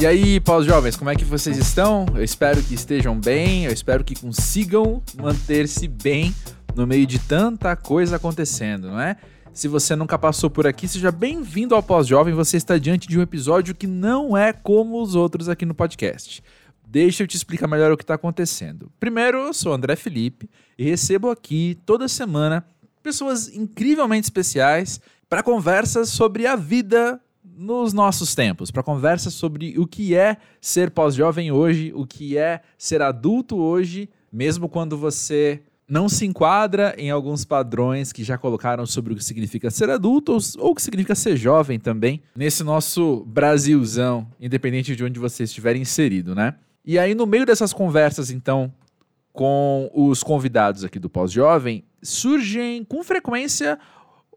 E 0.00 0.06
aí, 0.06 0.38
pós-jovens, 0.38 0.94
como 0.94 1.10
é 1.10 1.16
que 1.16 1.24
vocês 1.24 1.58
estão? 1.58 2.06
Eu 2.14 2.22
espero 2.22 2.62
que 2.62 2.72
estejam 2.72 3.18
bem, 3.18 3.64
eu 3.64 3.72
espero 3.72 4.04
que 4.04 4.14
consigam 4.14 5.02
manter-se 5.20 5.88
bem 5.88 6.32
no 6.76 6.86
meio 6.86 7.04
de 7.04 7.18
tanta 7.18 7.74
coisa 7.74 8.14
acontecendo, 8.14 8.92
não 8.92 9.00
é? 9.00 9.16
Se 9.52 9.66
você 9.66 9.96
nunca 9.96 10.16
passou 10.16 10.48
por 10.48 10.68
aqui, 10.68 10.86
seja 10.86 11.10
bem-vindo 11.10 11.74
ao 11.74 11.82
Pós-Jovem. 11.82 12.32
Você 12.32 12.56
está 12.56 12.78
diante 12.78 13.08
de 13.08 13.18
um 13.18 13.22
episódio 13.22 13.74
que 13.74 13.88
não 13.88 14.36
é 14.36 14.52
como 14.52 15.02
os 15.02 15.16
outros 15.16 15.48
aqui 15.48 15.66
no 15.66 15.74
podcast. 15.74 16.44
Deixa 16.86 17.24
eu 17.24 17.26
te 17.26 17.36
explicar 17.36 17.66
melhor 17.66 17.90
o 17.90 17.96
que 17.96 18.04
está 18.04 18.14
acontecendo. 18.14 18.92
Primeiro, 19.00 19.38
eu 19.38 19.52
sou 19.52 19.72
André 19.72 19.96
Felipe 19.96 20.48
e 20.78 20.84
recebo 20.84 21.28
aqui 21.28 21.76
toda 21.84 22.06
semana 22.06 22.64
pessoas 23.02 23.48
incrivelmente 23.48 24.26
especiais 24.26 25.00
para 25.28 25.42
conversas 25.42 26.08
sobre 26.08 26.46
a 26.46 26.54
vida 26.54 27.20
nos 27.58 27.92
nossos 27.92 28.36
tempos, 28.36 28.70
para 28.70 28.84
conversas 28.84 29.34
sobre 29.34 29.76
o 29.76 29.84
que 29.84 30.14
é 30.14 30.36
ser 30.60 30.92
pós-jovem 30.92 31.50
hoje, 31.50 31.92
o 31.92 32.06
que 32.06 32.38
é 32.38 32.60
ser 32.78 33.02
adulto 33.02 33.56
hoje, 33.56 34.08
mesmo 34.32 34.68
quando 34.68 34.96
você 34.96 35.60
não 35.88 36.08
se 36.08 36.24
enquadra 36.24 36.94
em 36.96 37.10
alguns 37.10 37.44
padrões 37.44 38.12
que 38.12 38.22
já 38.22 38.38
colocaram 38.38 38.86
sobre 38.86 39.12
o 39.12 39.16
que 39.16 39.24
significa 39.24 39.70
ser 39.70 39.90
adulto 39.90 40.38
ou 40.58 40.70
o 40.70 40.74
que 40.74 40.82
significa 40.82 41.16
ser 41.16 41.36
jovem 41.36 41.80
também, 41.80 42.22
nesse 42.36 42.62
nosso 42.62 43.24
Brasilzão, 43.26 44.28
independente 44.38 44.94
de 44.94 45.02
onde 45.02 45.18
você 45.18 45.42
estiver 45.42 45.74
inserido, 45.74 46.36
né? 46.36 46.54
E 46.84 46.96
aí, 46.96 47.12
no 47.12 47.26
meio 47.26 47.44
dessas 47.44 47.72
conversas, 47.72 48.30
então, 48.30 48.72
com 49.32 49.90
os 49.92 50.22
convidados 50.22 50.84
aqui 50.84 50.98
do 51.00 51.10
Pós-Jovem, 51.10 51.82
surgem 52.02 52.84
com 52.84 53.02
frequência 53.02 53.78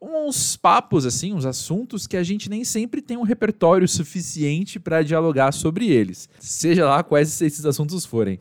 uns 0.02 0.58
papos, 0.58 1.06
assim, 1.06 1.32
uns 1.32 1.46
assuntos 1.46 2.08
que 2.08 2.18
a 2.18 2.24
gente 2.24 2.50
nem 2.50 2.64
sempre 2.64 3.02
tem 3.02 3.18
um 3.18 3.24
repertório 3.24 3.88
suficiente 3.88 4.80
para 4.80 5.04
dialogar 5.04 5.52
sobre 5.52 5.90
eles, 5.90 6.28
seja 6.40 6.88
lá 6.88 7.04
quais 7.04 7.40
esses 7.40 7.66
assuntos 7.66 8.04
forem. 8.06 8.40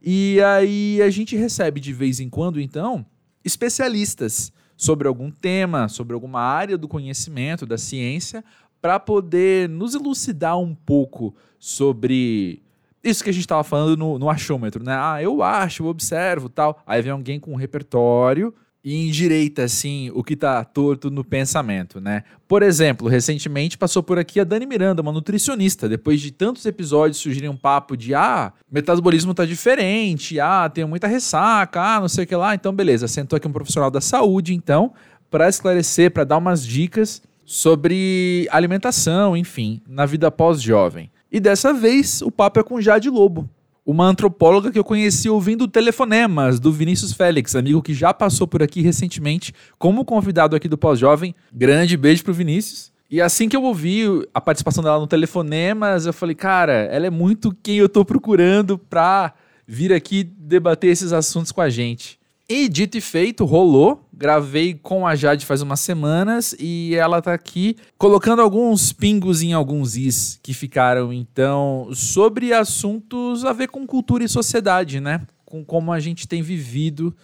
E 0.00 0.40
aí 0.40 1.02
a 1.02 1.10
gente 1.10 1.36
recebe 1.36 1.78
de 1.78 1.92
vez 1.92 2.18
em 2.18 2.30
quando, 2.30 2.60
então, 2.60 3.04
especialistas 3.44 4.50
sobre 4.76 5.06
algum 5.06 5.30
tema, 5.30 5.88
sobre 5.88 6.14
alguma 6.14 6.40
área 6.40 6.78
do 6.78 6.88
conhecimento, 6.88 7.66
da 7.66 7.76
ciência, 7.76 8.42
para 8.80 8.98
poder 8.98 9.68
nos 9.68 9.94
elucidar 9.94 10.58
um 10.58 10.74
pouco 10.74 11.36
sobre 11.58 12.62
isso 13.04 13.22
que 13.22 13.30
a 13.30 13.32
gente 13.32 13.42
estava 13.42 13.62
falando 13.62 13.96
no, 13.96 14.18
no 14.18 14.30
achômetro, 14.30 14.82
né? 14.82 14.96
Ah, 14.98 15.22
eu 15.22 15.42
acho, 15.42 15.84
eu 15.84 15.86
observo 15.88 16.48
tal. 16.48 16.82
Aí 16.86 17.02
vem 17.02 17.12
alguém 17.12 17.38
com 17.38 17.52
um 17.52 17.56
repertório 17.56 18.52
e 18.84 19.06
endireita, 19.06 19.62
assim, 19.62 20.10
o 20.12 20.24
que 20.24 20.34
tá 20.34 20.64
torto 20.64 21.08
no 21.08 21.22
pensamento, 21.22 22.00
né? 22.00 22.24
Por 22.48 22.62
exemplo, 22.62 23.06
recentemente 23.06 23.78
passou 23.78 24.02
por 24.02 24.18
aqui 24.18 24.40
a 24.40 24.44
Dani 24.44 24.66
Miranda, 24.66 25.02
uma 25.02 25.12
nutricionista. 25.12 25.88
Depois 25.88 26.20
de 26.20 26.32
tantos 26.32 26.66
episódios 26.66 27.18
surgirem 27.18 27.48
um 27.48 27.56
papo 27.56 27.96
de, 27.96 28.12
ah, 28.12 28.52
metabolismo 28.70 29.34
tá 29.34 29.44
diferente, 29.44 30.40
ah, 30.40 30.68
tenho 30.68 30.88
muita 30.88 31.06
ressaca, 31.06 31.80
ah, 31.80 32.00
não 32.00 32.08
sei 32.08 32.24
o 32.24 32.26
que 32.26 32.34
lá. 32.34 32.54
Então, 32.54 32.72
beleza, 32.72 33.06
sentou 33.06 33.36
aqui 33.36 33.46
um 33.46 33.52
profissional 33.52 33.90
da 33.90 34.00
saúde, 34.00 34.52
então, 34.52 34.92
para 35.30 35.48
esclarecer, 35.48 36.10
para 36.10 36.24
dar 36.24 36.38
umas 36.38 36.66
dicas 36.66 37.22
sobre 37.44 38.48
alimentação, 38.50 39.36
enfim, 39.36 39.80
na 39.88 40.06
vida 40.06 40.30
pós-jovem. 40.30 41.10
E 41.30 41.38
dessa 41.38 41.72
vez, 41.72 42.20
o 42.20 42.30
papo 42.30 42.60
é 42.60 42.62
com 42.62 42.80
Jade 42.80 43.08
Lobo, 43.08 43.48
uma 43.84 44.06
antropóloga 44.06 44.70
que 44.70 44.78
eu 44.78 44.84
conheci 44.84 45.28
ouvindo 45.28 45.66
telefonemas 45.66 46.60
do 46.60 46.72
Vinícius 46.72 47.12
Félix, 47.12 47.56
amigo 47.56 47.82
que 47.82 47.92
já 47.92 48.14
passou 48.14 48.46
por 48.46 48.62
aqui 48.62 48.80
recentemente 48.80 49.52
como 49.78 50.04
convidado 50.04 50.54
aqui 50.54 50.68
do 50.68 50.78
Pós-Jovem. 50.78 51.34
Grande 51.52 51.96
beijo 51.96 52.22
pro 52.22 52.32
Vinícius. 52.32 52.92
E 53.10 53.20
assim 53.20 53.48
que 53.48 53.56
eu 53.56 53.62
ouvi 53.62 54.04
a 54.32 54.40
participação 54.40 54.82
dela 54.82 54.98
no 54.98 55.06
Telefonemas, 55.06 56.06
eu 56.06 56.14
falei, 56.14 56.34
cara, 56.34 56.72
ela 56.72 57.06
é 57.06 57.10
muito 57.10 57.54
quem 57.62 57.76
eu 57.76 57.88
tô 57.88 58.04
procurando 58.04 58.78
pra 58.78 59.34
vir 59.66 59.92
aqui 59.92 60.24
debater 60.24 60.90
esses 60.90 61.12
assuntos 61.12 61.52
com 61.52 61.60
a 61.60 61.68
gente. 61.68 62.18
E 62.54 62.68
dito 62.68 62.98
e 62.98 63.00
feito, 63.00 63.46
rolou. 63.46 64.06
Gravei 64.12 64.74
com 64.74 65.06
a 65.06 65.14
Jade 65.16 65.46
faz 65.46 65.62
umas 65.62 65.80
semanas 65.80 66.54
e 66.60 66.94
ela 66.94 67.22
tá 67.22 67.32
aqui 67.32 67.78
colocando 67.96 68.42
alguns 68.42 68.92
pingos 68.92 69.40
em 69.40 69.54
alguns 69.54 69.96
is 69.96 70.38
que 70.42 70.52
ficaram, 70.52 71.14
então, 71.14 71.88
sobre 71.94 72.52
assuntos 72.52 73.42
a 73.46 73.54
ver 73.54 73.68
com 73.68 73.86
cultura 73.86 74.22
e 74.22 74.28
sociedade, 74.28 75.00
né? 75.00 75.22
Com 75.46 75.64
como 75.64 75.90
a 75.90 75.98
gente 75.98 76.28
tem 76.28 76.42
vivido 76.42 77.16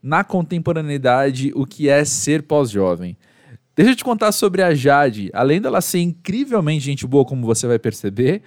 na 0.00 0.22
contemporaneidade 0.22 1.50
o 1.56 1.66
que 1.66 1.88
é 1.88 2.04
ser 2.04 2.44
pós-jovem. 2.44 3.16
Deixa 3.74 3.90
eu 3.90 3.96
te 3.96 4.04
contar 4.04 4.30
sobre 4.30 4.62
a 4.62 4.72
Jade. 4.72 5.30
Além 5.34 5.60
dela 5.60 5.80
ser 5.80 5.98
incrivelmente 5.98 6.84
gente 6.84 7.04
boa, 7.08 7.24
como 7.24 7.44
você 7.44 7.66
vai 7.66 7.80
perceber, 7.80 8.40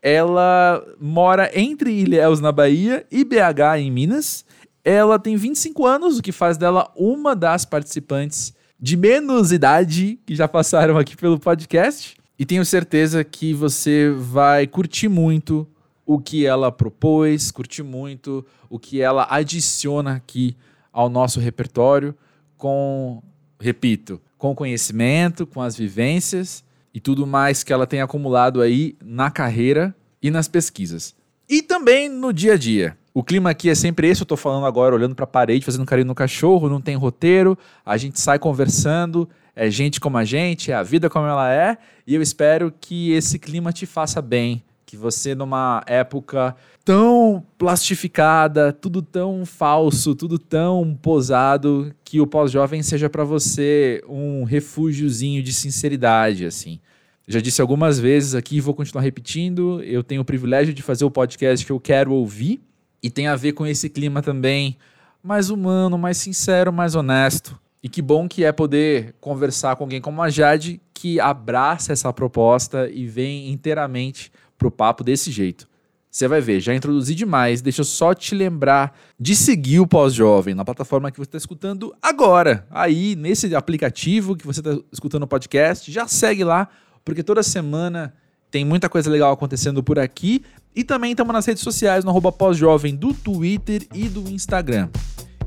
ela 0.00 0.86
mora 1.00 1.50
entre 1.52 1.90
Ilhéus, 1.90 2.38
na 2.38 2.52
Bahia, 2.52 3.04
e 3.10 3.24
BH, 3.24 3.80
em 3.80 3.90
Minas 3.90 4.44
ela 4.84 5.18
tem 5.18 5.36
25 5.36 5.86
anos, 5.86 6.18
o 6.18 6.22
que 6.22 6.32
faz 6.32 6.56
dela 6.56 6.90
uma 6.96 7.36
das 7.36 7.64
participantes 7.64 8.54
de 8.78 8.96
menos 8.96 9.52
idade 9.52 10.18
que 10.24 10.34
já 10.34 10.48
passaram 10.48 10.96
aqui 10.96 11.16
pelo 11.16 11.38
podcast. 11.38 12.16
E 12.38 12.46
tenho 12.46 12.64
certeza 12.64 13.22
que 13.22 13.52
você 13.52 14.10
vai 14.10 14.66
curtir 14.66 15.08
muito 15.08 15.68
o 16.06 16.18
que 16.18 16.46
ela 16.46 16.72
propôs, 16.72 17.50
curtir 17.50 17.82
muito 17.82 18.44
o 18.70 18.78
que 18.78 19.00
ela 19.00 19.26
adiciona 19.30 20.14
aqui 20.14 20.56
ao 20.92 21.08
nosso 21.08 21.38
repertório 21.38 22.14
com, 22.56 23.22
repito, 23.60 24.20
com 24.38 24.54
conhecimento, 24.54 25.46
com 25.46 25.60
as 25.60 25.76
vivências 25.76 26.64
e 26.92 26.98
tudo 26.98 27.26
mais 27.26 27.62
que 27.62 27.72
ela 27.72 27.86
tem 27.86 28.00
acumulado 28.00 28.60
aí 28.60 28.96
na 29.04 29.30
carreira 29.30 29.94
e 30.22 30.30
nas 30.30 30.48
pesquisas. 30.48 31.14
E 31.48 31.62
também 31.62 32.08
no 32.08 32.32
dia 32.32 32.54
a 32.54 32.56
dia. 32.56 32.96
O 33.12 33.24
clima 33.24 33.50
aqui 33.50 33.68
é 33.68 33.74
sempre 33.74 34.08
esse, 34.08 34.22
eu 34.22 34.26
tô 34.26 34.36
falando 34.36 34.64
agora, 34.66 34.94
olhando 34.94 35.16
para 35.16 35.24
a 35.24 35.26
parede, 35.26 35.64
fazendo 35.64 35.84
carinho 35.84 36.06
no 36.06 36.14
cachorro, 36.14 36.68
não 36.68 36.80
tem 36.80 36.94
roteiro, 36.94 37.58
a 37.84 37.96
gente 37.96 38.20
sai 38.20 38.38
conversando, 38.38 39.28
é 39.54 39.68
gente 39.68 39.98
como 39.98 40.16
a 40.16 40.24
gente, 40.24 40.70
é 40.70 40.74
a 40.74 40.82
vida 40.84 41.10
como 41.10 41.26
ela 41.26 41.52
é, 41.52 41.76
e 42.06 42.14
eu 42.14 42.22
espero 42.22 42.72
que 42.80 43.10
esse 43.10 43.36
clima 43.36 43.72
te 43.72 43.84
faça 43.84 44.22
bem, 44.22 44.62
que 44.86 44.96
você 44.96 45.34
numa 45.34 45.82
época 45.86 46.54
tão 46.84 47.44
plastificada, 47.58 48.72
tudo 48.72 49.02
tão 49.02 49.44
falso, 49.44 50.14
tudo 50.14 50.38
tão 50.38 50.96
posado, 51.02 51.92
que 52.04 52.20
o 52.20 52.28
pós-jovem 52.28 52.80
seja 52.80 53.10
para 53.10 53.24
você 53.24 54.02
um 54.08 54.44
refúgiozinho 54.44 55.42
de 55.42 55.52
sinceridade, 55.52 56.46
assim. 56.46 56.78
Já 57.26 57.40
disse 57.40 57.60
algumas 57.60 57.98
vezes 57.98 58.36
aqui 58.36 58.56
e 58.56 58.60
vou 58.60 58.74
continuar 58.74 59.02
repetindo, 59.02 59.82
eu 59.82 60.04
tenho 60.04 60.22
o 60.22 60.24
privilégio 60.24 60.72
de 60.72 60.82
fazer 60.82 61.04
o 61.04 61.10
podcast 61.10 61.66
que 61.66 61.72
eu 61.72 61.80
quero 61.80 62.12
ouvir, 62.12 62.60
e 63.02 63.10
tem 63.10 63.26
a 63.26 63.36
ver 63.36 63.52
com 63.52 63.66
esse 63.66 63.88
clima 63.88 64.22
também 64.22 64.76
mais 65.22 65.50
humano, 65.50 65.98
mais 65.98 66.16
sincero, 66.18 66.72
mais 66.72 66.94
honesto. 66.94 67.58
E 67.82 67.88
que 67.88 68.02
bom 68.02 68.28
que 68.28 68.44
é 68.44 68.52
poder 68.52 69.14
conversar 69.20 69.76
com 69.76 69.84
alguém 69.84 70.00
como 70.00 70.22
a 70.22 70.28
Jade 70.28 70.80
que 70.92 71.18
abraça 71.18 71.92
essa 71.92 72.12
proposta 72.12 72.90
e 72.90 73.06
vem 73.06 73.50
inteiramente 73.50 74.30
pro 74.58 74.70
papo 74.70 75.02
desse 75.02 75.30
jeito. 75.30 75.66
Você 76.10 76.26
vai 76.26 76.40
ver, 76.40 76.60
já 76.60 76.74
introduzi 76.74 77.14
demais. 77.14 77.62
Deixa 77.62 77.82
eu 77.82 77.84
só 77.84 78.12
te 78.12 78.34
lembrar 78.34 78.98
de 79.18 79.36
seguir 79.36 79.78
o 79.78 79.86
Pós-Jovem 79.86 80.54
na 80.54 80.64
plataforma 80.64 81.10
que 81.10 81.18
você 81.18 81.28
está 81.28 81.38
escutando 81.38 81.94
agora. 82.02 82.66
Aí, 82.68 83.14
nesse 83.14 83.54
aplicativo 83.54 84.36
que 84.36 84.44
você 84.44 84.60
está 84.60 84.76
escutando 84.92 85.22
o 85.22 85.26
podcast, 85.28 85.90
já 85.90 86.08
segue 86.08 86.42
lá, 86.42 86.68
porque 87.04 87.22
toda 87.22 87.42
semana 87.42 88.12
tem 88.50 88.64
muita 88.64 88.88
coisa 88.88 89.08
legal 89.08 89.32
acontecendo 89.32 89.82
por 89.82 89.98
aqui. 89.98 90.44
E 90.74 90.84
também 90.84 91.12
estamos 91.12 91.32
nas 91.32 91.46
redes 91.46 91.62
sociais, 91.62 92.04
no 92.04 92.10
arroba 92.10 92.30
pós-jovem 92.30 92.94
do 92.94 93.12
Twitter 93.12 93.86
e 93.94 94.08
do 94.08 94.28
Instagram. 94.30 94.88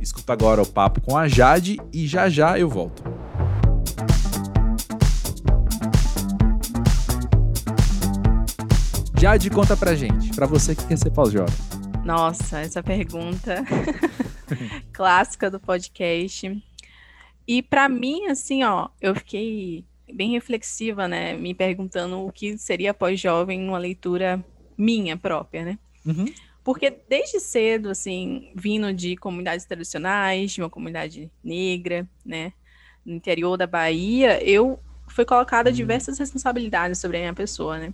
Escuta 0.01 0.33
agora 0.33 0.61
o 0.61 0.65
papo 0.65 1.01
com 1.01 1.17
a 1.17 1.27
Jade 1.27 1.79
e 1.93 2.07
já 2.07 2.29
já 2.29 2.59
eu 2.59 2.69
volto. 2.69 3.03
Jade, 9.19 9.49
conta 9.49 9.77
pra 9.77 9.95
gente, 9.95 10.35
pra 10.35 10.45
você 10.45 10.75
que 10.75 10.85
quer 10.85 10.97
ser 10.97 11.11
pós-jovem. 11.11 11.55
Nossa, 12.03 12.59
essa 12.59 12.83
pergunta 12.83 13.63
clássica 14.91 15.49
do 15.49 15.59
podcast. 15.59 16.61
E 17.47 17.61
para 17.61 17.87
mim, 17.87 18.25
assim, 18.25 18.63
ó, 18.63 18.89
eu 19.01 19.15
fiquei 19.15 19.85
bem 20.13 20.31
reflexiva, 20.31 21.07
né? 21.07 21.33
Me 21.33 21.53
perguntando 21.53 22.25
o 22.25 22.31
que 22.31 22.57
seria 22.57 22.93
pós-jovem 22.93 23.59
numa 23.59 23.77
leitura 23.77 24.43
minha 24.77 25.17
própria, 25.17 25.63
né? 25.65 25.79
Uhum. 26.05 26.25
Porque 26.63 26.89
desde 27.09 27.39
cedo, 27.39 27.89
assim, 27.89 28.51
vindo 28.55 28.93
de 28.93 29.17
comunidades 29.17 29.65
tradicionais, 29.65 30.51
de 30.51 30.61
uma 30.61 30.69
comunidade 30.69 31.31
negra, 31.43 32.07
né? 32.25 32.53
No 33.05 33.13
interior 33.13 33.57
da 33.57 33.67
Bahia, 33.67 34.41
eu 34.43 34.79
fui 35.07 35.25
colocada 35.25 35.69
uhum. 35.69 35.75
diversas 35.75 36.17
responsabilidades 36.17 36.99
sobre 36.99 37.17
a 37.17 37.21
minha 37.21 37.33
pessoa, 37.33 37.77
né? 37.77 37.93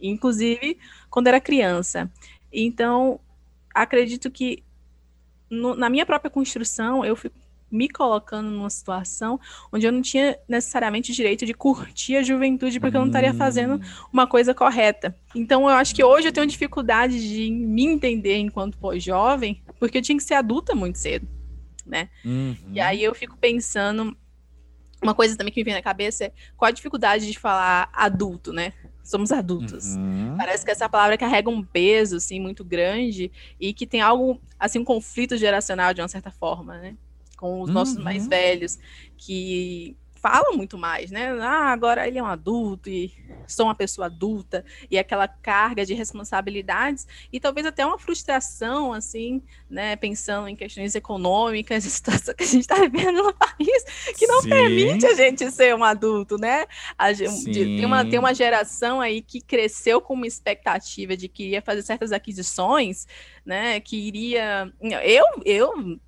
Inclusive 0.00 0.78
quando 1.10 1.26
era 1.26 1.40
criança. 1.40 2.10
Então, 2.52 3.18
acredito 3.74 4.30
que 4.30 4.62
no, 5.50 5.74
na 5.74 5.90
minha 5.90 6.06
própria 6.06 6.30
construção, 6.30 7.04
eu 7.04 7.16
fui 7.16 7.30
me 7.74 7.88
colocando 7.88 8.48
numa 8.48 8.70
situação 8.70 9.38
onde 9.72 9.84
eu 9.84 9.90
não 9.90 10.00
tinha 10.00 10.38
necessariamente 10.48 11.10
o 11.10 11.14
direito 11.14 11.44
de 11.44 11.52
curtir 11.52 12.16
a 12.16 12.22
juventude, 12.22 12.78
porque 12.78 12.96
eu 12.96 13.00
não 13.00 13.08
estaria 13.08 13.34
fazendo 13.34 13.74
hum. 13.74 13.80
uma 14.12 14.26
coisa 14.28 14.54
correta. 14.54 15.14
Então, 15.34 15.62
eu 15.62 15.74
acho 15.74 15.92
que 15.92 16.04
hoje 16.04 16.28
eu 16.28 16.32
tenho 16.32 16.46
dificuldade 16.46 17.18
de 17.18 17.50
me 17.50 17.84
entender 17.84 18.36
enquanto 18.36 18.78
pós-jovem, 18.78 19.60
porque 19.80 19.98
eu 19.98 20.02
tinha 20.02 20.16
que 20.16 20.22
ser 20.22 20.34
adulta 20.34 20.74
muito 20.74 20.98
cedo, 20.98 21.26
né? 21.84 22.08
Uhum. 22.24 22.56
E 22.72 22.80
aí 22.80 23.02
eu 23.02 23.12
fico 23.12 23.36
pensando 23.36 24.16
uma 25.02 25.14
coisa 25.14 25.36
também 25.36 25.52
que 25.52 25.60
me 25.60 25.64
vem 25.64 25.74
na 25.74 25.82
cabeça 25.82 26.24
é 26.24 26.32
qual 26.56 26.68
a 26.68 26.72
dificuldade 26.72 27.30
de 27.30 27.38
falar 27.38 27.90
adulto, 27.92 28.52
né? 28.52 28.72
Somos 29.02 29.32
adultos. 29.32 29.96
Uhum. 29.96 30.34
Parece 30.38 30.64
que 30.64 30.70
essa 30.70 30.88
palavra 30.88 31.18
carrega 31.18 31.50
um 31.50 31.62
peso, 31.62 32.16
assim, 32.16 32.40
muito 32.40 32.64
grande 32.64 33.30
e 33.60 33.74
que 33.74 33.86
tem 33.86 34.00
algo, 34.00 34.40
assim, 34.58 34.78
um 34.78 34.84
conflito 34.84 35.36
geracional 35.36 35.92
de 35.92 36.00
uma 36.00 36.08
certa 36.08 36.30
forma, 36.30 36.78
né? 36.78 36.96
Com 37.44 37.60
os 37.60 37.68
uhum. 37.68 37.74
nossos 37.74 37.98
mais 37.98 38.26
velhos, 38.26 38.78
que 39.18 39.94
falam 40.24 40.56
muito 40.56 40.78
mais, 40.78 41.10
né? 41.10 41.38
Ah, 41.42 41.70
agora 41.70 42.08
ele 42.08 42.18
é 42.18 42.22
um 42.22 42.26
adulto 42.26 42.88
e 42.88 43.12
sou 43.46 43.66
uma 43.66 43.74
pessoa 43.74 44.06
adulta 44.06 44.64
e 44.90 44.98
aquela 44.98 45.28
carga 45.28 45.84
de 45.84 45.92
responsabilidades 45.92 47.06
e 47.30 47.38
talvez 47.38 47.66
até 47.66 47.84
uma 47.84 47.98
frustração, 47.98 48.94
assim, 48.94 49.42
né? 49.68 49.94
Pensando 49.96 50.48
em 50.48 50.56
questões 50.56 50.94
econômicas, 50.94 51.84
de 51.84 51.90
situação 51.92 52.34
que 52.34 52.44
a 52.44 52.46
gente 52.46 52.62
está 52.62 52.76
vivendo 52.76 53.22
no 53.22 53.34
país 53.34 53.84
que 54.16 54.26
não 54.26 54.40
Sim. 54.40 54.48
permite 54.48 55.04
a 55.04 55.12
gente 55.12 55.50
ser 55.50 55.74
um 55.74 55.84
adulto, 55.84 56.38
né? 56.38 56.64
A, 56.96 57.12
de, 57.12 57.26
tem, 57.26 57.84
uma, 57.84 58.02
tem 58.02 58.18
uma 58.18 58.32
geração 58.32 59.02
aí 59.02 59.20
que 59.20 59.42
cresceu 59.42 60.00
com 60.00 60.14
uma 60.14 60.26
expectativa 60.26 61.14
de 61.14 61.28
que 61.28 61.42
iria 61.42 61.60
fazer 61.60 61.82
certas 61.82 62.12
aquisições, 62.12 63.06
né? 63.44 63.78
Que 63.78 63.98
iria. 63.98 64.72
Eu, 65.02 65.26
eu 65.44 66.00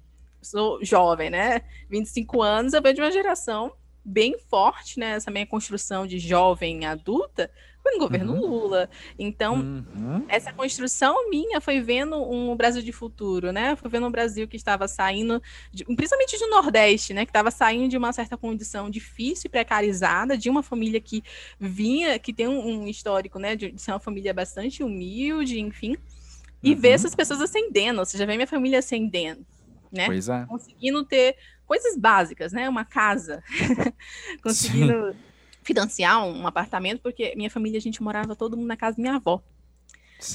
sou 0.47 0.79
jovem, 0.85 1.31
né? 1.31 1.63
25 1.91 2.43
anos, 2.43 2.73
eu 2.73 2.83
venho 2.83 2.95
de 2.95 3.01
uma 3.01 3.13
geração 3.13 3.73
bem 4.05 4.37
forte, 4.39 5.01
né? 5.01 5.13
Essa 5.13 5.31
minha 5.31 5.47
construção 5.47 6.07
de 6.07 6.19
jovem 6.19 6.87
adulta 6.87 7.51
foi 7.83 7.93
no 7.93 7.99
governo 7.99 8.35
uhum. 8.35 8.41
Lula. 8.41 8.89
Então, 9.19 9.57
uhum. 9.57 10.25
essa 10.29 10.53
construção 10.53 11.29
minha 11.29 11.61
foi 11.61 11.81
vendo 11.81 12.17
um 12.17 12.57
Brasil 12.57 12.83
de 12.83 12.93
futuro, 12.93 13.53
né? 13.53 13.77
Foi 13.77 13.91
vendo 13.91 14.07
um 14.07 14.11
Brasil 14.11 14.47
que 14.47 14.57
estava 14.57 14.89
saindo, 14.89 15.43
de, 15.73 15.85
principalmente 15.85 16.39
do 16.39 16.49
Nordeste, 16.49 17.15
né? 17.15 17.25
Que 17.25 17.31
estava 17.31 17.51
saindo 17.51 17.89
de 17.89 17.97
uma 17.97 18.13
certa 18.13 18.37
condição 18.37 18.91
difícil 18.91 19.49
e 19.49 19.51
precarizada, 19.51 20.37
de 20.37 20.51
uma 20.51 20.63
família 20.63 21.01
que 21.01 21.23
vinha, 21.59 22.19
que 22.19 22.33
tem 22.33 22.49
um, 22.49 22.83
um 22.83 22.87
histórico, 22.87 23.39
né? 23.39 23.57
De, 23.57 23.73
de, 23.73 23.81
ser 23.81 23.93
uma 23.93 24.01
família 24.01 24.35
bastante 24.35 24.83
humilde, 24.83 25.61
enfim. 25.61 25.97
E 26.63 26.73
uhum. 26.73 26.81
ver 26.81 26.91
essas 26.91 27.15
pessoas 27.15 27.41
ascendendo, 27.41 28.01
ou 28.01 28.07
seja, 28.07 28.27
ver 28.27 28.37
minha 28.37 28.47
família 28.47 28.79
ascendendo, 28.79 29.45
né? 29.93 30.07
Pois 30.07 30.29
é. 30.29 30.45
Conseguindo 30.47 31.05
ter 31.05 31.37
coisas 31.67 31.97
básicas, 31.97 32.53
né? 32.53 32.69
Uma 32.69 32.85
casa, 32.85 33.43
conseguindo 34.43 35.13
Sim. 35.13 35.19
financiar 35.63 36.27
um 36.27 36.47
apartamento, 36.47 37.01
porque 37.01 37.35
minha 37.37 37.51
família, 37.51 37.79
a 37.79 37.83
gente 37.83 38.03
morava 38.03 38.37
todo 38.37 38.57
mundo 38.57 38.69
na 38.69 38.77
casa 38.77 38.97
da 38.97 39.03
minha 39.03 39.17
avó. 39.17 39.43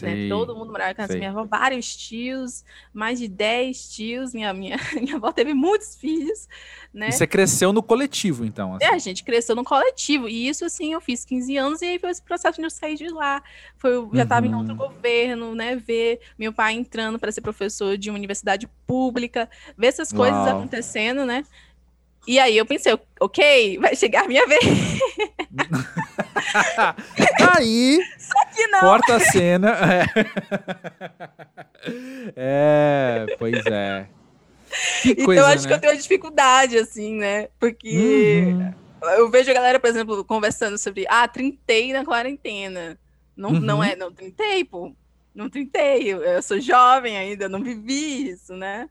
Né? 0.01 0.29
Todo 0.29 0.55
mundo 0.55 0.71
morava 0.71 0.89
na 0.89 0.95
casa 0.95 1.13
da 1.13 1.19
minha 1.19 1.31
avó, 1.31 1.43
vários 1.43 1.95
tios, 1.95 2.63
mais 2.93 3.19
de 3.19 3.27
10 3.27 3.89
tios. 3.89 4.33
Minha, 4.33 4.53
minha, 4.53 4.77
minha 5.01 5.15
avó 5.15 5.31
teve 5.31 5.53
muitos 5.53 5.95
filhos, 5.95 6.47
né? 6.93 7.09
E 7.09 7.11
você 7.11 7.25
cresceu 7.25 7.73
no 7.73 7.81
coletivo, 7.81 8.45
então? 8.45 8.75
Assim. 8.75 8.85
É, 8.85 8.89
a 8.89 8.97
gente 8.97 9.23
cresceu 9.23 9.55
no 9.55 9.63
coletivo. 9.63 10.29
E 10.29 10.47
isso, 10.47 10.63
assim, 10.65 10.93
eu 10.93 11.01
fiz 11.01 11.25
15 11.25 11.57
anos 11.57 11.81
e 11.81 11.85
aí 11.85 11.99
foi 11.99 12.11
esse 12.11 12.21
processo 12.21 12.59
de 12.59 12.65
eu 12.65 12.69
sair 12.69 12.95
de 12.95 13.07
lá. 13.07 13.41
Foi, 13.77 13.93
eu 13.93 14.09
já 14.13 14.23
estava 14.23 14.45
uhum. 14.45 14.51
em 14.51 14.55
outro 14.55 14.75
governo, 14.75 15.55
né? 15.55 15.75
Ver 15.75 16.19
meu 16.37 16.53
pai 16.53 16.73
entrando 16.73 17.17
para 17.17 17.31
ser 17.31 17.41
professor 17.41 17.97
de 17.97 18.09
uma 18.09 18.17
universidade 18.17 18.67
pública, 18.85 19.49
ver 19.77 19.87
essas 19.87 20.11
coisas 20.11 20.39
Uau. 20.45 20.57
acontecendo, 20.57 21.25
né? 21.25 21.43
E 22.27 22.39
aí 22.39 22.55
eu 22.55 22.65
pensei, 22.65 22.97
ok, 23.19 23.79
vai 23.79 23.95
chegar 23.95 24.25
a 24.25 24.27
minha 24.27 24.45
vez. 24.47 24.61
aí, 27.57 27.99
que 28.55 28.67
não. 28.67 28.79
corta 28.79 29.15
a 29.15 29.19
cena. 29.19 29.77
É, 32.35 33.25
é 33.27 33.35
pois 33.37 33.65
é. 33.65 34.07
Que 35.01 35.11
então 35.11 35.25
coisa, 35.25 35.41
eu 35.41 35.45
acho 35.47 35.63
né? 35.63 35.67
que 35.67 35.73
eu 35.73 35.79
tenho 35.79 36.01
dificuldade, 36.01 36.77
assim, 36.77 37.15
né? 37.15 37.49
Porque 37.59 38.45
uhum. 38.47 38.73
eu 39.17 39.29
vejo 39.29 39.51
a 39.51 39.53
galera, 39.53 39.79
por 39.79 39.89
exemplo, 39.89 40.23
conversando 40.23 40.77
sobre, 40.77 41.05
ah, 41.09 41.27
trintei 41.27 41.91
na 41.91 42.05
quarentena. 42.05 42.97
Não, 43.35 43.51
uhum. 43.51 43.59
não 43.59 43.83
é, 43.83 43.95
não 43.95 44.11
trintei, 44.11 44.63
pô. 44.63 44.95
Não 45.33 45.49
trintei, 45.49 46.11
eu, 46.11 46.21
eu 46.21 46.41
sou 46.41 46.59
jovem 46.59 47.17
ainda, 47.17 47.47
não 47.47 47.63
vivi 47.63 48.29
isso, 48.29 48.53
né? 48.53 48.89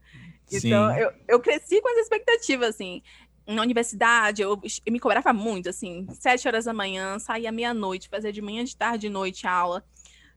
Então, 0.50 0.96
eu, 0.98 1.12
eu 1.28 1.38
cresci 1.38 1.80
com 1.80 1.88
essa 1.90 2.00
expectativa, 2.00 2.66
assim 2.66 3.02
na 3.50 3.62
universidade, 3.62 4.42
eu, 4.42 4.60
eu, 4.86 4.92
me 4.92 5.00
cobrava 5.00 5.32
muito, 5.32 5.68
assim, 5.68 6.06
sete 6.12 6.46
horas 6.46 6.64
da 6.64 6.72
manhã, 6.72 7.18
saía 7.18 7.52
meia-noite, 7.52 8.08
fazia 8.08 8.32
de 8.32 8.40
manhã, 8.40 8.64
de 8.64 8.76
tarde, 8.76 9.06
de 9.06 9.08
noite 9.08 9.46
aula, 9.46 9.84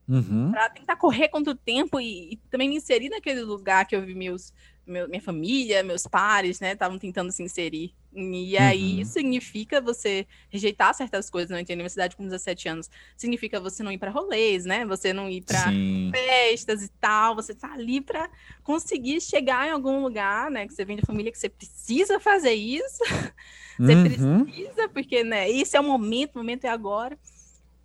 uhum. 0.07 0.51
para 0.51 0.69
tentar 0.69 0.95
correr 0.95 1.29
contra 1.29 1.53
o 1.53 1.55
tempo 1.55 1.99
e, 1.99 2.33
e, 2.33 2.37
também 2.49 2.69
me 2.69 2.75
inserir 2.75 3.09
naquele 3.09 3.41
lugar 3.41 3.85
que 3.85 3.95
eu 3.95 4.05
vi 4.05 4.15
meus, 4.15 4.53
meu, 4.85 5.07
minha 5.07 5.21
família, 5.21 5.83
meus 5.83 6.07
pares, 6.07 6.59
né, 6.59 6.73
estavam 6.73 6.97
tentando 6.97 7.31
se 7.31 7.43
inserir. 7.43 7.93
E 8.15 8.55
aí 8.57 8.99
uhum. 8.99 9.05
significa 9.05 9.81
você 9.81 10.27
rejeitar 10.49 10.93
certas 10.93 11.29
coisas, 11.29 11.49
não 11.49 11.57
entrei 11.57 11.75
na 11.75 11.79
universidade 11.79 12.15
com 12.15 12.23
17 12.23 12.69
anos. 12.69 12.89
Significa 13.17 13.59
você 13.59 13.81
não 13.81 13.91
ir 13.91 13.97
para 13.97 14.11
rolês, 14.11 14.65
né? 14.65 14.85
Você 14.85 15.11
não 15.11 15.27
ir 15.27 15.41
para 15.41 15.71
festas 16.11 16.83
e 16.83 16.89
tal. 16.99 17.35
Você 17.35 17.55
tá 17.55 17.73
ali 17.73 17.99
para 17.99 18.29
conseguir 18.63 19.19
chegar 19.19 19.67
em 19.67 19.71
algum 19.71 20.03
lugar, 20.03 20.51
né? 20.51 20.67
Que 20.67 20.73
você 20.73 20.85
vem 20.85 20.95
de 20.95 21.01
família 21.01 21.31
que 21.31 21.39
você 21.39 21.49
precisa 21.49 22.19
fazer 22.19 22.53
isso. 22.53 22.99
você 23.79 23.93
uhum. 23.95 24.45
precisa, 24.45 24.89
porque, 24.89 25.23
né? 25.23 25.49
Isso 25.49 25.75
é 25.75 25.79
o 25.79 25.83
momento, 25.83 26.35
o 26.35 26.37
momento 26.37 26.65
é 26.65 26.69
agora. 26.69 27.17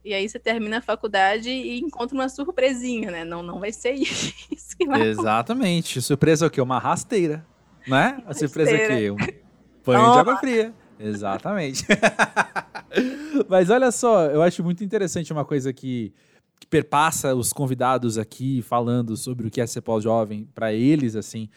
E 0.04 0.12
aí 0.12 0.28
você 0.28 0.38
termina 0.38 0.78
a 0.78 0.82
faculdade 0.82 1.48
e 1.50 1.80
encontra 1.80 2.14
uma 2.14 2.28
surpresinha, 2.28 3.10
né? 3.10 3.24
Não, 3.24 3.42
não 3.42 3.60
vai 3.60 3.72
ser 3.72 3.92
isso 3.96 4.76
que 4.76 4.86
vai 4.86 5.08
Exatamente. 5.08 5.92
Acontecer. 5.92 6.00
Surpresa 6.02 6.44
é 6.44 6.48
o 6.48 6.50
quê? 6.50 6.60
Uma 6.60 6.78
rasteira, 6.78 7.46
né? 7.86 8.22
A 8.26 8.34
surpresa 8.34 8.72
é 8.72 9.10
o 9.10 9.16
quê? 9.16 9.40
Banho 9.92 10.12
de 10.12 10.18
água 10.18 10.36
fria. 10.36 10.74
Exatamente. 10.98 11.86
Mas 13.48 13.70
olha 13.70 13.90
só, 13.90 14.26
eu 14.26 14.42
acho 14.42 14.62
muito 14.62 14.82
interessante 14.82 15.32
uma 15.32 15.44
coisa 15.44 15.72
que, 15.72 16.12
que 16.60 16.66
perpassa 16.66 17.34
os 17.34 17.52
convidados 17.52 18.18
aqui 18.18 18.60
falando 18.62 19.16
sobre 19.16 19.46
o 19.46 19.50
que 19.50 19.60
é 19.60 19.66
ser 19.66 19.80
pós-jovem 19.80 20.48
para 20.54 20.72
eles, 20.72 21.16
assim, 21.16 21.48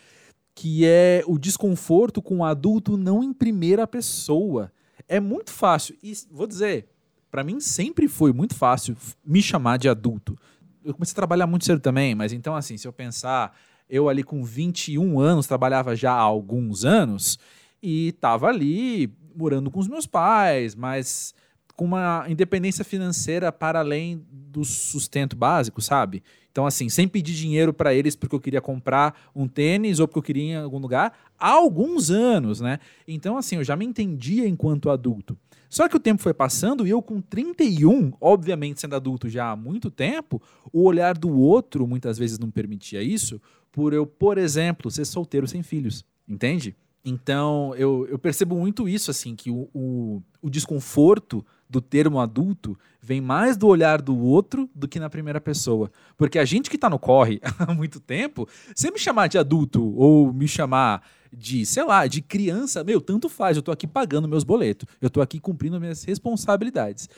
que 0.56 0.86
é 0.86 1.24
o 1.26 1.38
desconforto 1.38 2.22
com 2.22 2.38
o 2.38 2.46
adulto 2.46 2.98
não 2.98 3.24
em 3.24 3.34
primeira 3.34 3.88
pessoa. 3.88 4.72
É 5.08 5.20
muito 5.20 5.52
fácil, 5.52 5.96
e 6.04 6.14
vou 6.30 6.48
dizer, 6.48 6.88
para 7.30 7.44
mim 7.44 7.60
sempre 7.60 8.08
foi 8.08 8.32
muito 8.32 8.56
fácil 8.56 8.96
me 9.26 9.42
chamar 9.42 9.78
de 9.78 9.90
adulto. 9.90 10.38
Eu 10.84 10.94
comecei 10.94 11.14
a 11.14 11.16
trabalhar 11.16 11.48
muito 11.48 11.66
cedo 11.66 11.80
também, 11.80 12.16
mas 12.16 12.34
então, 12.34 12.56
assim, 12.56 12.78
se 12.78 12.88
eu 12.88 12.94
pensar, 12.94 13.56
eu 13.90 14.08
ali 14.08 14.24
com 14.24 14.44
21 14.44 15.20
anos, 15.20 15.48
trabalhava 15.48 15.96
já 15.96 16.12
há 16.12 16.20
alguns 16.20 16.86
anos, 16.86 17.38
e 17.82 18.10
estava 18.10 18.48
ali 18.48 19.12
morando 19.36 19.72
com 19.72 19.80
os 19.80 19.88
meus 19.88 20.06
pais, 20.06 20.76
mas 20.76 21.34
com 21.76 21.86
uma 21.86 22.26
independência 22.30 22.86
financeira 22.86 23.52
para 23.52 23.80
além 23.80 24.24
do 24.32 24.64
sustento 24.64 25.36
básico, 25.36 25.82
sabe? 25.82 26.22
Então, 26.52 26.66
assim, 26.66 26.90
sem 26.90 27.08
pedir 27.08 27.34
dinheiro 27.34 27.74
para 27.74 27.94
eles 27.94 28.16
porque 28.16 28.36
eu 28.36 28.40
queria 28.40 28.62
comprar 28.62 29.32
um 29.34 29.48
tênis 29.48 30.00
ou 30.00 30.08
porque 30.08 30.20
eu 30.20 30.24
queria 30.24 30.44
ir 30.44 30.50
em 30.50 30.56
algum 30.58 30.80
lugar, 30.80 31.14
há 31.40 31.50
alguns 31.50 32.12
anos, 32.12 32.60
né? 32.60 32.80
Então, 33.08 33.38
assim, 33.38 33.56
eu 33.56 33.64
já 33.64 33.76
me 33.76 33.86
entendia 33.86 34.48
enquanto 34.48 34.90
adulto. 34.90 35.38
Só 35.70 35.88
que 35.88 35.96
o 35.96 36.00
tempo 36.00 36.22
foi 36.22 36.34
passando 36.34 36.86
e 36.86 36.90
eu, 36.90 37.02
com 37.02 37.22
31, 37.22 38.12
obviamente 38.20 38.82
sendo 38.82 38.96
adulto 38.96 39.30
já 39.30 39.52
há 39.52 39.56
muito 39.56 39.90
tempo, 39.90 40.42
o 40.74 40.84
olhar 40.84 41.18
do 41.18 41.32
outro 41.32 41.88
muitas 41.88 42.18
vezes 42.18 42.38
não 42.38 42.52
permitia 42.52 43.02
isso, 43.02 43.42
por 43.72 43.94
eu, 43.94 44.06
por 44.06 44.38
exemplo, 44.38 44.92
ser 44.92 45.06
solteiro 45.06 45.48
sem 45.48 45.64
filhos, 45.64 46.04
entende? 46.28 46.76
Então, 47.04 47.74
eu, 47.76 48.08
eu 48.08 48.20
percebo 48.20 48.56
muito 48.56 48.88
isso, 48.88 49.10
assim, 49.10 49.36
que 49.36 49.50
o, 49.50 49.68
o, 49.74 50.22
o, 50.40 50.50
desconforto 50.52 51.44
do 51.68 51.82
termo 51.82 52.20
adulto 52.20 52.78
vem 53.02 53.20
mais 53.20 53.58
do 53.58 53.68
olhar 53.68 54.00
do 54.00 54.16
outro 54.16 54.70
do 54.76 54.88
que 54.88 55.00
na 55.00 55.10
primeira 55.10 55.42
pessoa. 55.42 55.92
Porque 56.16 56.38
a 56.38 56.46
gente 56.46 56.70
que 56.70 56.76
está 56.76 56.90
no 56.90 57.00
corre 57.00 57.42
há 57.58 57.74
muito 57.74 58.00
tempo, 58.00 58.48
se 58.76 58.92
me 58.92 59.00
chamar 59.00 59.28
de 59.28 59.40
adulto 59.40 59.84
ou 59.98 60.32
me 60.32 60.48
chamar 60.48 61.02
de, 61.34 61.66
sei 61.66 61.84
lá, 61.84 62.06
de 62.06 62.22
criança, 62.22 62.84
meu, 62.84 63.02
tanto 63.02 63.28
faz, 63.28 63.58
eu 63.58 63.62
estou 63.62 63.74
aqui 63.74 63.88
pagando 63.88 64.28
meus 64.28 64.44
boletos, 64.44 64.88
eu 65.02 65.08
estou 65.08 65.24
aqui 65.24 65.40
cumprindo 65.40 65.80
minhas 65.80 66.04
responsabilidades, 66.04 67.10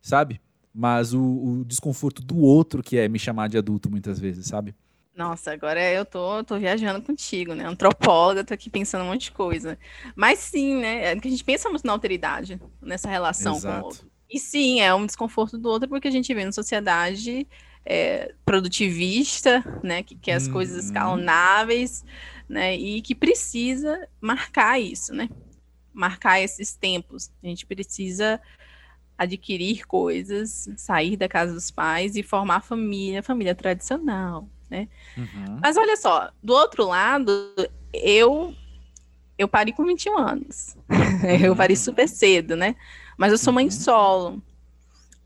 sabe? 0.00 0.40
Mas 0.72 1.12
o, 1.12 1.20
o 1.20 1.64
desconforto 1.64 2.22
do 2.22 2.38
outro 2.38 2.80
que 2.80 2.96
é 2.96 3.08
me 3.08 3.18
chamar 3.18 3.48
de 3.48 3.58
adulto 3.58 3.90
muitas 3.90 4.20
vezes, 4.20 4.46
sabe? 4.46 4.72
Nossa, 5.14 5.52
agora 5.52 5.82
eu 5.92 6.06
tô, 6.06 6.42
tô 6.42 6.58
viajando 6.58 7.02
contigo, 7.02 7.54
né? 7.54 7.66
Antropóloga, 7.66 8.42
tô 8.42 8.54
aqui 8.54 8.70
pensando 8.70 9.04
um 9.04 9.08
monte 9.08 9.24
de 9.24 9.32
coisa. 9.32 9.78
Mas 10.16 10.38
sim, 10.38 10.80
né? 10.80 11.12
É 11.12 11.16
que 11.20 11.28
a 11.28 11.30
gente 11.30 11.44
pensa 11.44 11.68
muito 11.68 11.86
na 11.86 11.92
alteridade, 11.92 12.58
nessa 12.80 13.08
relação 13.08 13.56
Exato. 13.56 13.74
com 13.74 13.82
o 13.82 13.84
outro. 13.86 14.10
E 14.30 14.38
sim, 14.38 14.80
é 14.80 14.94
um 14.94 15.04
desconforto 15.04 15.58
do 15.58 15.68
outro, 15.68 15.88
porque 15.88 16.08
a 16.08 16.10
gente 16.10 16.32
vê 16.32 16.42
na 16.42 16.52
sociedade 16.52 17.46
é, 17.84 18.34
produtivista, 18.44 19.62
né? 19.82 20.02
Que 20.02 20.14
quer 20.14 20.34
as 20.34 20.46
uhum. 20.46 20.54
coisas 20.54 20.86
escalonáveis, 20.86 22.04
né? 22.48 22.74
E 22.74 23.02
que 23.02 23.14
precisa 23.14 24.08
marcar 24.18 24.80
isso, 24.80 25.14
né? 25.14 25.28
Marcar 25.92 26.40
esses 26.40 26.74
tempos. 26.74 27.30
A 27.42 27.46
gente 27.46 27.66
precisa 27.66 28.40
adquirir 29.18 29.86
coisas, 29.86 30.70
sair 30.76 31.16
da 31.18 31.28
casa 31.28 31.52
dos 31.52 31.70
pais 31.70 32.16
e 32.16 32.22
formar 32.22 32.62
família, 32.62 33.22
família 33.22 33.54
tradicional, 33.54 34.48
né? 34.72 34.88
Uhum. 35.16 35.58
Mas 35.60 35.76
olha 35.76 35.96
só, 35.96 36.30
do 36.42 36.54
outro 36.54 36.86
lado, 36.86 37.30
eu 37.92 38.54
eu 39.38 39.46
parei 39.46 39.72
com 39.72 39.84
21 39.84 40.18
anos. 40.18 40.76
eu 41.42 41.54
parei 41.54 41.76
uhum. 41.76 41.82
super 41.82 42.08
cedo, 42.08 42.56
né? 42.56 42.74
Mas 43.16 43.32
eu 43.32 43.38
sou 43.38 43.52
mãe 43.52 43.66
uhum. 43.66 43.70
solo. 43.70 44.42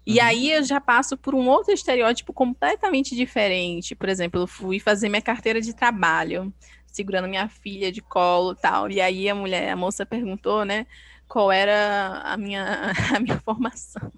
E 0.05 0.19
uhum. 0.19 0.25
aí 0.25 0.53
eu 0.53 0.65
já 0.65 0.81
passo 0.81 1.17
por 1.17 1.35
um 1.35 1.49
outro 1.49 1.73
estereótipo 1.73 2.33
completamente 2.33 3.15
diferente. 3.15 3.95
Por 3.95 4.09
exemplo, 4.09 4.43
eu 4.43 4.47
fui 4.47 4.81
fazer 4.81 5.09
minha 5.09 5.23
carteira 5.23 5.61
de 5.61 5.75
trabalho, 5.75 6.53
segurando 6.87 7.29
minha 7.29 7.49
filha 7.49 7.93
de 7.93 8.01
colo 8.01 8.55
tal. 8.55 8.91
E 8.91 9.01
aí 9.01 9.29
a 9.29 9.35
mulher, 9.35 9.71
a 9.71 9.77
moça 9.77 10.05
perguntou, 10.05 10.65
né, 10.65 10.87
qual 11.29 11.53
era 11.53 12.23
a 12.25 12.37
minha, 12.37 12.93
a 13.15 13.21
minha 13.21 13.39
formação. 13.41 14.11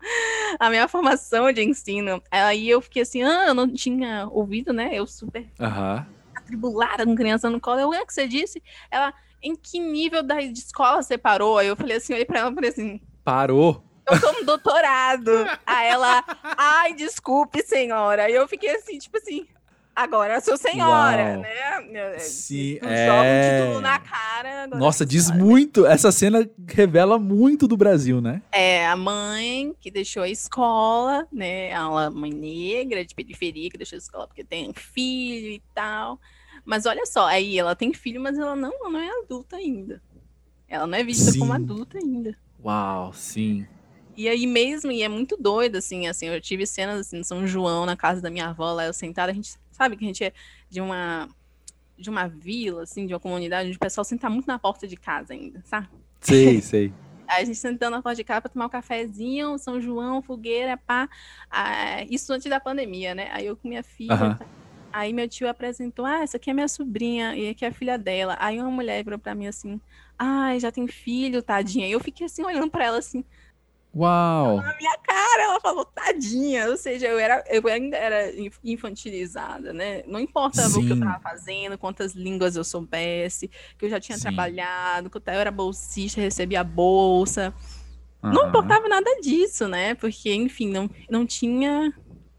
a 0.58 0.70
minha 0.70 0.88
formação 0.88 1.52
de 1.52 1.62
ensino. 1.62 2.22
Aí 2.30 2.68
eu 2.68 2.80
fiquei 2.80 3.02
assim, 3.02 3.22
ah, 3.22 3.46
eu 3.48 3.54
não 3.54 3.68
tinha 3.68 4.28
ouvido, 4.30 4.72
né? 4.72 4.90
Eu 4.92 5.06
super 5.06 5.46
uhum. 5.58 6.04
atribulada 6.34 7.04
com 7.04 7.14
criança 7.14 7.48
no 7.50 7.60
colo. 7.60 7.80
Eu, 7.80 7.90
o 7.90 8.06
que 8.06 8.12
você 8.12 8.26
disse? 8.26 8.62
Ela, 8.90 9.12
em 9.42 9.54
que 9.54 9.78
nível 9.78 10.22
da 10.22 10.40
escola 10.42 11.02
você 11.02 11.16
parou? 11.16 11.58
Aí 11.58 11.68
eu 11.68 11.76
falei 11.76 11.96
assim, 11.96 12.12
olhei 12.12 12.24
pra 12.24 12.40
ela 12.40 12.50
e 12.50 12.54
falei 12.54 12.70
assim... 12.70 13.00
Parou? 13.24 13.84
Eu 14.10 14.20
tô 14.20 14.32
no 14.32 14.44
doutorado. 14.44 15.30
Aí 15.64 15.88
ela, 15.88 16.24
ai, 16.56 16.94
desculpe, 16.94 17.62
senhora. 17.62 18.24
Aí 18.24 18.34
eu 18.34 18.48
fiquei 18.48 18.74
assim, 18.74 18.98
tipo 18.98 19.16
assim, 19.16 19.46
agora 19.94 20.40
sou 20.40 20.56
senhora, 20.56 21.34
Uau. 21.34 21.40
né? 21.40 22.18
Sim, 22.18 22.78
um 22.82 22.88
é... 22.88 23.60
título 23.60 23.80
na 23.80 23.98
cara. 23.98 24.66
Nossa, 24.68 25.04
diz 25.04 25.30
muito. 25.30 25.86
Essa 25.86 26.12
cena 26.12 26.48
revela 26.66 27.18
muito 27.18 27.66
do 27.66 27.76
Brasil, 27.76 28.20
né? 28.20 28.42
É, 28.52 28.86
a 28.86 28.96
mãe 28.96 29.74
que 29.80 29.90
deixou 29.90 30.22
a 30.22 30.28
escola, 30.28 31.26
né? 31.32 31.68
Ela, 31.68 32.10
mãe 32.10 32.32
negra, 32.32 33.04
de 33.04 33.14
periferia, 33.14 33.70
que 33.70 33.76
deixou 33.78 33.96
a 33.96 33.98
escola 33.98 34.26
porque 34.26 34.44
tem 34.44 34.68
um 34.68 34.74
filho 34.74 35.50
e 35.50 35.62
tal. 35.74 36.18
Mas 36.64 36.86
olha 36.86 37.04
só, 37.06 37.26
aí 37.26 37.58
ela 37.58 37.74
tem 37.74 37.92
filho, 37.92 38.20
mas 38.20 38.38
ela 38.38 38.54
não, 38.54 38.72
não 38.80 39.00
é 39.00 39.10
adulta 39.22 39.56
ainda. 39.56 40.02
Ela 40.68 40.86
não 40.86 40.96
é 40.96 41.02
vista 41.02 41.32
sim. 41.32 41.38
como 41.38 41.52
adulta 41.52 41.98
ainda. 41.98 42.36
Uau, 42.62 43.12
sim. 43.12 43.66
E 44.16 44.28
aí 44.28 44.46
mesmo, 44.46 44.92
e 44.92 45.02
é 45.02 45.08
muito 45.08 45.36
doido, 45.36 45.76
assim, 45.76 46.06
assim, 46.06 46.26
eu 46.26 46.40
tive 46.40 46.66
cenas 46.66 47.00
assim, 47.00 47.18
em 47.18 47.24
São 47.24 47.46
João, 47.46 47.86
na 47.86 47.96
casa 47.96 48.20
da 48.20 48.30
minha 48.30 48.48
avó, 48.48 48.72
lá 48.72 48.84
eu 48.84 48.92
sentada, 48.92 49.32
a 49.32 49.34
gente 49.34 49.56
sabe 49.80 49.96
que 49.96 50.04
a 50.04 50.06
gente 50.06 50.24
é 50.24 50.32
de 50.68 50.80
uma 50.80 51.28
de 51.96 52.08
uma 52.08 52.26
vila, 52.26 52.82
assim, 52.82 53.06
de 53.06 53.12
uma 53.12 53.20
comunidade 53.20 53.68
onde 53.68 53.76
o 53.76 53.80
pessoal 53.80 54.04
senta 54.04 54.28
muito 54.30 54.46
na 54.46 54.58
porta 54.58 54.88
de 54.88 54.96
casa 54.96 55.34
ainda, 55.34 55.62
sabe? 55.64 55.88
Sei, 56.20 56.60
sei. 56.62 56.92
Aí 57.28 57.42
a 57.42 57.44
gente 57.44 57.58
sentando 57.58 57.96
na 57.96 58.02
porta 58.02 58.16
de 58.16 58.24
casa 58.24 58.40
para 58.40 58.50
tomar 58.50 58.66
um 58.66 58.70
cafezinho, 58.70 59.58
São 59.58 59.80
João, 59.80 60.22
fogueira, 60.22 60.78
pá. 60.78 61.08
Ah, 61.50 62.02
isso 62.08 62.32
antes 62.32 62.48
da 62.48 62.58
pandemia, 62.58 63.14
né? 63.14 63.28
Aí 63.32 63.46
eu 63.46 63.56
com 63.56 63.68
minha 63.68 63.82
filha. 63.82 64.14
Uhum. 64.14 64.46
Aí 64.92 65.12
meu 65.12 65.28
tio 65.28 65.48
apresentou, 65.48 66.04
ah, 66.04 66.22
essa 66.22 66.38
aqui 66.38 66.50
é 66.50 66.54
minha 66.54 66.66
sobrinha 66.68 67.36
e 67.36 67.50
aqui 67.50 67.64
é 67.64 67.68
a 67.68 67.72
filha 67.72 67.98
dela. 67.98 68.36
Aí 68.40 68.58
uma 68.60 68.70
mulher 68.70 69.04
virou 69.04 69.18
para 69.18 69.34
mim 69.34 69.46
assim, 69.46 69.80
ai, 70.18 70.56
ah, 70.56 70.58
já 70.58 70.72
tem 70.72 70.86
filho, 70.88 71.42
tadinha. 71.42 71.86
E 71.86 71.92
eu 71.92 72.00
fiquei 72.00 72.26
assim, 72.26 72.42
olhando 72.44 72.70
para 72.70 72.86
ela 72.86 72.98
assim, 72.98 73.24
Uau! 73.94 74.56
Na 74.58 74.76
minha 74.76 74.96
cara, 74.98 75.42
ela 75.42 75.60
falou, 75.60 75.84
tadinha. 75.84 76.68
Ou 76.68 76.76
seja, 76.76 77.06
eu, 77.06 77.18
era, 77.18 77.44
eu 77.48 77.66
ainda 77.66 77.96
era 77.96 78.32
infantilizada, 78.62 79.72
né? 79.72 80.02
Não 80.06 80.20
importa 80.20 80.62
Sim. 80.62 80.80
o 80.80 80.86
que 80.86 80.92
eu 80.92 80.96
estava 80.96 81.20
fazendo, 81.20 81.76
quantas 81.76 82.14
línguas 82.14 82.56
eu 82.56 82.62
soubesse, 82.62 83.50
que 83.76 83.84
eu 83.84 83.90
já 83.90 83.98
tinha 83.98 84.16
Sim. 84.16 84.22
trabalhado, 84.22 85.10
que 85.10 85.16
eu 85.16 85.22
era 85.26 85.50
bolsista, 85.50 86.20
recebia 86.20 86.62
bolsa. 86.62 87.52
Uhum. 88.22 88.32
Não 88.32 88.48
importava 88.48 88.88
nada 88.88 89.10
disso, 89.20 89.66
né? 89.66 89.94
Porque, 89.94 90.32
enfim, 90.32 90.70
não, 90.70 90.88
não 91.08 91.26
tinha 91.26 91.92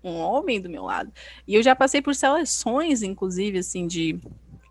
um 0.04 0.18
homem 0.18 0.60
do 0.60 0.70
meu 0.70 0.84
lado. 0.84 1.12
E 1.48 1.56
eu 1.56 1.62
já 1.62 1.76
passei 1.76 2.02
por 2.02 2.16
seleções, 2.16 3.04
inclusive, 3.04 3.60
assim, 3.60 3.88
de 3.88 4.20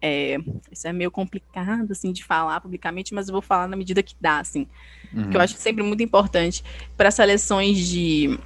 é, 0.02 0.38
isso 0.70 0.86
é 0.88 0.92
meio 0.92 1.10
complicado, 1.10 1.90
assim, 1.90 2.12
de 2.12 2.24
falar 2.24 2.60
publicamente, 2.60 3.14
mas 3.14 3.28
eu 3.28 3.32
vou 3.32 3.42
falar 3.42 3.68
na 3.68 3.76
medida 3.76 4.02
que 4.02 4.14
dá, 4.20 4.38
assim. 4.38 4.66
Uhum. 5.12 5.30
Que 5.30 5.36
eu 5.36 5.40
acho 5.40 5.54
sempre 5.56 5.82
muito 5.82 6.02
importante 6.02 6.64
para 6.96 7.10
seleções 7.10 7.78
de, 7.86 8.38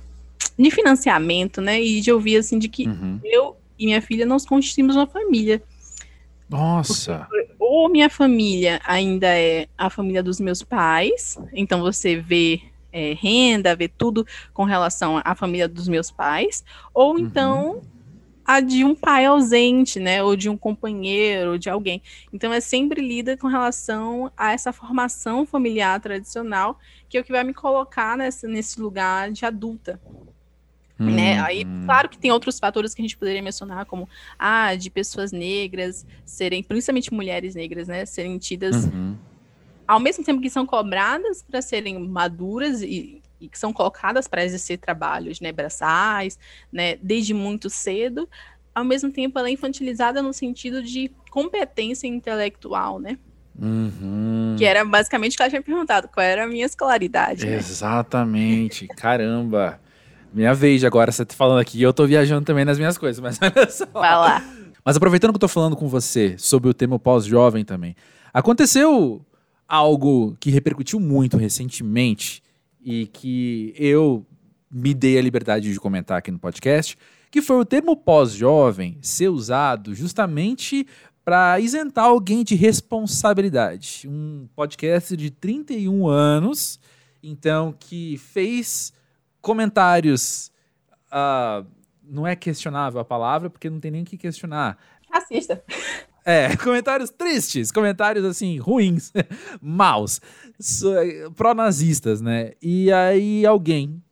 de 0.59 0.71
financiamento, 0.71 1.61
né? 1.61 1.81
E 1.83 2.01
de 2.01 2.13
ouvir, 2.13 2.39
assim, 2.39 2.59
de 2.59 2.69
que 2.69 2.89
uhum. 2.89 3.21
eu 3.23 3.57
e 3.79 3.87
minha 3.87 4.03
filha 4.03 4.27
nós 4.27 4.45
constituímos 4.45 4.97
uma 4.97 5.07
família. 5.07 5.63
Nossa! 6.49 7.27
Porque, 7.29 7.55
ou 7.59 7.89
minha 7.89 8.11
família 8.11 8.81
ainda 8.85 9.29
é 9.29 9.67
a 9.77 9.89
família 9.89 10.23
dos 10.23 10.39
meus 10.39 10.63
pais, 10.63 11.39
então 11.53 11.81
você 11.81 12.17
vê 12.17 12.61
é, 12.93 13.13
renda, 13.15 13.75
vê 13.75 13.89
tudo 13.89 14.27
com 14.53 14.65
relação 14.65 15.21
à 15.25 15.35
família 15.35 15.69
dos 15.69 15.89
meus 15.89 16.11
pais, 16.11 16.65
ou 16.93 17.15
uhum. 17.15 17.81
A 18.45 18.61
de 18.61 18.85
um 18.85 18.95
pai 18.95 19.25
ausente, 19.25 19.99
né, 19.99 20.23
ou 20.23 20.37
de 20.37 20.49
um 20.49 20.57
companheiro, 20.57 21.53
ou 21.53 21.59
de 21.59 21.71
alguém. 21.71 22.03
Então 22.33 22.53
é 22.53 22.61
sempre 22.61 23.01
lida 23.01 23.37
com 23.37 23.47
relação 23.47 24.31
a 24.37 24.53
essa 24.53 24.73
formação 24.73 25.47
familiar 25.47 25.99
tradicional, 26.01 26.79
que 27.09 27.17
é 27.17 27.21
o 27.21 27.25
que 27.25 27.33
vai 27.33 27.45
me 27.45 27.55
colocar 27.55 28.17
nessa, 28.17 28.47
nesse 28.47 28.81
lugar 28.81 29.31
de 29.31 29.47
adulta. 29.47 30.01
Hum, 30.99 31.11
né? 31.11 31.41
Aí, 31.41 31.65
claro 31.85 32.09
que 32.09 32.19
tem 32.19 32.31
outros 32.31 32.59
fatores 32.59 32.95
que 32.95 33.03
a 33.03 33.05
gente 33.05 33.17
poderia 33.17 33.43
mencionar, 33.43 33.85
como 33.87 34.09
ah, 34.39 34.75
de 34.75 34.91
pessoas 34.91 35.33
negras 35.33 36.07
serem, 36.25 36.63
principalmente 36.63 37.13
mulheres 37.13 37.55
negras, 37.55 37.89
né, 37.89 38.07
serem 38.07 38.39
tidas 38.39 38.85
uhum. 38.85 39.17
ao 39.89 39.99
mesmo 39.99 40.23
tempo 40.25 40.41
que 40.41 40.51
são 40.51 40.65
cobradas 40.65 41.43
para 41.43 41.61
serem 41.61 41.99
maduras 41.99 42.81
e 42.81 43.24
e 43.45 43.49
que 43.49 43.59
são 43.59 43.73
colocadas 43.73 44.27
para 44.27 44.45
exercer 44.45 44.79
trabalhos 44.79 45.41
né, 45.41 45.53
braçais, 45.53 46.39
né, 46.73 46.97
desde 47.03 47.35
muito 47.35 47.69
cedo, 47.69 48.29
ao 48.75 48.85
mesmo 48.85 49.11
tempo 49.13 49.39
ela 49.39 49.49
é 49.49 49.53
infantilizada 49.53 50.23
no 50.23 50.33
sentido 50.33 50.83
de 50.83 51.11
competência 51.31 52.07
intelectual, 52.07 52.99
né? 52.99 53.19
Uhum. 53.57 54.57
Que 54.59 54.65
era 54.65 54.85
basicamente 54.85 55.35
o 55.35 55.37
que 55.37 55.43
ela 55.43 55.51
tinha 55.51 55.63
perguntado, 55.63 56.09
qual 56.09 56.25
era 56.25 56.45
a 56.45 56.47
minha 56.47 56.67
escolaridade. 56.67 57.47
Né? 57.47 57.57
Exatamente, 57.57 58.89
caramba. 58.97 59.81
Minha 60.33 60.53
vez 60.53 60.83
agora, 60.83 61.13
você 61.13 61.25
tá 61.25 61.35
falando 61.35 61.61
aqui, 61.61 61.81
eu 61.81 61.93
tô 61.93 62.05
viajando 62.07 62.45
também 62.45 62.65
nas 62.65 62.79
minhas 62.79 62.99
coisas, 62.99 63.21
mas 63.21 63.39
olha 63.41 63.71
só. 63.71 63.87
Vai 63.87 64.11
lá. 64.11 64.45
Mas 64.85 64.97
aproveitando 64.97 65.31
que 65.31 65.37
eu 65.37 65.41
tô 65.41 65.49
falando 65.49 65.77
com 65.77 65.87
você 65.87 66.35
sobre 66.37 66.69
o 66.69 66.75
tema 66.75 66.99
pós-jovem 66.99 67.65
também, 67.65 67.95
aconteceu 68.33 69.25
algo 69.69 70.37
que 70.41 70.51
repercutiu 70.51 70.99
muito 70.99 71.37
recentemente 71.37 72.43
e 72.85 73.07
que 73.07 73.75
eu 73.77 74.27
me 74.71 74.93
dei 74.93 75.19
a 75.19 75.23
liberdade 75.23 75.73
de 75.73 75.81
comentar 75.81 76.19
aqui 76.19 76.31
no 76.31 76.39
podcast, 76.39 76.99
que 77.31 77.41
foi 77.41 77.57
o 77.57 77.65
termo 77.65 77.97
pós-jovem 77.97 78.99
ser 79.01 79.29
usado 79.29 79.95
justamente 79.95 80.87
para 81.25 81.59
isentar 81.59 82.05
alguém 82.05 82.45
de 82.45 82.55
responsabilidade. 82.55 84.07
Um 84.07 84.47
podcast 84.55 85.17
de 85.17 85.31
31 85.31 86.07
anos, 86.07 86.79
então, 87.23 87.73
que 87.73 88.19
fez 88.19 88.93
comentários. 89.41 90.53
Uh, 91.07 91.67
não 92.03 92.27
é 92.27 92.37
questionável 92.37 93.01
a 93.01 93.05
palavra, 93.05 93.49
porque 93.49 93.71
não 93.71 93.81
tem 93.81 93.91
nem 93.91 94.03
o 94.03 94.05
que 94.05 94.19
questionar. 94.19 94.77
Racista. 95.11 95.65
É, 96.25 96.57
comentários 96.59 97.11
tristes, 97.11 97.71
comentários 97.71 98.25
assim, 98.25 98.59
ruins, 98.59 99.13
maus, 99.61 100.21
pró-nazistas, 101.37 102.21
né? 102.21 102.53
E 102.63 102.91
aí 102.93 103.45
alguém 103.45 104.03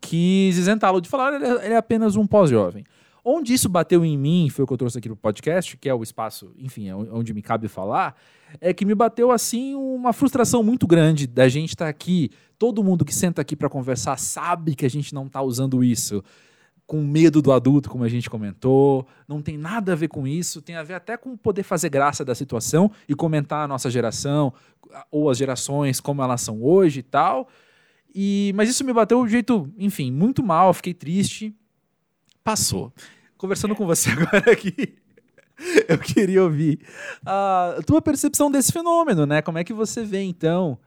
quis 0.00 0.58
isentá-lo 0.58 1.00
de 1.00 1.08
falar, 1.08 1.34
ele 1.34 1.46
é, 1.46 1.64
ele 1.64 1.74
é 1.74 1.76
apenas 1.76 2.16
um 2.16 2.26
pós-jovem. 2.26 2.84
Onde 3.24 3.54
isso 3.54 3.70
bateu 3.70 4.04
em 4.04 4.18
mim, 4.18 4.50
foi 4.50 4.64
o 4.64 4.66
que 4.66 4.72
eu 4.74 4.76
trouxe 4.76 4.98
aqui 4.98 5.08
no 5.08 5.16
podcast, 5.16 5.78
que 5.78 5.88
é 5.88 5.94
o 5.94 6.02
espaço, 6.02 6.52
enfim, 6.58 6.88
é 6.88 6.94
onde 6.94 7.32
me 7.32 7.40
cabe 7.40 7.68
falar, 7.68 8.14
é 8.60 8.74
que 8.74 8.84
me 8.84 8.94
bateu 8.94 9.30
assim 9.30 9.74
uma 9.74 10.12
frustração 10.12 10.62
muito 10.62 10.86
grande 10.86 11.26
da 11.26 11.48
gente 11.48 11.70
estar 11.70 11.86
tá 11.86 11.88
aqui. 11.88 12.30
Todo 12.58 12.84
mundo 12.84 13.02
que 13.02 13.14
senta 13.14 13.40
aqui 13.40 13.56
para 13.56 13.70
conversar 13.70 14.18
sabe 14.18 14.74
que 14.74 14.84
a 14.84 14.90
gente 14.90 15.14
não 15.14 15.26
está 15.26 15.40
usando 15.40 15.82
isso 15.82 16.22
com 16.86 17.02
medo 17.02 17.40
do 17.40 17.52
adulto, 17.52 17.88
como 17.88 18.04
a 18.04 18.08
gente 18.08 18.28
comentou. 18.28 19.06
Não 19.26 19.40
tem 19.40 19.56
nada 19.56 19.92
a 19.92 19.96
ver 19.96 20.08
com 20.08 20.26
isso, 20.26 20.60
tem 20.60 20.76
a 20.76 20.82
ver 20.82 20.94
até 20.94 21.16
com 21.16 21.36
poder 21.36 21.62
fazer 21.62 21.88
graça 21.88 22.24
da 22.24 22.34
situação 22.34 22.90
e 23.08 23.14
comentar 23.14 23.64
a 23.64 23.68
nossa 23.68 23.90
geração 23.90 24.52
ou 25.10 25.30
as 25.30 25.38
gerações 25.38 26.00
como 26.00 26.22
elas 26.22 26.40
são 26.40 26.62
hoje 26.62 27.00
e 27.00 27.02
tal. 27.02 27.48
E, 28.14 28.52
mas 28.54 28.68
isso 28.68 28.84
me 28.84 28.92
bateu 28.92 29.24
de 29.24 29.32
jeito, 29.32 29.72
enfim, 29.76 30.12
muito 30.12 30.42
mal, 30.42 30.72
fiquei 30.72 30.94
triste. 30.94 31.54
Passou. 32.44 32.92
Conversando 33.36 33.74
com 33.74 33.86
você 33.86 34.10
agora 34.12 34.52
aqui, 34.52 34.94
eu 35.88 35.98
queria 35.98 36.42
ouvir 36.42 36.80
a 37.24 37.80
tua 37.86 38.00
percepção 38.00 38.50
desse 38.50 38.70
fenômeno, 38.72 39.26
né? 39.26 39.42
Como 39.42 39.58
é 39.58 39.64
que 39.64 39.72
você 39.72 40.04
vê, 40.04 40.22
então, 40.22 40.78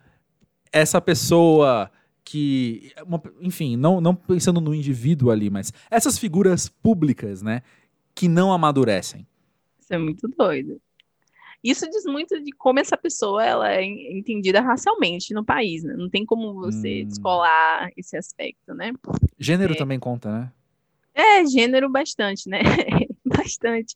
essa 0.72 1.02
pessoa 1.02 1.90
que, 2.28 2.92
enfim, 3.40 3.78
não, 3.78 4.02
não 4.02 4.14
pensando 4.14 4.60
no 4.60 4.76
indivíduo 4.76 5.32
ali, 5.32 5.50
mas 5.50 5.72
essas 5.90 6.20
figuras 6.20 6.68
públicas, 6.68 7.42
né, 7.42 7.62
que 8.14 8.28
não 8.28 8.52
amadurecem. 8.52 9.26
Isso 9.80 9.94
é 9.94 9.98
muito 9.98 10.28
doido. 10.28 10.82
Isso 11.64 11.90
diz 11.90 12.04
muito 12.06 12.38
de 12.44 12.52
como 12.52 12.80
essa 12.80 12.98
pessoa 12.98 13.46
ela 13.46 13.72
é 13.72 13.82
entendida 13.84 14.60
racialmente 14.60 15.34
no 15.34 15.44
país, 15.44 15.84
né? 15.84 15.96
Não 15.98 16.10
tem 16.10 16.26
como 16.26 16.54
você 16.54 17.04
hum. 17.04 17.08
descolar 17.08 17.90
esse 17.96 18.18
aspecto, 18.18 18.74
né? 18.74 18.92
Gênero 19.40 19.74
é, 19.74 19.78
também 19.78 19.98
conta, 19.98 20.30
né? 20.30 20.52
É, 21.16 21.46
gênero 21.46 21.90
bastante, 21.90 22.50
né? 22.50 22.60
bastante. 23.26 23.96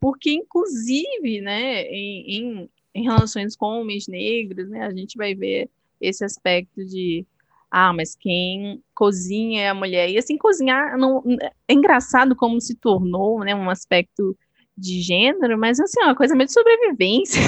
Porque, 0.00 0.32
inclusive, 0.32 1.40
né, 1.40 1.84
em, 1.84 2.36
em, 2.36 2.70
em 2.94 3.04
relações 3.04 3.54
com 3.54 3.66
homens 3.66 4.08
negros, 4.08 4.68
né, 4.68 4.82
a 4.84 4.90
gente 4.90 5.16
vai 5.16 5.34
ver 5.34 5.70
esse 6.00 6.24
aspecto 6.24 6.84
de 6.84 7.24
ah, 7.70 7.92
mas 7.92 8.16
quem 8.16 8.82
cozinha 8.94 9.62
é 9.62 9.68
a 9.68 9.74
mulher. 9.74 10.10
E 10.10 10.18
assim, 10.18 10.36
cozinhar 10.36 10.98
não, 10.98 11.22
é 11.68 11.72
engraçado 11.72 12.34
como 12.34 12.60
se 12.60 12.74
tornou 12.74 13.40
né, 13.40 13.54
um 13.54 13.70
aspecto 13.70 14.36
de 14.76 15.00
gênero, 15.00 15.58
mas 15.58 15.78
assim, 15.78 16.00
é 16.00 16.04
uma 16.04 16.16
coisa 16.16 16.34
meio 16.34 16.46
de 16.46 16.52
sobrevivência. 16.52 17.40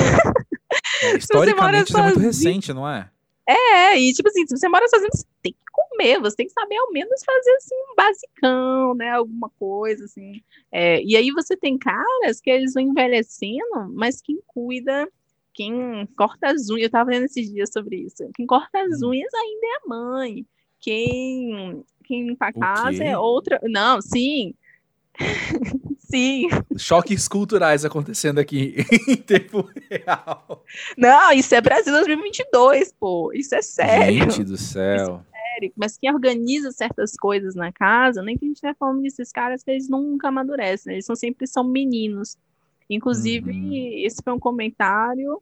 É, 1.02 1.16
historicamente 1.16 1.88
isso 1.88 1.98
é 1.98 2.02
muito 2.02 2.20
recente, 2.20 2.72
não 2.72 2.88
é? 2.88 3.10
É, 3.48 3.98
e 3.98 4.12
tipo 4.12 4.28
assim, 4.28 4.46
se 4.46 4.56
você 4.56 4.68
mora 4.68 4.86
sozinho, 4.88 5.10
você 5.12 5.24
tem 5.42 5.52
que 5.52 5.58
comer, 5.72 6.20
você 6.20 6.36
tem 6.36 6.46
que 6.46 6.52
saber 6.52 6.76
ao 6.76 6.92
menos 6.92 7.24
fazer 7.24 7.50
assim 7.56 7.74
um 7.74 7.94
basicão, 7.96 8.94
né? 8.94 9.10
Alguma 9.10 9.50
coisa 9.58 10.04
assim. 10.04 10.40
É, 10.70 11.02
e 11.02 11.16
aí 11.16 11.30
você 11.32 11.56
tem 11.56 11.76
caras 11.76 12.40
que 12.40 12.50
eles 12.50 12.74
vão 12.74 12.82
envelhecendo, 12.82 13.92
mas 13.92 14.20
quem 14.22 14.38
cuida, 14.46 15.08
quem 15.54 16.06
corta 16.16 16.48
as 16.48 16.68
unhas, 16.70 16.84
eu 16.84 16.90
tava 16.90 17.10
vendo 17.10 17.24
esses 17.24 17.50
dias 17.50 17.70
sobre 17.72 17.96
isso. 17.96 18.28
Quem 18.34 18.46
corta 18.46 18.80
as 18.80 19.02
hum. 19.02 19.10
unhas 19.10 19.32
ainda 19.34 19.66
é 19.66 19.76
a 19.76 19.88
mãe. 19.88 20.46
Quem, 20.80 21.84
quem 22.04 22.26
limpa 22.28 22.46
a 22.46 22.52
casa 22.52 23.04
é 23.04 23.16
outra. 23.16 23.60
Não, 23.64 24.00
sim. 24.00 24.54
Sim. 25.98 26.48
Choques 26.76 27.26
culturais 27.26 27.86
acontecendo 27.86 28.38
aqui 28.38 28.76
em 29.08 29.16
tempo 29.16 29.66
real. 29.90 30.62
Não, 30.96 31.32
isso 31.32 31.54
é 31.54 31.60
Brasil 31.60 31.90
2022, 31.90 32.92
pô. 32.92 33.32
Isso 33.32 33.54
é 33.54 33.62
sério. 33.62 34.30
Gente 34.30 34.44
do 34.44 34.58
céu. 34.58 35.24
É 35.32 35.54
sério. 35.54 35.72
Mas 35.74 35.96
quem 35.96 36.12
organiza 36.12 36.70
certas 36.70 37.14
coisas 37.14 37.54
na 37.54 37.72
casa, 37.72 38.22
nem 38.22 38.36
que 38.36 38.44
a 38.44 38.48
gente 38.48 38.56
esteja 38.56 38.76
falando 38.78 39.00
desses 39.00 39.32
caras 39.32 39.62
que 39.62 39.70
eles 39.70 39.88
nunca 39.88 40.28
amadurecem. 40.28 40.90
Né? 40.90 40.94
Eles 40.96 41.06
são 41.06 41.16
sempre 41.16 41.46
são 41.46 41.64
meninos. 41.64 42.36
Inclusive, 42.88 43.50
uhum. 43.50 43.70
esse 43.72 44.22
foi 44.22 44.32
um 44.32 44.38
comentário 44.38 45.40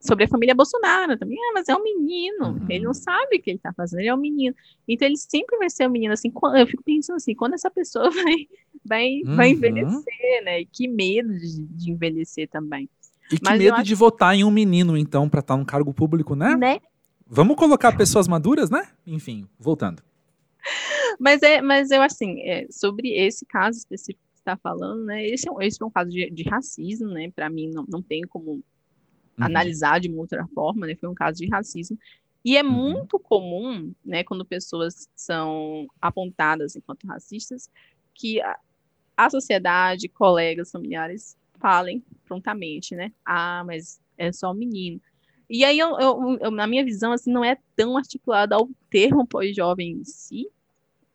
sobre 0.00 0.24
a 0.24 0.28
família 0.28 0.54
Bolsonaro 0.54 1.16
também. 1.16 1.38
Ah, 1.38 1.52
mas 1.54 1.68
é 1.68 1.76
um 1.76 1.82
menino, 1.82 2.52
uhum. 2.52 2.66
ele 2.68 2.84
não 2.84 2.92
sabe 2.92 3.36
o 3.36 3.42
que 3.42 3.50
ele 3.50 3.56
está 3.56 3.72
fazendo, 3.72 4.00
ele 4.00 4.08
é 4.08 4.14
um 4.14 4.18
menino. 4.18 4.54
Então 4.86 5.06
ele 5.06 5.16
sempre 5.16 5.56
vai 5.58 5.70
ser 5.70 5.86
um 5.86 5.90
menino 5.90 6.12
assim. 6.12 6.32
Eu 6.56 6.66
fico 6.66 6.82
pensando 6.82 7.16
assim, 7.16 7.34
quando 7.34 7.54
essa 7.54 7.70
pessoa 7.70 8.10
vai 8.10 8.48
vai, 8.84 9.20
uhum. 9.24 9.36
vai 9.36 9.50
envelhecer, 9.50 10.44
né? 10.44 10.60
E 10.60 10.66
que 10.66 10.88
medo 10.88 11.32
de, 11.38 11.62
de 11.66 11.90
envelhecer 11.90 12.48
também. 12.48 12.88
E 13.30 13.38
que 13.38 13.44
mas 13.44 13.58
medo 13.58 13.74
acho... 13.74 13.84
de 13.84 13.94
votar 13.94 14.34
em 14.34 14.44
um 14.44 14.50
menino, 14.50 14.96
então, 14.96 15.28
para 15.28 15.40
estar 15.40 15.54
tá 15.54 15.58
num 15.58 15.64
cargo 15.64 15.94
público, 15.94 16.34
né? 16.34 16.56
Né? 16.56 16.80
Vamos 17.26 17.56
colocar 17.56 17.96
pessoas 17.96 18.28
maduras, 18.28 18.70
né? 18.70 18.88
Enfim, 19.06 19.46
voltando. 19.58 20.02
Mas 21.18 21.42
é, 21.42 21.60
mas 21.60 21.90
eu 21.90 22.02
assim, 22.02 22.40
é, 22.40 22.66
sobre 22.70 23.08
esse 23.10 23.46
caso 23.46 23.78
específico 23.78 24.20
está 24.42 24.56
falando, 24.56 25.04
né? 25.04 25.26
Esse 25.26 25.48
é, 25.48 25.66
esse 25.66 25.82
é 25.82 25.86
um 25.86 25.90
caso 25.90 26.10
de, 26.10 26.30
de 26.30 26.42
racismo, 26.42 27.08
né? 27.08 27.30
Para 27.30 27.48
mim 27.48 27.70
não, 27.70 27.84
não 27.88 28.02
tem 28.02 28.22
como 28.22 28.52
uhum. 28.52 28.62
analisar 29.38 30.00
de 30.00 30.08
uma 30.08 30.20
outra 30.20 30.46
forma, 30.48 30.86
né? 30.86 30.94
Foi 30.96 31.08
um 31.08 31.14
caso 31.14 31.38
de 31.38 31.48
racismo. 31.48 31.98
E 32.44 32.56
é 32.56 32.62
uhum. 32.62 32.70
muito 32.70 33.18
comum, 33.20 33.94
né, 34.04 34.24
quando 34.24 34.44
pessoas 34.44 35.08
são 35.14 35.86
apontadas 36.00 36.74
enquanto 36.74 37.06
racistas, 37.06 37.70
que 38.12 38.40
a, 38.40 38.58
a 39.16 39.30
sociedade, 39.30 40.08
colegas, 40.08 40.72
familiares 40.72 41.36
falem 41.60 42.02
prontamente, 42.24 42.96
né? 42.96 43.12
Ah, 43.24 43.62
mas 43.64 44.00
é 44.18 44.32
só 44.32 44.50
um 44.50 44.54
menino. 44.54 45.00
E 45.48 45.64
aí, 45.64 45.78
eu, 45.78 45.98
eu, 46.00 46.38
eu, 46.40 46.50
na 46.50 46.66
minha 46.66 46.84
visão, 46.84 47.12
assim, 47.12 47.30
não 47.30 47.44
é 47.44 47.56
tão 47.76 47.96
articulado 47.96 48.54
ao 48.54 48.68
termo 48.90 49.26
pós-jovem 49.26 49.92
em 49.92 50.04
si, 50.04 50.48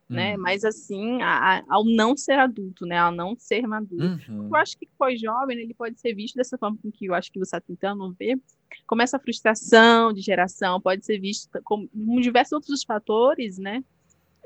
né? 0.08 0.34
Uhum. 0.34 0.42
Mas 0.42 0.64
assim, 0.64 1.20
a, 1.20 1.58
a, 1.58 1.64
ao 1.68 1.84
não 1.84 2.16
ser 2.16 2.38
adulto, 2.38 2.86
né? 2.86 2.96
Ao 2.98 3.12
não 3.12 3.36
ser 3.36 3.66
maduro. 3.66 4.18
Uhum. 4.28 4.46
Eu 4.46 4.56
acho 4.56 4.78
que 4.78 4.88
pós-jovem 4.98 5.58
ele 5.58 5.74
pode 5.74 6.00
ser 6.00 6.14
visto 6.14 6.36
dessa 6.36 6.56
forma 6.56 6.78
com 6.82 6.90
que 6.90 7.06
eu 7.06 7.14
acho 7.14 7.30
que 7.30 7.38
você 7.38 7.56
está 7.56 7.60
tentando 7.60 8.10
ver, 8.18 8.40
como 8.86 9.02
essa 9.02 9.18
frustração 9.18 10.12
de 10.12 10.22
geração 10.22 10.80
pode 10.80 11.04
ser 11.04 11.20
vista 11.20 11.60
como, 11.62 11.88
diversos 12.20 12.52
outros 12.52 12.82
fatores, 12.82 13.58
né? 13.58 13.84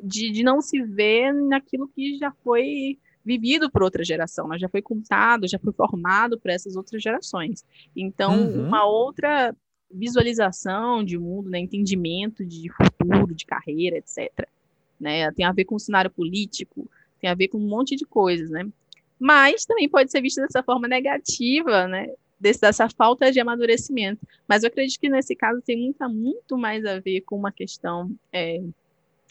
De, 0.02 0.30
de 0.30 0.42
não 0.42 0.60
se 0.60 0.82
ver 0.82 1.32
naquilo 1.32 1.86
que 1.86 2.18
já 2.18 2.32
foi 2.42 2.98
vivido 3.24 3.70
por 3.70 3.84
outra 3.84 4.02
geração, 4.02 4.48
né? 4.48 4.58
já 4.58 4.68
foi 4.68 4.82
contado, 4.82 5.46
já 5.46 5.56
foi 5.56 5.72
formado 5.72 6.40
por 6.40 6.50
essas 6.50 6.74
outras 6.74 7.00
gerações. 7.00 7.64
Então, 7.94 8.36
uhum. 8.36 8.66
uma 8.66 8.84
outra 8.84 9.54
visualização 9.88 11.04
de 11.04 11.16
mundo, 11.16 11.48
né? 11.48 11.60
entendimento 11.60 12.44
de 12.44 12.68
futuro, 12.72 13.32
de 13.32 13.46
carreira, 13.46 13.96
etc 13.96 14.48
né? 15.02 15.30
Tem 15.32 15.44
a 15.44 15.52
ver 15.52 15.64
com 15.64 15.74
o 15.74 15.80
cenário 15.80 16.10
político, 16.10 16.88
tem 17.20 17.28
a 17.28 17.34
ver 17.34 17.48
com 17.48 17.58
um 17.58 17.68
monte 17.68 17.96
de 17.96 18.04
coisas, 18.04 18.50
né? 18.50 18.66
Mas 19.18 19.64
também 19.64 19.88
pode 19.88 20.10
ser 20.10 20.20
visto 20.20 20.40
dessa 20.40 20.62
forma 20.62 20.88
negativa, 20.88 21.86
né? 21.86 22.08
Desse, 22.40 22.60
dessa 22.60 22.88
falta 22.88 23.30
de 23.30 23.38
amadurecimento. 23.38 24.26
Mas 24.48 24.62
eu 24.62 24.68
acredito 24.68 24.98
que 24.98 25.08
nesse 25.08 25.36
caso 25.36 25.60
tem 25.60 25.76
muita, 25.76 26.08
muito 26.08 26.56
mais 26.56 26.84
a 26.84 26.98
ver 26.98 27.20
com 27.20 27.36
uma 27.36 27.52
questão 27.52 28.10
é, 28.32 28.60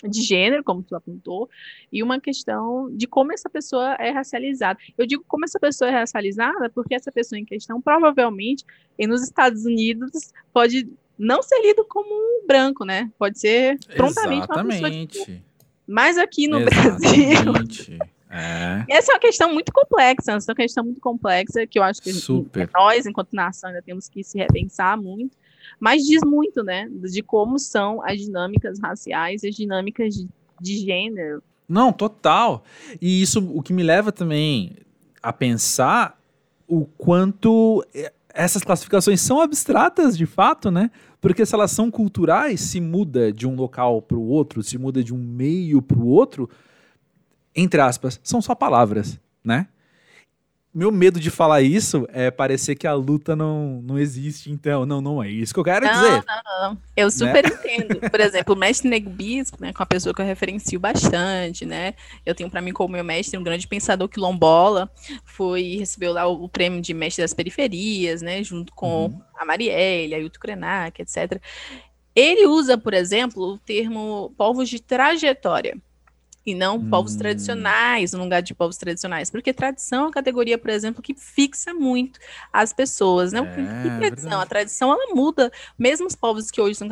de 0.07 0.21
gênero, 0.21 0.63
como 0.63 0.81
tu 0.81 0.95
apontou, 0.95 1.49
e 1.91 2.01
uma 2.01 2.19
questão 2.19 2.89
de 2.95 3.07
como 3.07 3.33
essa 3.33 3.49
pessoa 3.49 3.95
é 3.95 4.11
racializada. 4.11 4.79
Eu 4.97 5.05
digo 5.05 5.23
como 5.27 5.45
essa 5.45 5.59
pessoa 5.59 5.89
é 5.89 5.93
racializada 5.93 6.69
porque 6.69 6.95
essa 6.95 7.11
pessoa 7.11 7.37
em 7.37 7.45
questão, 7.45 7.81
provavelmente, 7.81 8.63
nos 8.97 9.21
Estados 9.23 9.65
Unidos, 9.65 10.31
pode 10.53 10.87
não 11.17 11.43
ser 11.43 11.61
lido 11.61 11.85
como 11.85 12.09
um 12.09 12.47
branco, 12.47 12.83
né? 12.85 13.11
Pode 13.19 13.39
ser 13.39 13.77
prontamente 13.95 14.45
Exatamente. 14.45 14.49
uma 14.49 14.65
pessoa 14.65 14.89
de 15.27 15.50
mas 15.91 16.17
aqui 16.17 16.47
no 16.47 16.59
Exatamente. 16.59 17.91
Brasil. 17.91 17.99
É. 18.33 18.85
Essa 18.87 19.11
é 19.11 19.15
uma 19.15 19.19
questão 19.19 19.53
muito 19.53 19.73
complexa, 19.73 20.31
essa 20.31 20.49
é 20.49 20.53
uma 20.53 20.55
questão 20.55 20.85
muito 20.85 21.01
complexa 21.01 21.67
que 21.67 21.77
eu 21.77 21.83
acho 21.83 22.01
que 22.01 22.13
Super. 22.13 22.69
nós, 22.73 23.05
enquanto 23.05 23.33
nação, 23.33 23.69
ainda 23.69 23.81
temos 23.81 24.07
que 24.07 24.23
se 24.23 24.37
repensar 24.37 24.97
muito, 24.97 25.37
mas 25.77 26.03
diz 26.03 26.21
muito, 26.23 26.63
né, 26.63 26.87
de 26.89 27.21
como 27.21 27.59
são 27.59 28.01
as 28.05 28.21
dinâmicas 28.21 28.79
raciais, 28.79 29.43
as 29.43 29.53
dinâmicas 29.53 30.15
de, 30.15 30.29
de 30.61 30.77
gênero. 30.77 31.43
Não, 31.67 31.91
total. 31.91 32.63
E 33.01 33.21
isso 33.21 33.45
o 33.53 33.61
que 33.61 33.73
me 33.73 33.83
leva 33.83 34.13
também 34.13 34.77
a 35.21 35.33
pensar 35.33 36.17
o 36.65 36.85
quanto 36.85 37.85
essas 38.33 38.63
classificações 38.63 39.19
são 39.19 39.41
abstratas 39.41 40.17
de 40.17 40.25
fato, 40.25 40.71
né? 40.71 40.89
Porque 41.21 41.45
se 41.45 41.53
elas 41.53 41.69
são 41.71 41.91
culturais, 41.91 42.59
se 42.59 42.81
muda 42.81 43.31
de 43.31 43.47
um 43.47 43.55
local 43.55 44.01
para 44.01 44.17
o 44.17 44.27
outro, 44.27 44.63
se 44.63 44.77
muda 44.77 45.03
de 45.03 45.13
um 45.13 45.19
meio 45.19 45.79
para 45.79 45.99
o 45.99 46.07
outro, 46.07 46.49
entre 47.55 47.79
aspas, 47.79 48.19
são 48.23 48.41
só 48.41 48.55
palavras, 48.55 49.19
né? 49.43 49.67
Meu 50.73 50.91
medo 50.91 51.19
de 51.19 51.29
falar 51.29 51.61
isso 51.61 52.07
é 52.13 52.31
parecer 52.31 52.75
que 52.75 52.87
a 52.87 52.93
luta 52.93 53.35
não, 53.35 53.81
não 53.83 53.99
existe, 53.99 54.49
então. 54.49 54.85
Não, 54.85 55.01
não 55.01 55.21
é 55.21 55.29
isso 55.29 55.53
que 55.53 55.59
eu 55.59 55.63
quero 55.63 55.85
não, 55.85 55.93
dizer. 55.93 56.23
Não, 56.25 56.69
não, 56.69 56.77
Eu 56.95 57.07
né? 57.07 57.11
super 57.11 57.43
né? 57.43 57.49
entendo. 57.49 58.09
Por 58.09 58.19
exemplo, 58.19 58.55
o 58.55 58.57
mestre 58.57 58.89
Nego 58.89 59.09
Bispo, 59.09 59.57
né, 59.59 59.73
com 59.73 59.83
a 59.83 59.85
pessoa 59.85 60.15
que 60.15 60.21
eu 60.21 60.25
referencio 60.25 60.79
bastante, 60.79 61.65
né? 61.65 61.93
Eu 62.25 62.33
tenho 62.33 62.49
para 62.49 62.61
mim 62.61 62.71
como 62.71 62.93
meu 62.93 63.03
mestre 63.03 63.37
um 63.37 63.43
grande 63.43 63.67
pensador 63.67 64.07
quilombola, 64.07 64.89
foi 65.25 65.75
recebeu 65.77 66.13
lá 66.13 66.25
o, 66.25 66.45
o 66.45 66.49
prêmio 66.49 66.81
de 66.81 66.93
mestre 66.93 67.21
das 67.21 67.33
periferias, 67.33 68.21
né, 68.21 68.41
junto 68.41 68.73
com 68.73 69.05
uhum. 69.05 69.21
a 69.35 69.43
Marielle, 69.43 70.15
a 70.15 70.17
Yuto 70.17 70.39
Krenak, 70.39 71.01
etc. 71.01 71.41
Ele 72.15 72.45
usa, 72.47 72.77
por 72.77 72.93
exemplo, 72.93 73.43
o 73.43 73.57
termo 73.57 74.33
povos 74.37 74.69
de 74.69 74.81
trajetória 74.81 75.77
e 76.45 76.55
não 76.55 76.77
hum. 76.77 76.89
povos 76.89 77.15
tradicionais, 77.15 78.13
no 78.13 78.19
lugar 78.19 78.41
de 78.41 78.53
povos 78.53 78.77
tradicionais. 78.77 79.29
Porque 79.29 79.53
tradição 79.53 79.99
é 79.99 80.05
uma 80.05 80.11
categoria, 80.11 80.57
por 80.57 80.69
exemplo, 80.69 81.01
que 81.01 81.13
fixa 81.13 81.73
muito 81.73 82.19
as 82.51 82.73
pessoas, 82.73 83.31
né? 83.31 83.39
É, 83.39 83.97
tradição? 83.99 84.41
A 84.41 84.45
tradição, 84.45 84.91
ela 84.91 85.13
muda. 85.13 85.51
Mesmo 85.77 86.07
os 86.07 86.15
povos 86.15 86.49
que 86.49 86.59
hoje 86.59 86.75
são, 86.75 86.87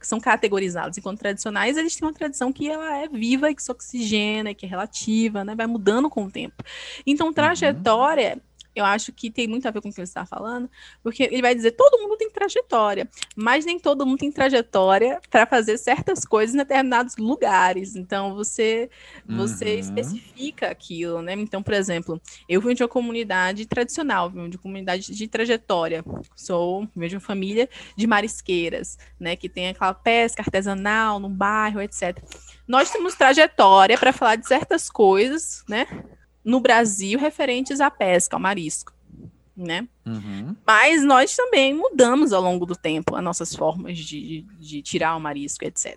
são 0.00 0.20
categorizados 0.20 0.98
enquanto 0.98 1.18
tradicionais, 1.18 1.76
eles 1.76 1.96
têm 1.96 2.06
uma 2.06 2.14
tradição 2.14 2.52
que 2.52 2.68
ela 2.68 2.98
é 2.98 3.08
viva 3.08 3.50
e 3.50 3.54
que 3.54 3.62
se 3.62 3.70
oxigena, 3.70 4.54
que 4.54 4.66
é 4.66 4.68
relativa, 4.68 5.44
né? 5.44 5.54
Vai 5.54 5.66
mudando 5.66 6.08
com 6.08 6.24
o 6.24 6.30
tempo. 6.30 6.62
Então, 7.06 7.28
uhum. 7.28 7.32
trajetória... 7.32 8.34
Uhum 8.34 8.51
eu 8.74 8.84
acho 8.84 9.12
que 9.12 9.30
tem 9.30 9.46
muito 9.46 9.66
a 9.66 9.70
ver 9.70 9.80
com 9.80 9.88
o 9.88 9.90
que 9.90 9.96
você 9.96 10.02
está 10.02 10.24
falando, 10.24 10.70
porque 11.02 11.24
ele 11.24 11.42
vai 11.42 11.54
dizer 11.54 11.72
todo 11.72 12.00
mundo 12.00 12.16
tem 12.16 12.30
trajetória, 12.30 13.08
mas 13.36 13.64
nem 13.64 13.78
todo 13.78 14.06
mundo 14.06 14.18
tem 14.18 14.32
trajetória 14.32 15.20
para 15.30 15.46
fazer 15.46 15.76
certas 15.78 16.24
coisas 16.24 16.54
em 16.54 16.58
determinados 16.58 17.16
lugares. 17.16 17.96
Então 17.96 18.34
você 18.34 18.88
você 19.26 19.74
uhum. 19.74 19.80
especifica 19.80 20.68
aquilo, 20.68 21.22
né? 21.22 21.34
Então, 21.34 21.62
por 21.62 21.74
exemplo, 21.74 22.20
eu 22.48 22.60
venho 22.60 22.74
de 22.74 22.82
uma 22.82 22.88
comunidade 22.88 23.66
tradicional, 23.66 24.30
venho 24.30 24.48
de 24.48 24.56
uma 24.56 24.62
comunidade 24.62 25.14
de 25.14 25.28
trajetória. 25.28 26.04
Sou 26.34 26.88
venho 26.94 27.10
de 27.10 27.16
uma 27.16 27.20
família 27.20 27.68
de 27.96 28.06
marisqueiras, 28.06 28.98
né, 29.18 29.36
que 29.36 29.48
tem 29.48 29.68
aquela 29.68 29.94
pesca 29.94 30.42
artesanal 30.42 31.18
no 31.18 31.28
bairro, 31.28 31.80
etc. 31.80 32.18
Nós 32.66 32.90
temos 32.90 33.14
trajetória 33.14 33.98
para 33.98 34.12
falar 34.12 34.36
de 34.36 34.46
certas 34.46 34.88
coisas, 34.88 35.64
né? 35.68 35.86
No 36.44 36.60
Brasil 36.60 37.18
referentes 37.18 37.80
à 37.80 37.90
pesca, 37.90 38.36
ao 38.36 38.40
marisco. 38.40 38.92
né? 39.56 39.86
Uhum. 40.06 40.56
Mas 40.66 41.04
nós 41.04 41.36
também 41.36 41.74
mudamos 41.74 42.32
ao 42.32 42.42
longo 42.42 42.66
do 42.66 42.74
tempo 42.74 43.14
as 43.14 43.22
nossas 43.22 43.54
formas 43.54 43.98
de, 43.98 44.44
de 44.58 44.82
tirar 44.82 45.16
o 45.16 45.20
marisco, 45.20 45.64
etc. 45.64 45.96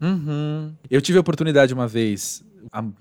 Uhum. 0.00 0.72
Eu 0.90 1.00
tive 1.00 1.18
a 1.18 1.20
oportunidade 1.20 1.74
uma 1.74 1.86
vez, 1.86 2.42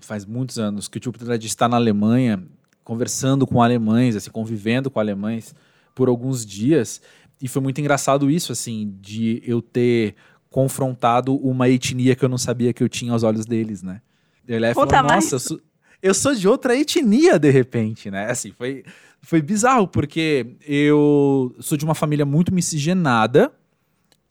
faz 0.02 0.26
muitos 0.26 0.60
anos, 0.60 0.88
que 0.88 0.98
eu 0.98 1.02
tive 1.02 1.10
a 1.10 1.12
oportunidade 1.12 1.42
de 1.42 1.48
estar 1.48 1.70
na 1.70 1.78
Alemanha, 1.78 2.44
conversando 2.84 3.48
com 3.48 3.62
alemães, 3.62 4.16
assim, 4.16 4.30
convivendo 4.30 4.92
com 4.92 5.00
alemães 5.00 5.56
por 5.96 6.10
alguns 6.10 6.46
dias. 6.46 7.02
E 7.42 7.48
foi 7.48 7.62
muito 7.62 7.80
engraçado 7.80 8.30
isso, 8.30 8.52
assim, 8.52 8.98
de 9.00 9.42
eu 9.46 9.62
ter 9.62 10.16
confrontado 10.50 11.36
uma 11.36 11.70
etnia 11.70 12.16
que 12.16 12.26
eu 12.26 12.30
não 12.30 12.38
sabia 12.38 12.74
que 12.74 12.84
eu 12.84 12.90
tinha 12.90 13.14
aos 13.14 13.24
olhos 13.24 13.46
deles, 13.46 13.82
né? 13.82 14.02
Ele 14.48 14.74
falou, 14.74 14.92
nossa, 15.04 15.36
eu 15.36 15.40
sou, 15.40 15.62
eu 16.02 16.14
sou 16.14 16.34
de 16.34 16.48
outra 16.48 16.76
etnia, 16.76 17.38
de 17.38 17.50
repente, 17.50 18.10
né? 18.10 18.30
Assim, 18.30 18.52
foi, 18.52 18.84
foi 19.22 19.42
bizarro, 19.42 19.88
porque 19.88 20.56
eu 20.66 21.56
sou 21.60 21.78
de 21.78 21.86
uma 21.86 21.96
família 21.96 22.26
muito 22.26 22.54
miscigenada 22.54 23.52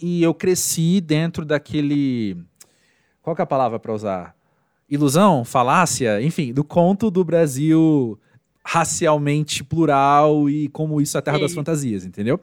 e 0.01 0.23
eu 0.23 0.33
cresci 0.33 1.01
dentro 1.01 1.45
daquele. 1.45 2.37
Qual 3.23 3.37
é 3.39 3.43
a 3.43 3.47
palavra 3.47 3.79
para 3.79 3.93
usar? 3.93 4.35
Ilusão? 4.89 5.45
Falácia? 5.45 6.23
Enfim, 6.23 6.53
do 6.53 6.65
conto 6.65 7.11
do 7.11 7.23
Brasil 7.23 8.19
racialmente 8.65 9.65
plural 9.65 10.49
e 10.49 10.69
como 10.69 11.01
isso 11.01 11.17
é 11.17 11.21
a 11.21 11.23
terra 11.23 11.39
das 11.39 11.55
fantasias, 11.55 12.05
entendeu? 12.05 12.41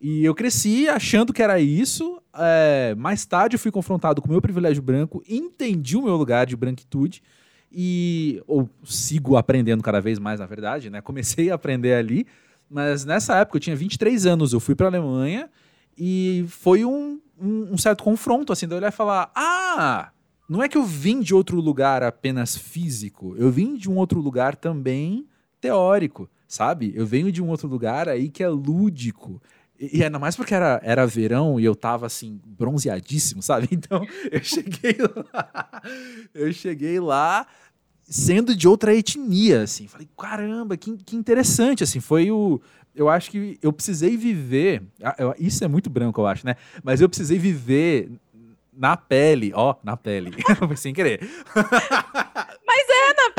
E 0.00 0.24
eu 0.24 0.34
cresci 0.34 0.88
achando 0.88 1.32
que 1.32 1.42
era 1.42 1.60
isso. 1.60 2.20
É, 2.34 2.94
mais 2.96 3.24
tarde 3.24 3.56
eu 3.56 3.60
fui 3.60 3.70
confrontado 3.70 4.22
com 4.22 4.28
o 4.28 4.30
meu 4.30 4.40
privilégio 4.40 4.82
branco, 4.82 5.22
entendi 5.28 5.96
o 5.96 6.02
meu 6.02 6.16
lugar 6.16 6.46
de 6.46 6.56
branquitude 6.56 7.22
e 7.72 8.42
ou 8.46 8.68
sigo 8.84 9.36
aprendendo 9.36 9.82
cada 9.82 10.00
vez 10.00 10.18
mais, 10.18 10.40
na 10.40 10.46
verdade, 10.46 10.90
né? 10.90 11.00
Comecei 11.00 11.50
a 11.50 11.54
aprender 11.54 11.94
ali, 11.94 12.26
mas 12.68 13.04
nessa 13.04 13.36
época 13.36 13.56
eu 13.56 13.60
tinha 13.60 13.76
23 13.76 14.26
anos, 14.26 14.52
eu 14.52 14.60
fui 14.60 14.74
para 14.74 14.86
a 14.86 14.90
Alemanha 14.90 15.48
e 15.96 16.44
foi 16.48 16.84
um, 16.84 17.20
um, 17.40 17.72
um, 17.72 17.78
certo 17.78 18.02
confronto, 18.02 18.52
assim, 18.52 18.66
de 18.66 18.74
olhar 18.74 18.88
e 18.88 18.96
falar: 18.96 19.30
ah, 19.34 20.10
não 20.48 20.62
é 20.62 20.68
que 20.68 20.78
eu 20.78 20.84
vim 20.84 21.20
de 21.20 21.34
outro 21.34 21.60
lugar 21.60 22.02
apenas 22.02 22.56
físico, 22.56 23.34
eu 23.36 23.50
vim 23.50 23.76
de 23.76 23.90
um 23.90 23.96
outro 23.96 24.20
lugar 24.20 24.56
também 24.56 25.26
teórico, 25.60 26.28
sabe? 26.48 26.92
Eu 26.96 27.06
venho 27.06 27.30
de 27.30 27.42
um 27.42 27.48
outro 27.48 27.68
lugar 27.68 28.08
aí 28.08 28.28
que 28.28 28.42
é 28.42 28.48
lúdico. 28.48 29.40
E, 29.80 30.04
ainda 30.04 30.18
mais 30.18 30.36
porque 30.36 30.52
era, 30.52 30.78
era 30.84 31.06
verão 31.06 31.58
e 31.58 31.64
eu 31.64 31.74
tava 31.74 32.04
assim, 32.04 32.38
bronzeadíssimo, 32.44 33.42
sabe? 33.42 33.68
Então 33.72 34.06
eu 34.30 34.44
cheguei 34.44 34.96
lá. 35.00 35.82
eu 36.34 36.52
cheguei 36.52 37.00
lá 37.00 37.46
sendo 38.02 38.54
de 38.54 38.68
outra 38.68 38.94
etnia, 38.94 39.62
assim. 39.62 39.86
Falei, 39.86 40.08
caramba, 40.18 40.76
que, 40.76 40.98
que 40.98 41.16
interessante, 41.16 41.82
assim. 41.82 42.00
Foi 42.00 42.30
o. 42.30 42.60
Eu 42.94 43.08
acho 43.08 43.30
que 43.30 43.58
eu 43.62 43.72
precisei 43.72 44.16
viver. 44.16 44.82
Isso 45.38 45.64
é 45.64 45.68
muito 45.68 45.88
branco, 45.88 46.20
eu 46.20 46.26
acho, 46.26 46.44
né? 46.44 46.56
Mas 46.82 47.00
eu 47.00 47.08
precisei 47.08 47.38
viver 47.38 48.10
na 48.72 48.96
pele, 48.96 49.52
ó, 49.54 49.76
na 49.82 49.96
pele. 49.96 50.32
Sem 50.76 50.92
querer. 50.92 51.20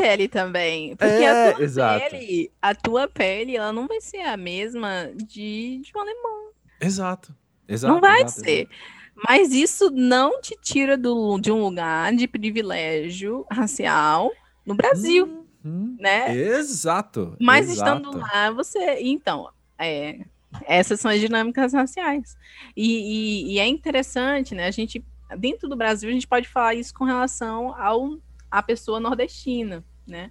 Pele 0.02 0.26
também. 0.26 0.96
Porque 0.96 1.12
é, 1.12 1.50
a 1.50 1.54
tua 1.54 1.64
exato. 1.64 2.10
pele, 2.10 2.52
a 2.60 2.74
tua 2.74 3.08
pele, 3.08 3.56
ela 3.56 3.72
não 3.72 3.86
vai 3.86 4.00
ser 4.00 4.22
a 4.22 4.36
mesma 4.36 5.12
de, 5.14 5.80
de 5.80 5.92
um 5.94 6.00
alemão. 6.00 6.50
Exato. 6.80 7.32
Exato. 7.68 7.94
Não 7.94 8.00
vai 8.00 8.22
exato, 8.22 8.40
ser. 8.40 8.60
Exato. 8.62 8.74
Mas 9.28 9.52
isso 9.52 9.90
não 9.90 10.40
te 10.40 10.58
tira 10.60 10.96
do, 10.96 11.38
de 11.38 11.52
um 11.52 11.62
lugar 11.62 12.12
de 12.14 12.26
privilégio 12.26 13.46
racial 13.48 14.32
no 14.66 14.74
Brasil, 14.74 15.46
hum, 15.64 15.96
né? 16.00 16.34
Exato. 16.36 17.36
Mas 17.40 17.70
exato. 17.70 18.00
estando 18.02 18.18
lá, 18.18 18.50
você. 18.50 18.98
Então, 19.02 19.48
é, 19.78 20.18
essas 20.66 20.98
são 20.98 21.12
as 21.12 21.20
dinâmicas 21.20 21.72
raciais. 21.72 22.36
E, 22.76 22.86
e, 22.86 23.54
e, 23.54 23.58
é 23.60 23.66
interessante, 23.68 24.52
né? 24.52 24.66
A 24.66 24.70
gente, 24.72 25.04
dentro 25.38 25.68
do 25.68 25.76
Brasil, 25.76 26.10
a 26.10 26.12
gente 26.12 26.26
pode 26.26 26.48
falar 26.48 26.74
isso 26.74 26.92
com 26.92 27.04
relação 27.04 27.72
ao 27.80 28.18
a 28.50 28.62
pessoa 28.62 29.00
nordestina, 29.00 29.82
né? 30.06 30.30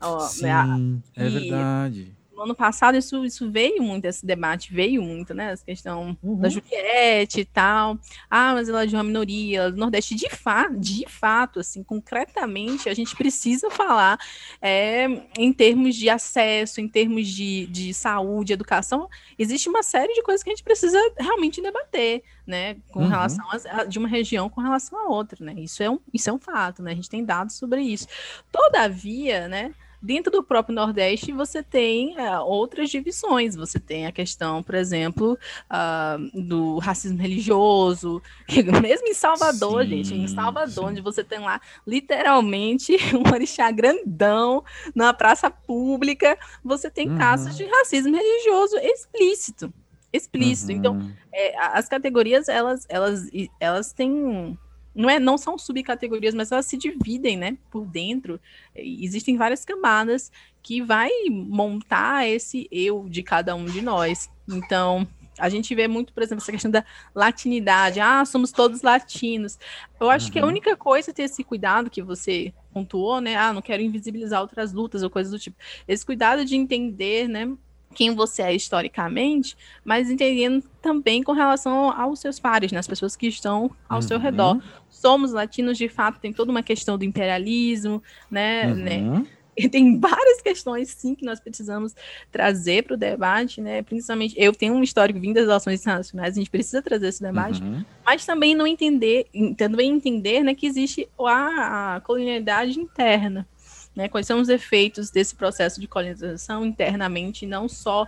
Ó, 0.00 0.20
Sim, 0.20 0.44
né? 0.44 1.02
é 1.14 1.28
verdade 1.28 2.16
no 2.40 2.44
ano 2.44 2.54
passado 2.54 2.96
isso, 2.96 3.22
isso 3.22 3.50
veio 3.50 3.82
muito, 3.82 4.06
esse 4.06 4.24
debate 4.24 4.72
veio 4.72 5.02
muito, 5.02 5.34
né? 5.34 5.52
Essa 5.52 5.62
questão 5.64 6.16
uhum. 6.22 6.40
da 6.40 6.48
Juliette 6.48 7.40
e 7.40 7.44
tal. 7.44 7.98
Ah, 8.30 8.54
mas 8.54 8.66
ela 8.66 8.84
é 8.84 8.86
de 8.86 8.96
uma 8.96 9.04
minoria, 9.04 9.70
do 9.70 9.76
Nordeste, 9.76 10.14
de 10.14 10.30
fato, 10.30 10.74
de 10.78 11.04
fato, 11.06 11.60
assim, 11.60 11.82
concretamente, 11.82 12.88
a 12.88 12.94
gente 12.94 13.14
precisa 13.14 13.70
falar 13.70 14.18
é, 14.60 15.06
em 15.36 15.52
termos 15.52 15.94
de 15.94 16.08
acesso, 16.08 16.80
em 16.80 16.88
termos 16.88 17.28
de, 17.28 17.66
de 17.66 17.92
saúde, 17.92 18.54
educação, 18.54 19.06
existe 19.38 19.68
uma 19.68 19.82
série 19.82 20.14
de 20.14 20.22
coisas 20.22 20.42
que 20.42 20.48
a 20.48 20.54
gente 20.54 20.64
precisa 20.64 20.98
realmente 21.18 21.60
debater, 21.60 22.22
né? 22.46 22.76
Com 22.90 23.00
uhum. 23.00 23.08
relação 23.08 23.44
a, 23.70 23.84
de 23.84 23.98
uma 23.98 24.08
região 24.08 24.48
com 24.48 24.62
relação 24.62 24.98
a 24.98 25.10
outra, 25.10 25.44
né? 25.44 25.54
Isso 25.58 25.82
é 25.82 25.90
um, 25.90 26.00
isso 26.10 26.30
é 26.30 26.32
um 26.32 26.38
fato, 26.38 26.82
né? 26.82 26.92
A 26.92 26.94
gente 26.94 27.10
tem 27.10 27.22
dados 27.22 27.56
sobre 27.56 27.82
isso. 27.82 28.08
Todavia, 28.50 29.46
né? 29.46 29.74
Dentro 30.02 30.32
do 30.32 30.42
próprio 30.42 30.74
Nordeste, 30.74 31.30
você 31.30 31.62
tem 31.62 32.16
uh, 32.18 32.40
outras 32.44 32.88
divisões. 32.88 33.54
Você 33.54 33.78
tem 33.78 34.06
a 34.06 34.12
questão, 34.12 34.62
por 34.62 34.74
exemplo, 34.74 35.38
uh, 35.70 36.40
do 36.40 36.78
racismo 36.78 37.18
religioso. 37.18 38.22
Mesmo 38.80 39.08
em 39.08 39.14
Salvador, 39.14 39.84
sim, 39.84 40.02
gente, 40.02 40.14
em 40.14 40.28
Salvador, 40.28 40.84
sim. 40.84 40.90
onde 40.92 41.00
você 41.02 41.22
tem 41.22 41.38
lá 41.40 41.60
literalmente 41.86 42.96
um 43.14 43.30
orixá 43.30 43.70
grandão 43.70 44.64
na 44.94 45.12
praça 45.12 45.50
pública, 45.50 46.38
você 46.64 46.90
tem 46.90 47.10
uhum. 47.10 47.18
casos 47.18 47.56
de 47.56 47.64
racismo 47.64 48.16
religioso 48.16 48.76
explícito. 48.78 49.72
Explícito. 50.12 50.72
Então, 50.72 50.94
uhum. 50.94 51.00
Então, 51.00 51.12
é, 51.32 51.56
as 51.58 51.88
categorias, 51.88 52.48
elas, 52.48 52.86
elas, 52.88 53.28
elas 53.60 53.92
têm 53.92 54.58
não, 55.00 55.10
é, 55.10 55.18
não 55.18 55.38
são 55.38 55.56
subcategorias, 55.56 56.34
mas 56.34 56.52
elas 56.52 56.66
se 56.66 56.76
dividem, 56.76 57.36
né, 57.36 57.56
por 57.70 57.86
dentro. 57.86 58.38
Existem 58.74 59.36
várias 59.36 59.64
camadas 59.64 60.30
que 60.62 60.82
vai 60.82 61.10
montar 61.30 62.28
esse 62.28 62.68
eu 62.70 63.08
de 63.08 63.22
cada 63.22 63.54
um 63.54 63.64
de 63.64 63.80
nós. 63.80 64.30
Então, 64.46 65.08
a 65.38 65.48
gente 65.48 65.74
vê 65.74 65.88
muito, 65.88 66.12
por 66.12 66.22
exemplo, 66.22 66.42
essa 66.42 66.52
questão 66.52 66.70
da 66.70 66.84
latinidade. 67.14 67.98
Ah, 67.98 68.24
somos 68.26 68.52
todos 68.52 68.82
latinos. 68.82 69.58
Eu 69.98 70.10
acho 70.10 70.26
uhum. 70.26 70.32
que 70.32 70.38
a 70.38 70.42
uhum. 70.42 70.48
única 70.48 70.76
coisa 70.76 71.10
é 71.10 71.14
ter 71.14 71.22
esse 71.22 71.42
cuidado 71.42 71.88
que 71.88 72.02
você 72.02 72.52
pontuou, 72.72 73.20
né? 73.20 73.36
Ah, 73.36 73.52
não 73.52 73.62
quero 73.62 73.82
invisibilizar 73.82 74.42
outras 74.42 74.72
lutas 74.72 75.02
ou 75.02 75.08
coisas 75.08 75.32
do 75.32 75.38
tipo. 75.38 75.56
Esse 75.88 76.04
cuidado 76.04 76.44
de 76.44 76.56
entender, 76.56 77.26
né? 77.26 77.50
quem 77.94 78.14
você 78.14 78.42
é 78.42 78.54
historicamente, 78.54 79.56
mas 79.84 80.10
entendendo 80.10 80.62
também 80.80 81.22
com 81.22 81.32
relação 81.32 81.90
aos 81.90 82.20
seus 82.20 82.38
pares, 82.38 82.70
né, 82.72 82.78
as 82.78 82.86
pessoas 82.86 83.16
que 83.16 83.26
estão 83.26 83.70
ao 83.88 83.96
uhum. 83.96 84.02
seu 84.02 84.18
redor. 84.18 84.62
Somos 85.00 85.32
latinos, 85.32 85.78
de 85.78 85.88
fato, 85.88 86.20
tem 86.20 86.30
toda 86.30 86.50
uma 86.50 86.62
questão 86.62 86.98
do 86.98 87.06
imperialismo, 87.06 88.02
né, 88.30 88.66
uhum. 88.66 88.74
né? 88.74 89.26
E 89.56 89.66
tem 89.66 89.98
várias 89.98 90.42
questões, 90.42 90.90
sim, 90.90 91.14
que 91.14 91.24
nós 91.24 91.40
precisamos 91.40 91.94
trazer 92.30 92.84
para 92.84 92.94
o 92.94 92.98
debate, 92.98 93.62
né? 93.62 93.80
Principalmente, 93.80 94.34
eu 94.36 94.52
tenho 94.52 94.74
um 94.74 94.82
histórico 94.82 95.18
vindo 95.18 95.36
das 95.36 95.46
relações 95.46 95.80
internacionais, 95.80 96.34
a 96.34 96.38
gente 96.38 96.50
precisa 96.50 96.82
trazer 96.82 97.08
esse 97.08 97.22
debate, 97.22 97.62
uhum. 97.62 97.82
mas 98.04 98.26
também 98.26 98.54
não 98.54 98.66
entender, 98.66 99.26
também 99.56 99.90
entender, 99.90 100.42
né, 100.42 100.54
que 100.54 100.66
existe 100.66 101.08
a, 101.18 101.96
a 101.96 102.00
colonialidade 102.02 102.78
interna, 102.78 103.48
né? 103.96 104.06
Quais 104.06 104.26
são 104.26 104.38
os 104.38 104.50
efeitos 104.50 105.10
desse 105.10 105.34
processo 105.34 105.80
de 105.80 105.88
colonização 105.88 106.66
internamente, 106.66 107.46
não 107.46 107.70
só 107.70 108.06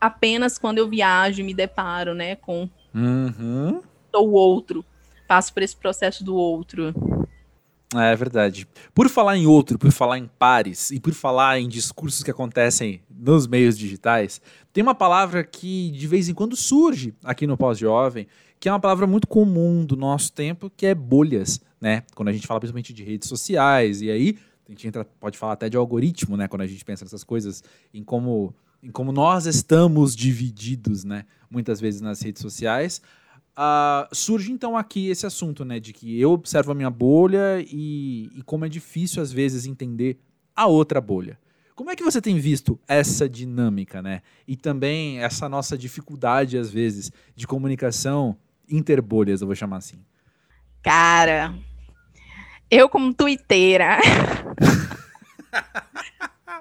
apenas 0.00 0.58
quando 0.58 0.78
eu 0.78 0.88
viajo 0.88 1.40
e 1.40 1.44
me 1.44 1.54
deparo 1.54 2.12
né, 2.12 2.34
com 2.34 2.68
uhum. 2.92 3.80
o 4.12 4.32
outro, 4.32 4.84
passo 5.26 5.52
por 5.52 5.62
esse 5.62 5.76
processo 5.76 6.24
do 6.24 6.34
outro. 6.34 6.94
É 7.94 8.16
verdade. 8.16 8.66
Por 8.92 9.08
falar 9.08 9.36
em 9.36 9.46
outro, 9.46 9.78
por 9.78 9.92
falar 9.92 10.18
em 10.18 10.28
pares 10.38 10.90
e 10.90 10.98
por 10.98 11.12
falar 11.12 11.60
em 11.60 11.68
discursos 11.68 12.22
que 12.22 12.30
acontecem 12.30 13.00
nos 13.08 13.46
meios 13.46 13.78
digitais, 13.78 14.40
tem 14.72 14.82
uma 14.82 14.94
palavra 14.94 15.44
que 15.44 15.90
de 15.92 16.06
vez 16.06 16.28
em 16.28 16.34
quando 16.34 16.56
surge 16.56 17.14
aqui 17.22 17.46
no 17.46 17.56
Pós-Jovem, 17.56 18.26
que 18.58 18.68
é 18.68 18.72
uma 18.72 18.80
palavra 18.80 19.06
muito 19.06 19.26
comum 19.26 19.84
do 19.84 19.96
nosso 19.96 20.32
tempo, 20.32 20.70
que 20.76 20.86
é 20.86 20.94
bolhas, 20.94 21.60
né? 21.80 22.02
Quando 22.14 22.28
a 22.28 22.32
gente 22.32 22.46
fala 22.46 22.58
principalmente 22.58 22.92
de 22.92 23.04
redes 23.04 23.28
sociais, 23.28 24.00
e 24.00 24.10
aí 24.10 24.38
a 24.66 24.72
gente 24.72 24.88
entra, 24.88 25.04
pode 25.04 25.36
falar 25.38 25.52
até 25.52 25.68
de 25.68 25.76
algoritmo, 25.76 26.36
né? 26.36 26.48
Quando 26.48 26.62
a 26.62 26.66
gente 26.66 26.84
pensa 26.84 27.04
nessas 27.04 27.22
coisas, 27.22 27.62
em 27.92 28.02
como, 28.02 28.54
em 28.82 28.90
como 28.90 29.12
nós 29.12 29.46
estamos 29.46 30.16
divididos, 30.16 31.04
né? 31.04 31.26
Muitas 31.50 31.80
vezes 31.80 32.00
nas 32.00 32.20
redes 32.22 32.40
sociais. 32.40 33.02
Uh, 33.56 34.12
surge 34.12 34.50
então 34.50 34.76
aqui 34.76 35.08
esse 35.08 35.24
assunto, 35.24 35.64
né? 35.64 35.78
De 35.78 35.92
que 35.92 36.20
eu 36.20 36.32
observo 36.32 36.72
a 36.72 36.74
minha 36.74 36.90
bolha 36.90 37.60
e, 37.60 38.30
e 38.34 38.42
como 38.42 38.64
é 38.64 38.68
difícil 38.68 39.22
às 39.22 39.32
vezes 39.32 39.66
entender 39.66 40.18
a 40.54 40.66
outra 40.66 41.00
bolha. 41.00 41.38
Como 41.74 41.90
é 41.90 41.96
que 41.96 42.04
você 42.04 42.20
tem 42.20 42.38
visto 42.38 42.78
essa 42.86 43.28
dinâmica, 43.28 44.00
né? 44.00 44.22
E 44.46 44.56
também 44.56 45.20
essa 45.20 45.48
nossa 45.48 45.76
dificuldade, 45.76 46.56
às 46.56 46.70
vezes, 46.70 47.10
de 47.34 47.46
comunicação 47.46 48.36
interbolhas, 48.68 49.40
eu 49.40 49.46
vou 49.46 49.56
chamar 49.56 49.78
assim. 49.78 49.98
Cara, 50.82 51.54
eu 52.70 52.88
como 52.88 53.12
tuiteira, 53.12 53.98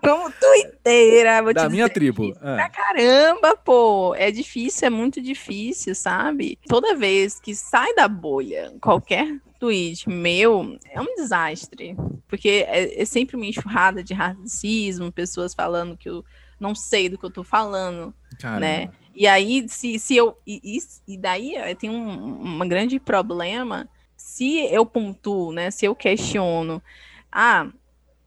como 0.04 0.32
tuiteira, 0.32 1.42
vou 1.42 1.54
da 1.54 1.66
te 1.66 1.72
minha 1.72 1.86
dizer, 1.86 1.94
tribo. 1.94 2.32
É. 2.42 2.56
Pra 2.56 2.70
caramba, 2.70 3.56
pô. 3.58 4.13
É 4.16 4.30
difícil, 4.32 4.88
é 4.88 4.89
muito 4.89 5.22
difícil, 5.22 5.96
sabe? 5.96 6.60
Toda 6.68 6.96
vez 6.96 7.39
que 7.39 7.56
sai 7.56 7.94
da 7.96 8.08
bolha 8.08 8.74
qualquer 8.82 9.39
tweet 9.60 10.10
meu, 10.10 10.78
é 10.92 11.00
um 11.02 11.16
desastre. 11.16 11.96
Porque 12.28 12.66
é, 12.68 13.02
é 13.02 13.06
sempre 13.06 13.36
uma 13.36 13.46
enxurrada 13.46 14.04
de 14.04 14.13
racismo, 14.13 15.12
pessoas 15.12 15.54
falando 15.54 15.96
que 15.98 16.10
eu 16.10 16.24
não 16.60 16.76
sei 16.76 17.10
do 17.10 17.18
que 17.18 17.26
eu 17.26 17.32
tô 17.32 17.44
falando, 17.44 18.13
Caramba. 18.39 18.60
né? 18.60 18.89
E 19.16 19.28
aí, 19.28 19.68
se, 19.70 20.00
se 20.00 20.16
eu. 20.16 20.38
E, 20.46 20.80
e- 21.08 21.18
daí 21.18 21.54
tem 21.80 21.89
um, 21.89 22.62
um 22.62 22.68
grande 22.68 23.00
problema. 23.00 23.88
Se 24.18 24.60
eu 24.74 24.86
pontuo, 24.86 25.52
né? 25.52 25.70
Se 25.70 25.86
eu 25.86 25.94
questiono, 25.96 26.82
ah, 27.32 27.68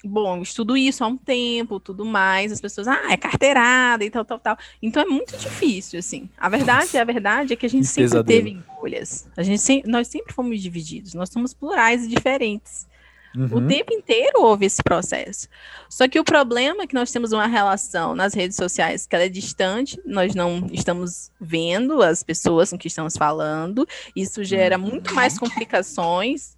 bom, 0.07 0.37
eu 0.37 0.43
estudo 0.43 0.77
isso 0.77 1.03
há 1.05 1.07
um 1.07 1.17
tempo, 1.17 1.79
tudo 1.81 2.05
mais, 2.05 2.53
as 2.53 2.61
pessoas, 2.61 2.87
ah, 2.89 3.11
é 3.11 3.17
carteirada 3.17 4.05
e 4.05 4.11
tal, 4.11 4.25
tal, 4.25 4.39
tal. 4.39 4.57
Então 4.83 5.03
é 5.03 5.07
muito 5.07 5.37
difícil, 5.37 5.99
assim. 5.99 6.29
A 6.39 6.49
verdade, 6.49 6.97
a 6.97 7.05
verdade 7.05 7.53
é 7.53 7.57
que 7.57 7.67
a 7.67 7.69
gente 7.69 7.83
Que 7.83 7.89
sempre 7.89 8.03
pesadelo. 8.11 8.45
teve 8.45 8.59
bolhas. 8.81 9.29
A 9.37 9.43
gente 9.43 9.61
sem- 9.61 9.83
nós 9.87 10.09
sempre 10.09 10.33
fomos 10.33 10.61
divididos, 10.63 11.15
nós 11.15 11.29
somos 11.31 11.53
plurais 11.53 12.05
e 12.05 12.09
diferentes. 12.09 12.87
O 13.35 13.57
Uhum. 13.59 13.67
tempo 13.69 13.93
inteiro 13.93 14.41
houve 14.41 14.65
esse 14.65 14.83
processo. 14.83 15.47
Só 15.91 16.09
que 16.09 16.19
o 16.19 16.25
problema 16.25 16.85
é 16.85 16.87
que 16.87 16.95
nós 16.95 17.11
temos 17.13 17.33
uma 17.33 17.47
relação 17.47 18.15
nas 18.15 18.33
redes 18.33 18.57
sociais 18.57 19.07
que 19.07 19.15
ela 19.15 19.27
é 19.27 19.29
distante, 19.29 20.01
nós 20.07 20.35
não 20.35 20.67
estamos 20.73 21.31
vendo 21.39 22.01
as 22.03 22.23
pessoas 22.23 22.71
com 22.71 22.79
que 22.79 22.89
estamos 22.89 23.15
falando, 23.15 23.87
isso 24.15 24.43
gera 24.43 24.79
muito 24.79 25.15
mais 25.15 25.39
complicações, 25.39 26.57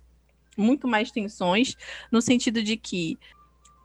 muito 0.57 0.87
mais 0.87 1.11
tensões, 1.11 1.77
no 2.13 2.23
sentido 2.23 2.63
de 2.63 2.77
que 2.77 3.19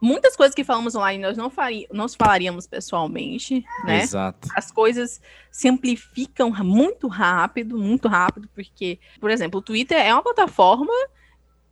muitas 0.00 0.36
coisas 0.36 0.54
que 0.54 0.64
falamos 0.64 0.94
online 0.94 1.22
nós 1.22 1.36
não, 1.36 1.48
fari 1.48 1.86
não 1.92 2.08
falaríamos 2.08 2.66
pessoalmente, 2.66 3.64
né? 3.84 4.02
Exato. 4.02 4.48
as 4.54 4.70
coisas 4.70 5.20
se 5.50 5.68
amplificam 5.68 6.50
muito 6.62 7.08
rápido, 7.08 7.78
muito 7.78 8.08
rápido, 8.08 8.48
porque, 8.54 8.98
por 9.20 9.30
exemplo, 9.30 9.60
o 9.60 9.62
Twitter 9.62 9.98
é 9.98 10.12
uma 10.12 10.22
plataforma 10.22 10.92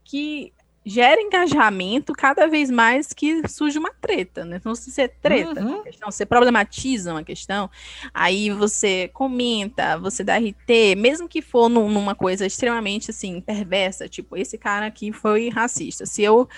que 0.04 0.52
gera 0.84 1.20
engajamento 1.20 2.12
cada 2.12 2.48
vez 2.48 2.68
mais 2.68 3.12
que 3.12 3.46
surge 3.48 3.78
uma 3.78 3.92
treta, 4.00 4.44
né? 4.44 4.56
Então, 4.56 4.74
se 4.74 4.90
você 4.90 5.06
treta 5.06 5.60
Uhum. 5.60 5.74
uma 5.76 5.82
questão, 5.84 6.10
você 6.10 6.26
problematiza 6.26 7.12
uma 7.12 7.22
questão, 7.22 7.70
aí 8.12 8.50
você 8.50 9.08
comenta, 9.14 9.96
você 9.98 10.24
dá 10.24 10.34
RT, 10.40 10.96
mesmo 10.96 11.28
que 11.28 11.40
for 11.40 11.68
num- 11.68 11.88
numa 11.88 12.16
coisa 12.16 12.44
extremamente, 12.44 13.12
assim, 13.12 13.40
perversa, 13.40 14.08
tipo, 14.08 14.36
esse 14.36 14.58
cara 14.58 14.86
aqui 14.86 15.12
foi 15.12 15.48
racista. 15.50 16.04
Se 16.04 16.20
eu 16.24 16.48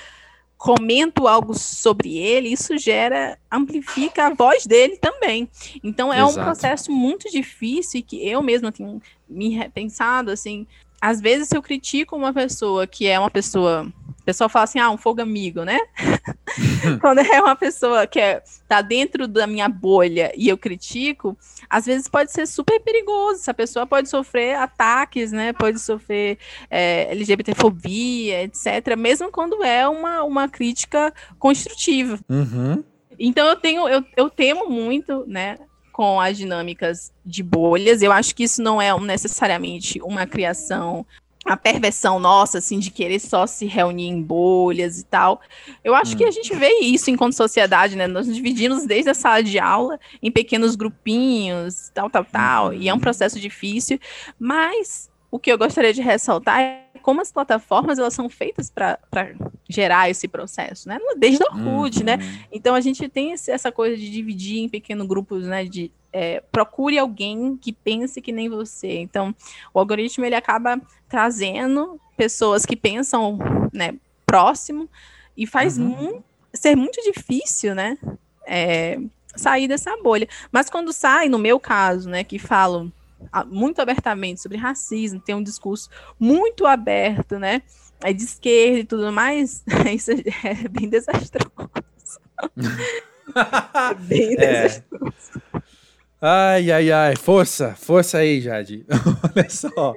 comento 0.56 1.28
algo 1.28 1.52
sobre 1.52 2.16
ele, 2.16 2.48
isso 2.48 2.78
gera, 2.78 3.38
amplifica 3.50 4.26
a 4.26 4.34
voz 4.34 4.66
dele 4.66 4.96
também. 4.96 5.48
Então 5.82 6.12
é 6.12 6.24
um 6.24 6.28
Exato. 6.28 6.44
processo 6.44 6.92
muito 6.92 7.30
difícil 7.30 8.00
e 8.00 8.02
que 8.02 8.26
eu 8.26 8.42
mesma 8.42 8.72
tenho 8.72 9.00
me 9.28 9.50
repensado, 9.50 10.30
assim, 10.30 10.66
às 11.00 11.20
vezes 11.20 11.48
se 11.48 11.56
eu 11.56 11.62
critico 11.62 12.16
uma 12.16 12.32
pessoa 12.32 12.86
que 12.86 13.06
é 13.06 13.18
uma 13.18 13.30
pessoa, 13.30 13.92
o 14.24 14.32
pessoal 14.34 14.48
fala 14.48 14.64
assim, 14.64 14.78
ah, 14.78 14.90
um 14.90 14.96
fogo 14.96 15.20
amigo, 15.20 15.64
né? 15.64 15.78
Quando 17.02 17.18
é 17.18 17.42
uma 17.42 17.54
pessoa 17.54 18.06
que 18.06 18.18
é, 18.18 18.42
tá 18.66 18.80
dentro 18.80 19.28
da 19.28 19.46
minha 19.46 19.68
bolha 19.68 20.32
e 20.34 20.48
eu 20.48 20.56
critico, 20.56 21.36
às 21.68 21.84
vezes 21.84 22.08
pode 22.08 22.32
ser 22.32 22.46
super 22.46 22.80
perigoso. 22.80 23.40
Essa 23.40 23.52
pessoa 23.52 23.86
pode 23.86 24.08
sofrer 24.08 24.56
ataques, 24.56 25.30
né? 25.30 25.52
Pode 25.52 25.78
sofrer 25.78 26.38
é, 26.70 27.10
LGBTfobia, 27.10 28.44
etc. 28.44 28.96
Mesmo 28.96 29.30
quando 29.30 29.62
é 29.62 29.86
uma, 29.86 30.24
uma 30.24 30.48
crítica 30.48 31.12
construtiva. 31.38 32.18
Uhum. 32.26 32.82
Então 33.18 33.46
eu 33.46 33.56
tenho, 33.56 33.86
eu, 33.86 34.02
eu 34.16 34.30
temo 34.30 34.70
muito, 34.70 35.26
né? 35.26 35.58
Com 35.92 36.18
as 36.18 36.38
dinâmicas 36.38 37.12
de 37.26 37.42
bolhas. 37.42 38.00
Eu 38.00 38.10
acho 38.10 38.34
que 38.34 38.44
isso 38.44 38.62
não 38.62 38.80
é 38.80 38.98
necessariamente 38.98 40.00
uma 40.00 40.26
criação, 40.26 41.04
a 41.44 41.56
perversão 41.56 42.18
nossa, 42.18 42.58
assim, 42.58 42.78
de 42.78 42.90
querer 42.90 43.18
só 43.20 43.46
se 43.46 43.66
reunir 43.66 44.08
em 44.08 44.22
bolhas 44.22 44.98
e 44.98 45.04
tal. 45.04 45.40
Eu 45.82 45.94
acho 45.94 46.16
que 46.16 46.24
a 46.24 46.30
gente 46.30 46.54
vê 46.54 46.80
isso 46.80 47.10
enquanto 47.10 47.34
sociedade, 47.34 47.96
né? 47.96 48.06
Nós 48.06 48.26
nos 48.26 48.36
dividimos 48.36 48.86
desde 48.86 49.10
a 49.10 49.14
sala 49.14 49.42
de 49.42 49.58
aula 49.58 49.98
em 50.22 50.30
pequenos 50.30 50.74
grupinhos, 50.74 51.90
tal, 51.92 52.08
tal, 52.08 52.24
tal. 52.24 52.72
E 52.72 52.88
é 52.88 52.94
um 52.94 52.98
processo 52.98 53.38
difícil. 53.38 53.98
Mas 54.38 55.10
o 55.34 55.38
que 55.40 55.50
eu 55.50 55.58
gostaria 55.58 55.92
de 55.92 56.00
ressaltar 56.00 56.60
é 56.60 56.84
como 57.02 57.20
as 57.20 57.32
plataformas 57.32 57.98
elas 57.98 58.14
são 58.14 58.28
feitas 58.28 58.70
para 58.70 58.98
gerar 59.68 60.08
esse 60.08 60.28
processo, 60.28 60.88
né? 60.88 60.96
Desde 61.16 61.42
o 61.42 61.46
Orkut, 61.48 62.04
né? 62.04 62.16
Uhum. 62.16 62.38
Então 62.52 62.74
a 62.74 62.80
gente 62.80 63.08
tem 63.08 63.32
esse- 63.32 63.50
essa 63.50 63.72
coisa 63.72 63.96
de 63.96 64.08
dividir 64.10 64.58
em 64.60 64.68
pequenos 64.68 65.06
grupos, 65.06 65.44
né? 65.46 65.64
De 65.64 65.90
é, 66.12 66.40
procure 66.52 66.96
alguém 66.96 67.56
que 67.60 67.72
pense 67.72 68.22
que 68.22 68.30
nem 68.30 68.48
você. 68.48 69.00
Então 69.00 69.34
o 69.74 69.80
algoritmo 69.80 70.24
ele 70.24 70.36
acaba 70.36 70.80
trazendo 71.08 72.00
pessoas 72.16 72.64
que 72.64 72.76
pensam, 72.76 73.36
né? 73.72 73.94
Próximo 74.24 74.88
e 75.36 75.46
faz 75.48 75.76
Uhum. 75.76 75.88
mu- 75.88 76.24
ser 76.52 76.76
muito 76.76 77.00
difícil, 77.02 77.74
né? 77.74 77.98
é, 78.46 79.00
sair 79.34 79.66
dessa 79.66 79.96
bolha. 80.02 80.28
Mas 80.52 80.70
quando 80.70 80.92
sai, 80.92 81.28
no 81.28 81.38
meu 81.38 81.58
caso, 81.58 82.08
né? 82.08 82.22
Que 82.22 82.38
ah, 82.38 82.92
muito 83.50 83.80
abertamente 83.80 84.40
sobre 84.40 84.56
racismo, 84.58 85.20
tem 85.20 85.34
um 85.34 85.42
discurso 85.42 85.88
muito 86.18 86.66
aberto, 86.66 87.38
né? 87.38 87.62
É 88.02 88.12
de 88.12 88.22
esquerda 88.22 88.78
e 88.80 88.84
tudo 88.84 89.12
mais, 89.12 89.62
isso 89.94 90.10
é 90.12 90.68
bem 90.68 90.88
desastroso. 90.88 91.50
É 93.90 93.94
bem 94.00 94.34
É. 94.38 94.62
desastroso. 94.62 95.42
Ai, 96.20 96.70
ai, 96.70 96.90
ai. 96.90 97.16
Força, 97.16 97.74
força 97.74 98.18
aí, 98.18 98.40
Jade. 98.40 98.84
Olha 99.36 99.50
só. 99.50 99.94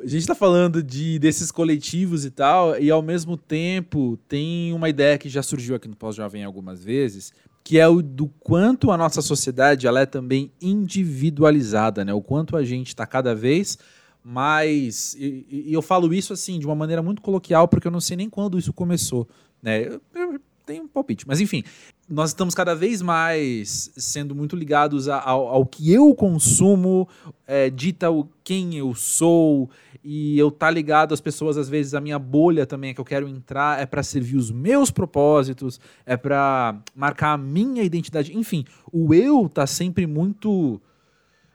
A 0.00 0.06
gente 0.06 0.26
tá 0.26 0.34
falando 0.34 0.82
de 0.82 1.18
desses 1.18 1.50
coletivos 1.50 2.24
e 2.24 2.30
tal, 2.30 2.78
e 2.78 2.88
ao 2.90 3.02
mesmo 3.02 3.36
tempo 3.36 4.16
tem 4.28 4.72
uma 4.72 4.88
ideia 4.88 5.18
que 5.18 5.28
já 5.28 5.42
surgiu 5.42 5.74
aqui 5.74 5.88
no 5.88 5.96
Pós-Jovem 5.96 6.44
algumas 6.44 6.84
vezes, 6.84 7.32
que 7.64 7.78
é 7.78 7.86
o 7.86 8.00
do 8.02 8.28
quanto 8.40 8.90
a 8.90 8.96
nossa 8.96 9.20
sociedade 9.20 9.86
ela 9.86 10.00
é 10.00 10.06
também 10.06 10.50
individualizada, 10.60 12.04
né? 12.04 12.12
O 12.14 12.22
quanto 12.22 12.56
a 12.56 12.64
gente 12.64 12.88
está 12.88 13.06
cada 13.06 13.34
vez 13.34 13.78
mais. 14.24 15.14
E, 15.18 15.46
e 15.68 15.72
eu 15.72 15.82
falo 15.82 16.12
isso 16.12 16.32
assim 16.32 16.58
de 16.58 16.66
uma 16.66 16.74
maneira 16.74 17.02
muito 17.02 17.22
coloquial, 17.22 17.68
porque 17.68 17.86
eu 17.86 17.92
não 17.92 18.00
sei 18.00 18.16
nem 18.16 18.28
quando 18.30 18.58
isso 18.58 18.72
começou, 18.72 19.28
né? 19.62 19.86
Eu, 19.86 20.00
eu 20.14 20.40
tenho 20.66 20.84
um 20.84 20.88
palpite, 20.88 21.26
mas 21.26 21.40
enfim 21.40 21.62
nós 22.08 22.30
estamos 22.30 22.54
cada 22.54 22.74
vez 22.74 23.02
mais 23.02 23.90
sendo 23.96 24.34
muito 24.34 24.56
ligados 24.56 25.08
a- 25.08 25.20
ao, 25.20 25.48
ao 25.48 25.66
que 25.66 25.92
eu 25.92 26.14
consumo, 26.14 27.06
é, 27.46 27.68
dita 27.68 28.10
o 28.10 28.26
quem 28.42 28.74
eu 28.76 28.94
sou, 28.94 29.68
e 30.10 30.38
eu 30.38 30.50
tá 30.50 30.70
ligado 30.70 31.12
às 31.12 31.20
pessoas, 31.20 31.58
às 31.58 31.68
vezes, 31.68 31.92
a 31.92 32.00
minha 32.00 32.18
bolha 32.18 32.64
também, 32.64 32.94
que 32.94 33.00
eu 33.00 33.04
quero 33.04 33.28
entrar, 33.28 33.78
é 33.78 33.84
para 33.84 34.02
servir 34.02 34.38
os 34.38 34.50
meus 34.50 34.90
propósitos, 34.90 35.78
é 36.06 36.16
para 36.16 36.80
marcar 36.96 37.34
a 37.34 37.36
minha 37.36 37.82
identidade. 37.82 38.34
Enfim, 38.34 38.64
o 38.90 39.12
eu 39.12 39.50
tá 39.50 39.66
sempre 39.66 40.06
muito 40.06 40.80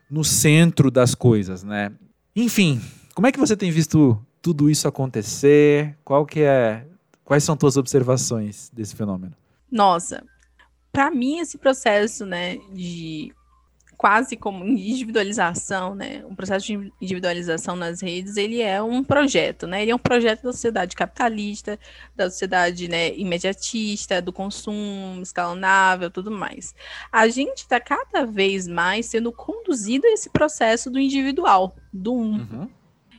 no 0.08 0.24
centro 0.24 0.92
das 0.92 1.16
coisas, 1.16 1.64
né? 1.64 1.92
Enfim, 2.36 2.80
como 3.16 3.26
é 3.26 3.32
que 3.32 3.40
você 3.40 3.58
tem 3.58 3.72
visto 3.72 4.24
tudo 4.40 4.70
isso 4.70 4.88
acontecer? 4.88 5.98
Qual 6.06 6.24
que 6.24 6.42
é. 6.42 6.86
Quais 7.26 7.44
são 7.44 7.58
tuas 7.58 7.76
observações 7.76 8.70
desse 8.72 8.96
fenômeno? 8.96 9.34
Nossa, 9.72 10.24
para 10.92 11.10
mim 11.10 11.40
esse 11.40 11.58
processo, 11.58 12.24
né, 12.24 12.60
de 12.72 13.34
quase 14.04 14.36
como 14.36 14.66
individualização, 14.66 15.96
né, 15.96 16.26
um 16.28 16.36
processo 16.36 16.66
de 16.68 16.92
individualização 17.00 17.74
nas 17.74 18.02
redes, 18.02 18.36
ele 18.36 18.62
é 18.62 18.84
um 18.84 19.02
projeto, 19.02 19.66
né, 19.66 19.82
ele 19.82 19.92
é 19.92 19.96
um 19.96 20.00
projeto 20.00 20.44
da 20.44 20.52
sociedade 20.52 20.94
capitalista, 20.94 21.80
da 22.14 22.30
sociedade, 22.30 22.90
né, 22.90 23.16
imediatista, 23.16 24.22
do 24.22 24.34
consumo 24.34 25.22
escalonável, 25.22 26.12
tudo 26.12 26.30
mais. 26.30 26.76
A 27.10 27.30
gente 27.30 27.60
está 27.60 27.80
cada 27.80 28.26
vez 28.26 28.68
mais 28.68 29.06
sendo 29.06 29.32
conduzido 29.32 30.06
a 30.06 30.12
esse 30.12 30.30
processo 30.30 30.92
do 30.92 31.00
individual, 31.00 31.74
do 31.94 32.14
um, 32.14 32.34
Uhum. 32.34 32.70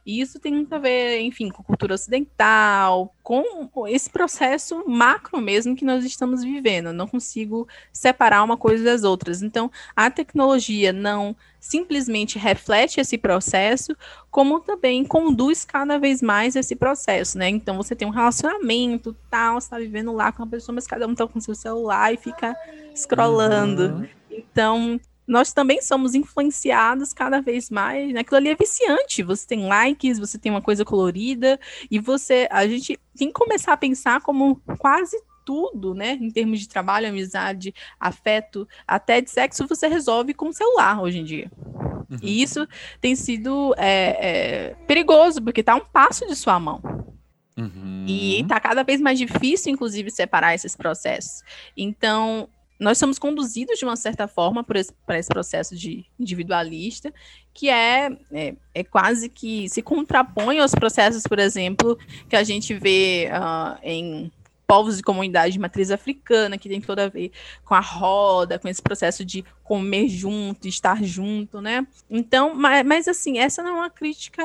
E 0.07 0.21
isso 0.21 0.39
tem 0.39 0.53
muito 0.53 0.75
a 0.75 0.79
ver, 0.79 1.21
enfim, 1.21 1.49
com 1.49 1.63
cultura 1.63 1.95
ocidental, 1.95 3.15
com 3.23 3.89
esse 3.89 4.11
processo 4.11 4.85
macro 4.87 5.41
mesmo 5.41 5.75
que 5.75 5.85
nós 5.85 6.05
estamos 6.05 6.45
vivendo. 6.45 6.87
Eu 6.89 6.93
não 6.93 7.07
consigo 7.07 7.67
separar 7.91 8.43
uma 8.43 8.57
coisa 8.57 8.85
das 8.85 9.03
outras. 9.03 9.43
Então, 9.43 9.71
a 9.97 10.11
tecnologia 10.11 10.93
não 10.93 11.35
simplesmente 11.59 12.39
reflete 12.39 13.01
esse 13.01 13.17
processo, 13.17 13.97
como 14.31 14.61
também 14.61 15.03
conduz 15.05 15.65
cada 15.65 15.99
vez 15.99 16.21
mais 16.21 16.55
esse 16.55 16.77
processo, 16.77 17.39
né? 17.39 17.49
Então, 17.49 17.77
você 17.77 17.97
tem 17.97 18.07
um 18.07 18.11
relacionamento, 18.11 19.17
tal, 19.31 19.59
você 19.59 19.67
está 19.67 19.79
vivendo 19.79 20.13
lá 20.13 20.31
com 20.31 20.43
uma 20.43 20.51
pessoa, 20.51 20.75
mas 20.75 20.87
cada 20.87 21.07
um 21.07 21.13
está 21.13 21.27
com 21.27 21.41
seu 21.41 21.55
celular 21.55 22.13
e 22.13 22.19
fica 22.19 22.55
scrollando. 22.95 23.95
Uhum. 23.95 24.09
Então, 24.31 25.01
nós 25.27 25.53
também 25.53 25.81
somos 25.81 26.15
influenciados 26.15 27.13
cada 27.13 27.41
vez 27.41 27.71
mais. 27.71 28.13
Né? 28.13 28.21
Aquilo 28.21 28.37
ali 28.37 28.51
é 28.51 28.55
viciante. 28.55 29.23
Você 29.23 29.47
tem 29.47 29.67
likes, 29.67 30.19
você 30.19 30.39
tem 30.39 30.51
uma 30.53 30.63
coisa 30.63 30.85
colorida, 30.85 31.59
e 31.91 31.99
você. 31.99 32.47
A 32.51 32.67
gente 32.67 32.99
tem 33.17 33.29
que 33.29 33.35
começar 33.35 33.73
a 33.73 33.77
pensar 33.77 34.21
como 34.21 34.61
quase 34.79 35.17
tudo, 35.45 35.95
né? 35.95 36.13
Em 36.13 36.31
termos 36.31 36.61
de 36.61 36.69
trabalho, 36.69 37.09
amizade, 37.09 37.75
afeto, 38.01 38.67
até 38.87 39.21
de 39.21 39.31
sexo, 39.31 39.67
você 39.67 39.87
resolve 39.87 40.33
com 40.35 40.49
o 40.49 40.53
celular 40.53 41.03
hoje 41.03 41.19
em 41.19 41.25
dia. 41.25 41.51
Uhum. 42.11 42.19
E 42.23 42.43
isso 42.43 42.67
tem 43.01 43.15
sido 43.15 43.75
é, 43.77 44.17
é, 44.21 44.75
perigoso, 44.87 45.43
porque 45.43 45.61
está 45.61 45.75
um 45.75 45.85
passo 45.85 46.27
de 46.27 46.35
sua 46.35 46.59
mão. 46.59 46.81
Uhum. 47.57 48.05
E 48.07 48.41
está 48.41 48.59
cada 48.59 48.83
vez 48.83 49.01
mais 49.01 49.19
difícil, 49.19 49.73
inclusive, 49.73 50.11
separar 50.11 50.55
esses 50.55 50.75
processos. 50.75 51.43
Então, 51.77 52.49
nós 52.85 52.99
somos 52.99 53.19
conduzidos 53.19 53.79
de 53.79 53.85
uma 53.85 53.97
certa 53.97 54.29
forma 54.29 54.63
para 54.63 54.79
esse, 54.79 54.93
esse, 55.11 55.29
processo 55.29 55.75
de 55.75 56.05
individualista, 56.21 57.13
que 57.53 57.71
é, 57.71 58.11
é, 58.31 58.55
é, 58.75 58.85
quase 58.85 59.31
que 59.31 59.69
se 59.71 59.81
contrapõe 59.81 60.59
aos 60.59 60.73
processos, 60.73 61.23
por 61.23 61.39
exemplo, 61.39 61.99
que 62.29 62.37
a 62.37 62.45
gente 62.45 62.75
vê 62.75 63.31
uh, 63.33 63.79
em 63.83 64.31
povos 64.67 64.97
de 64.99 65.03
comunidade 65.03 65.53
de 65.55 65.59
matriz 65.59 65.91
africana, 65.91 66.59
que 66.59 66.69
tem 66.69 66.81
tudo 66.81 66.99
a 66.99 67.09
ver 67.09 67.31
com 67.65 67.75
a 67.75 67.81
roda, 67.81 68.59
com 68.59 68.69
esse 68.69 68.83
processo 68.83 69.25
de 69.25 69.45
comer 69.63 70.09
junto, 70.09 70.69
estar 70.69 71.03
junto, 71.03 71.61
né? 71.61 71.87
Então, 72.11 72.55
mas, 72.55 72.85
mas 72.85 73.09
assim, 73.09 73.39
essa 73.39 73.63
não 73.63 73.77
é 73.77 73.81
uma 73.81 73.91
crítica 73.91 74.43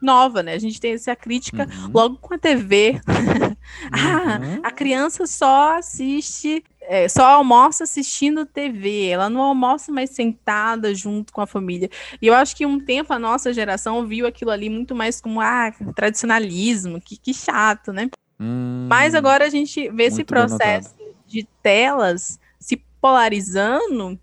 nova, 0.00 0.42
né? 0.42 0.54
A 0.54 0.58
gente 0.58 0.80
tem 0.80 0.92
essa 0.92 1.16
crítica 1.16 1.68
uhum. 1.68 1.90
logo 1.92 2.18
com 2.18 2.34
a 2.34 2.38
TV. 2.38 3.00
ah, 3.92 4.40
uhum. 4.40 4.60
a 4.62 4.70
criança 4.70 5.26
só 5.26 5.78
assiste 5.78 6.64
é, 6.82 7.08
só 7.08 7.24
almoça 7.24 7.84
assistindo 7.84 8.44
TV, 8.44 9.06
ela 9.06 9.30
não 9.30 9.40
almoça 9.40 9.92
mais 9.92 10.10
sentada 10.10 10.94
junto 10.94 11.32
com 11.32 11.40
a 11.40 11.46
família. 11.46 11.88
E 12.20 12.26
eu 12.26 12.34
acho 12.34 12.56
que 12.56 12.66
um 12.66 12.78
tempo 12.78 13.12
a 13.12 13.18
nossa 13.18 13.52
geração 13.52 14.06
viu 14.06 14.26
aquilo 14.26 14.50
ali 14.50 14.68
muito 14.68 14.94
mais 14.94 15.20
como 15.20 15.40
ah, 15.40 15.72
tradicionalismo, 15.94 17.00
que, 17.00 17.16
que 17.16 17.32
chato, 17.32 17.92
né? 17.92 18.10
Hum, 18.38 18.86
Mas 18.88 19.14
agora 19.14 19.46
a 19.46 19.48
gente 19.48 19.88
vê 19.90 20.04
esse 20.04 20.24
processo 20.24 20.94
de 21.26 21.46
telas 21.62 22.38
se 22.58 22.76
polarizando, 23.00 24.18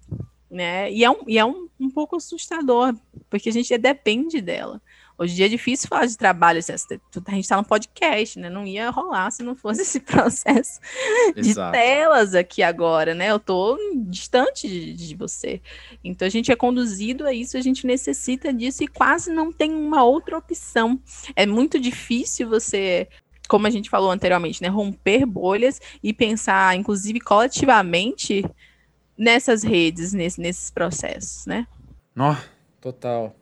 né? 0.50 0.91
E 0.91 1.04
é, 1.04 1.10
um, 1.10 1.24
e 1.28 1.38
é 1.38 1.45
um, 1.45 1.67
um 1.80 1.89
pouco 1.89 2.17
assustador, 2.17 2.95
porque 3.30 3.50
a 3.50 3.54
gente 3.54 3.76
depende 3.78 4.41
dela. 4.41 4.82
Hoje 5.19 5.34
em 5.34 5.36
dia 5.36 5.45
é 5.47 5.49
difícil 5.49 5.89
falar 5.89 6.05
de 6.05 6.17
trabalho, 6.17 6.60
assim, 6.60 6.71
a 6.71 7.32
gente 7.32 7.43
está 7.43 7.58
no 7.58 7.65
podcast, 7.65 8.39
né? 8.39 8.49
Não 8.49 8.65
ia 8.65 8.89
rolar 8.89 9.29
se 9.32 9.43
não 9.43 9.53
fosse 9.53 9.82
esse 9.84 9.99
processo 9.99 10.79
de 11.36 11.53
telas 11.53 12.34
aqui 12.34 12.63
agora, 12.63 13.13
né? 13.13 13.29
Eu 13.29 13.36
estou 13.36 13.77
distante 14.05 14.65
de, 14.65 14.93
de, 14.93 15.15
você. 15.15 15.62
Então 16.01 16.25
a 16.25 16.32
gente 16.32 16.53
é 16.53 16.55
conduzido 16.55 17.27
a 17.27 17.34
isso, 17.34 17.58
a 17.58 17.62
gente 17.62 17.86
necessita 17.86 18.53
disso 18.53 18.82
e 18.82 18.88
quase 18.88 19.29
não 19.29 19.51
tem 19.51 19.73
uma 19.73 20.05
outra 20.05 20.38
opção. 20.38 20.97
É 21.36 21.45
muito 21.45 21.77
difícil 21.77 22.47
você 22.47 23.10
como 23.49 23.67
a 23.67 23.71
gente 23.71 23.89
falou 23.89 24.12
anteriormente, 24.12 24.62
né, 24.62 24.69
romper 24.69 25.25
bolhas 25.25 25.82
e 26.03 26.13
pensar, 26.13 26.75
inclusive, 26.77 27.19
coletivamente 27.19 28.45
nessas 29.17 29.63
redes, 29.63 30.13
nesse, 30.13 30.39
nesses 30.39 30.69
processos, 30.69 31.47
né? 31.47 31.67
Nó, 32.15 32.36
total. 32.79 33.36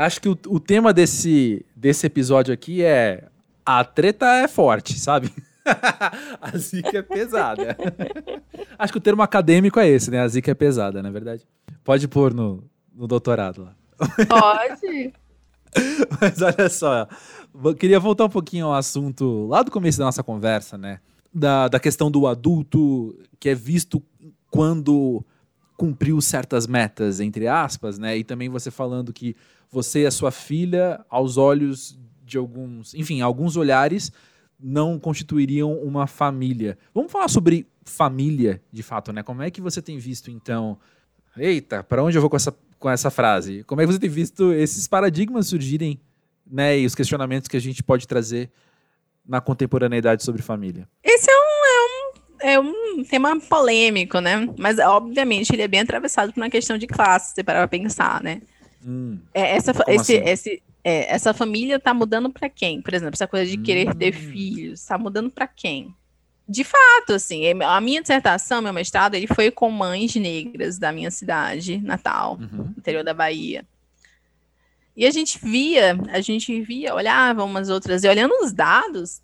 Acho 0.00 0.18
que 0.18 0.30
o, 0.30 0.38
o 0.48 0.58
tema 0.58 0.94
desse, 0.94 1.62
desse 1.76 2.06
episódio 2.06 2.54
aqui 2.54 2.82
é 2.82 3.28
a 3.66 3.84
treta 3.84 4.24
é 4.36 4.48
forte, 4.48 4.98
sabe? 4.98 5.30
a 6.40 6.56
zica 6.56 6.96
é 6.96 7.02
pesada. 7.02 7.76
Acho 8.78 8.94
que 8.94 8.98
o 8.98 9.02
termo 9.02 9.20
acadêmico 9.20 9.78
é 9.78 9.86
esse, 9.86 10.10
né? 10.10 10.20
A 10.20 10.26
zica 10.26 10.50
é 10.50 10.54
pesada, 10.54 11.02
na 11.02 11.10
é 11.10 11.12
verdade. 11.12 11.46
Pode 11.84 12.08
pôr 12.08 12.32
no, 12.32 12.64
no 12.94 13.06
doutorado 13.06 13.62
lá. 13.62 13.74
Pode. 14.26 15.12
Mas 16.18 16.40
olha 16.40 16.70
só, 16.70 17.06
queria 17.78 18.00
voltar 18.00 18.24
um 18.24 18.30
pouquinho 18.30 18.68
ao 18.68 18.74
assunto 18.74 19.48
lá 19.48 19.62
do 19.62 19.70
começo 19.70 19.98
da 19.98 20.06
nossa 20.06 20.22
conversa, 20.22 20.78
né? 20.78 21.00
Da, 21.30 21.68
da 21.68 21.78
questão 21.78 22.10
do 22.10 22.26
adulto 22.26 23.14
que 23.38 23.50
é 23.50 23.54
visto 23.54 24.02
quando 24.50 25.22
cumpriu 25.80 26.20
certas 26.20 26.66
metas, 26.66 27.20
entre 27.20 27.48
aspas, 27.48 27.98
né? 27.98 28.14
E 28.14 28.22
também 28.22 28.50
você 28.50 28.70
falando 28.70 29.14
que 29.14 29.34
você 29.70 30.02
e 30.02 30.06
a 30.06 30.10
sua 30.10 30.30
filha, 30.30 31.02
aos 31.08 31.38
olhos 31.38 31.98
de 32.22 32.36
alguns, 32.36 32.92
enfim, 32.92 33.22
alguns 33.22 33.56
olhares, 33.56 34.12
não 34.62 34.98
constituiriam 34.98 35.72
uma 35.72 36.06
família. 36.06 36.76
Vamos 36.92 37.10
falar 37.10 37.28
sobre 37.28 37.66
família, 37.82 38.60
de 38.70 38.82
fato, 38.82 39.10
né? 39.10 39.22
Como 39.22 39.40
é 39.40 39.50
que 39.50 39.62
você 39.62 39.80
tem 39.80 39.96
visto, 39.96 40.30
então. 40.30 40.78
Eita, 41.34 41.82
para 41.82 42.04
onde 42.04 42.18
eu 42.18 42.20
vou 42.20 42.28
com 42.28 42.36
essa, 42.36 42.54
com 42.78 42.90
essa 42.90 43.10
frase? 43.10 43.64
Como 43.64 43.80
é 43.80 43.86
que 43.86 43.92
você 43.94 43.98
tem 43.98 44.10
visto 44.10 44.52
esses 44.52 44.86
paradigmas 44.86 45.46
surgirem 45.46 45.98
né, 46.46 46.78
e 46.78 46.84
os 46.84 46.94
questionamentos 46.94 47.48
que 47.48 47.56
a 47.56 47.60
gente 47.60 47.82
pode 47.82 48.06
trazer 48.06 48.50
na 49.26 49.40
contemporaneidade 49.40 50.22
sobre 50.24 50.42
família? 50.42 50.86
Esse 51.02 51.30
é 51.30 51.34
um, 51.34 51.49
é 52.40 52.58
um, 52.58 53.02
tema 53.04 53.38
polêmico, 53.40 54.20
né? 54.20 54.48
Mas, 54.58 54.78
obviamente, 54.78 55.52
ele 55.52 55.62
é 55.62 55.68
bem 55.68 55.80
atravessado 55.80 56.32
por 56.32 56.40
uma 56.40 56.50
questão 56.50 56.76
de 56.76 56.86
classe, 56.86 57.34
se 57.34 57.42
parar 57.42 57.60
para 57.60 57.78
pensar, 57.78 58.22
né? 58.22 58.40
Hum, 58.84 59.18
é, 59.34 59.56
essa, 59.56 59.72
esse, 59.88 60.16
assim? 60.16 60.28
esse, 60.28 60.62
é, 60.82 61.14
essa 61.14 61.34
família 61.34 61.76
está 61.76 61.92
mudando 61.92 62.30
para 62.30 62.48
quem? 62.48 62.80
Por 62.80 62.94
exemplo, 62.94 63.14
essa 63.14 63.26
coisa 63.26 63.50
de 63.50 63.58
querer 63.58 63.88
hum. 63.88 63.94
ter 63.94 64.12
filhos, 64.12 64.80
está 64.80 64.96
mudando 64.96 65.30
para 65.30 65.46
quem? 65.46 65.94
De 66.48 66.64
fato, 66.64 67.12
assim, 67.12 67.44
é, 67.44 67.64
a 67.64 67.80
minha 67.80 68.00
dissertação, 68.00 68.60
meu 68.60 68.72
mestrado, 68.72 69.14
ele 69.14 69.26
foi 69.26 69.50
com 69.50 69.70
mães 69.70 70.14
negras 70.16 70.78
da 70.78 70.90
minha 70.90 71.10
cidade 71.10 71.78
natal, 71.78 72.38
uhum. 72.40 72.74
interior 72.76 73.04
da 73.04 73.14
Bahia. 73.14 73.64
E 74.96 75.06
a 75.06 75.10
gente 75.10 75.38
via, 75.40 75.96
a 76.08 76.20
gente 76.20 76.60
via, 76.60 76.94
olhava 76.94 77.44
umas 77.44 77.68
outras, 77.68 78.02
e 78.02 78.08
olhando 78.08 78.32
os 78.42 78.52
dados, 78.52 79.22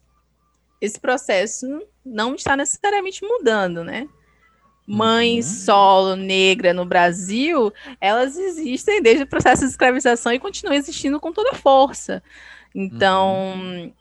esse 0.81 1.01
processo 1.01 1.67
não 2.07 2.35
está 2.35 2.57
necessariamente 2.57 3.25
mudando, 3.25 3.83
né? 3.83 4.09
Mãe 4.87 5.37
uhum. 5.37 5.43
solo 5.43 6.17
negra 6.17 6.73
no 6.73 6.85
Brasil, 6.85 7.73
elas 8.01 8.39
existem 8.39 9.03
desde 9.03 9.25
o 9.25 9.27
processo 9.27 9.63
de 9.63 9.71
escravização 9.71 10.33
e 10.33 10.39
continuam 10.39 10.77
existindo 10.77 11.19
com 11.19 11.33
toda 11.33 11.55
força. 11.55 12.23
Então, 12.73 13.55
uhum. 13.57 13.93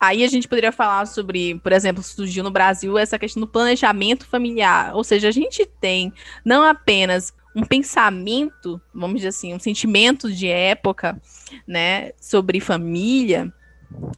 aí 0.00 0.24
a 0.24 0.28
gente 0.28 0.48
poderia 0.48 0.72
falar 0.72 1.06
sobre, 1.06 1.56
por 1.56 1.72
exemplo, 1.72 2.02
surgiu 2.02 2.42
no 2.42 2.50
Brasil 2.50 2.96
essa 2.96 3.18
questão 3.18 3.40
do 3.40 3.46
planejamento 3.46 4.26
familiar. 4.26 4.94
Ou 4.94 5.04
seja, 5.04 5.28
a 5.28 5.32
gente 5.32 5.66
tem 5.66 6.10
não 6.42 6.62
apenas 6.62 7.34
um 7.54 7.62
pensamento, 7.62 8.80
vamos 8.94 9.16
dizer 9.16 9.28
assim, 9.28 9.54
um 9.54 9.60
sentimento 9.60 10.32
de 10.32 10.48
época, 10.48 11.20
né, 11.68 12.12
sobre 12.18 12.60
família. 12.60 13.52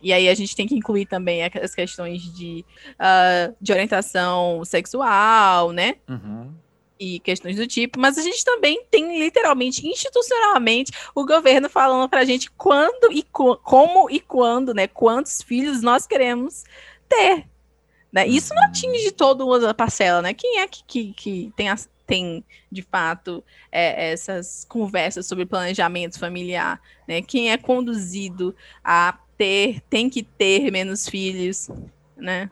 E 0.03 0.13
aí 0.13 0.29
a 0.29 0.35
gente 0.35 0.55
tem 0.55 0.67
que 0.67 0.75
incluir 0.75 1.07
também 1.07 1.43
as 1.45 1.75
questões 1.75 2.23
de, 2.23 2.65
uh, 2.93 3.55
de 3.61 3.73
orientação 3.73 4.65
sexual, 4.65 5.73
né? 5.73 5.97
Uhum. 6.09 6.53
E 6.99 7.21
questões 7.21 7.57
do 7.57 7.67
tipo, 7.67 8.01
mas 8.01 8.17
a 8.17 8.23
gente 8.23 8.43
também 8.43 8.83
tem 8.91 9.19
literalmente, 9.19 9.87
institucionalmente, 9.87 10.93
o 11.15 11.27
governo 11.27 11.69
falando 11.69 12.09
para 12.09 12.21
a 12.21 12.25
gente 12.25 12.51
quando 12.53 13.13
e 13.13 13.23
co 13.23 13.57
como 13.59 14.11
e 14.11 14.19
quando, 14.19 14.73
né? 14.73 14.87
Quantos 14.87 15.43
filhos 15.43 15.83
nós 15.83 16.07
queremos 16.07 16.65
ter. 17.09 17.47
Né? 18.11 18.27
Isso 18.27 18.55
não 18.55 18.63
uhum. 18.63 18.69
atinge 18.69 19.11
toda 19.11 19.71
a 19.71 19.75
parcela, 19.75 20.23
né? 20.23 20.33
Quem 20.33 20.61
é 20.61 20.67
que, 20.67 20.83
que, 20.85 21.13
que 21.13 21.53
tem 21.55 21.69
a, 21.69 21.77
tem, 22.07 22.45
de 22.71 22.81
fato, 22.81 23.45
é, 23.71 24.13
essas 24.13 24.65
conversas 24.65 25.27
sobre 25.27 25.45
planejamento 25.45 26.19
familiar, 26.19 26.81
né? 27.07 27.21
Quem 27.21 27.51
é 27.51 27.59
conduzido 27.59 28.55
a 28.83 29.19
ter, 29.37 29.81
tem 29.89 30.09
que 30.09 30.23
ter 30.23 30.71
menos 30.71 31.09
filhos, 31.09 31.69
né? 32.17 32.49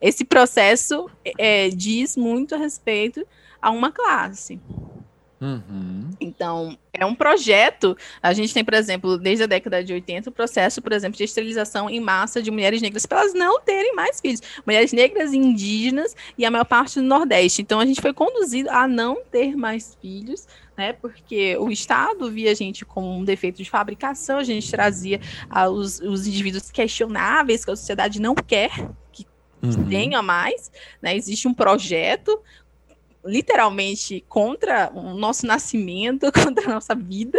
Esse 0.00 0.24
processo 0.24 1.10
é, 1.38 1.68
diz 1.68 2.16
muito 2.16 2.54
a 2.54 2.58
respeito 2.58 3.26
a 3.60 3.70
uma 3.70 3.90
classe. 3.92 4.60
Uhum. 5.40 6.10
Então, 6.20 6.76
é 6.92 7.06
um 7.06 7.14
projeto. 7.14 7.96
A 8.20 8.32
gente 8.32 8.52
tem, 8.52 8.64
por 8.64 8.74
exemplo, 8.74 9.16
desde 9.16 9.44
a 9.44 9.46
década 9.46 9.84
de 9.84 9.92
80, 9.92 10.30
o 10.30 10.32
processo, 10.32 10.82
por 10.82 10.92
exemplo, 10.92 11.16
de 11.16 11.24
esterilização 11.24 11.88
em 11.88 12.00
massa 12.00 12.42
de 12.42 12.50
mulheres 12.50 12.82
negras 12.82 13.06
para 13.06 13.20
elas 13.20 13.34
não 13.34 13.60
terem 13.60 13.94
mais 13.94 14.20
filhos. 14.20 14.42
Mulheres 14.66 14.92
negras 14.92 15.32
indígenas 15.32 16.16
e 16.36 16.44
a 16.44 16.50
maior 16.50 16.64
parte 16.64 16.96
do 16.96 17.06
Nordeste. 17.06 17.62
Então, 17.62 17.78
a 17.78 17.86
gente 17.86 18.00
foi 18.00 18.12
conduzido 18.12 18.68
a 18.70 18.88
não 18.88 19.22
ter 19.30 19.56
mais 19.56 19.96
filhos, 20.00 20.46
né? 20.78 20.92
Porque 20.92 21.56
o 21.58 21.70
Estado 21.70 22.30
via 22.30 22.52
a 22.52 22.54
gente 22.54 22.84
como 22.84 23.18
um 23.18 23.24
defeito 23.24 23.60
de 23.60 23.68
fabricação, 23.68 24.38
a 24.38 24.44
gente 24.44 24.70
trazia 24.70 25.20
ah, 25.50 25.68
os, 25.68 25.98
os 25.98 26.24
indivíduos 26.24 26.70
questionáveis 26.70 27.64
que 27.64 27.70
a 27.72 27.76
sociedade 27.76 28.20
não 28.22 28.36
quer 28.36 28.70
que 29.10 29.26
uhum. 29.60 29.88
tenha 29.88 30.22
mais, 30.22 30.70
né? 31.02 31.16
Existe 31.16 31.48
um 31.48 31.52
projeto 31.52 32.40
literalmente 33.24 34.24
contra 34.28 34.90
o 34.94 35.14
nosso 35.18 35.44
nascimento, 35.44 36.30
contra 36.32 36.70
a 36.70 36.74
nossa 36.74 36.94
vida, 36.94 37.38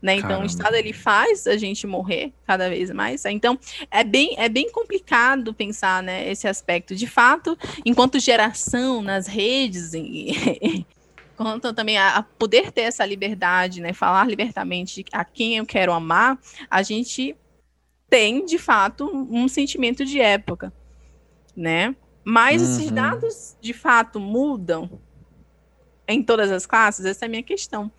né? 0.00 0.14
Então 0.14 0.28
Caramba. 0.28 0.44
o 0.44 0.46
Estado 0.46 0.74
ele 0.74 0.94
faz 0.94 1.46
a 1.46 1.58
gente 1.58 1.86
morrer 1.86 2.32
cada 2.46 2.70
vez 2.70 2.90
mais. 2.90 3.22
Então 3.26 3.58
é 3.90 4.02
bem 4.02 4.34
é 4.38 4.48
bem 4.48 4.72
complicado 4.72 5.52
pensar, 5.52 6.02
né, 6.02 6.30
esse 6.30 6.48
aspecto. 6.48 6.94
De 6.96 7.06
fato, 7.06 7.56
enquanto 7.84 8.18
geração 8.18 9.02
nas 9.02 9.26
redes 9.26 9.92
quanto 11.38 11.72
também 11.72 11.96
a, 11.96 12.16
a, 12.16 12.22
poder 12.22 12.72
ter 12.72 12.80
essa 12.82 13.06
liberdade, 13.06 13.80
né, 13.80 13.92
falar 13.92 14.26
libertamente 14.26 15.04
a 15.12 15.24
quem 15.24 15.56
eu 15.56 15.64
quero 15.64 15.92
amar, 15.92 16.36
a 16.68 16.82
gente 16.82 17.36
tem 18.10 18.44
de 18.44 18.58
fato 18.58 19.08
um, 19.30 19.46
sentimento 19.46 20.04
de 20.04 20.20
época, 20.20 20.72
né? 21.56 21.94
Mas 22.24 22.60
uhum. 22.60 22.68
esses 22.68 22.90
dados, 22.90 23.56
de 23.60 23.72
fato, 23.72 24.18
mudam 24.18 25.00
em 26.08 26.22
todas 26.22 26.50
as 26.50 26.66
classes? 26.66 27.04
Essa 27.04 27.24
é 27.24 27.26
a 27.26 27.28
minha 27.28 27.42
questão. 27.42 27.90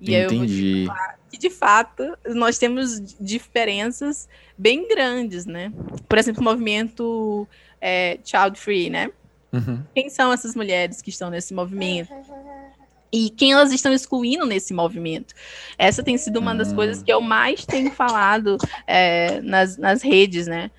E 0.00 0.14
Entendi. 0.14 0.82
eu 0.82 0.86
vou 0.86 0.96
que, 1.30 1.38
de 1.38 1.50
fato, 1.50 2.02
nós 2.26 2.58
temos 2.58 3.00
diferenças 3.20 4.28
bem 4.56 4.88
grandes, 4.88 5.46
né? 5.46 5.72
Por 6.08 6.18
exemplo, 6.18 6.40
o 6.40 6.44
movimento 6.44 7.46
é, 7.80 8.18
Child 8.24 8.58
Free, 8.58 8.90
né? 8.90 9.12
Uhum. 9.52 9.82
Quem 9.94 10.10
são 10.10 10.32
essas 10.32 10.54
mulheres 10.54 11.00
que 11.00 11.10
estão 11.10 11.30
nesse 11.30 11.54
movimento? 11.54 12.10
E 13.12 13.30
quem 13.30 13.52
elas 13.52 13.72
estão 13.72 13.92
excluindo 13.92 14.44
nesse 14.44 14.74
movimento? 14.74 15.34
Essa 15.78 16.02
tem 16.02 16.18
sido 16.18 16.38
uma 16.38 16.54
das 16.54 16.72
coisas 16.72 17.02
que 17.02 17.12
eu 17.12 17.20
mais 17.20 17.64
tenho 17.64 17.90
falado 17.90 18.58
é, 18.86 19.40
nas, 19.40 19.76
nas 19.76 20.02
redes, 20.02 20.46
né? 20.46 20.70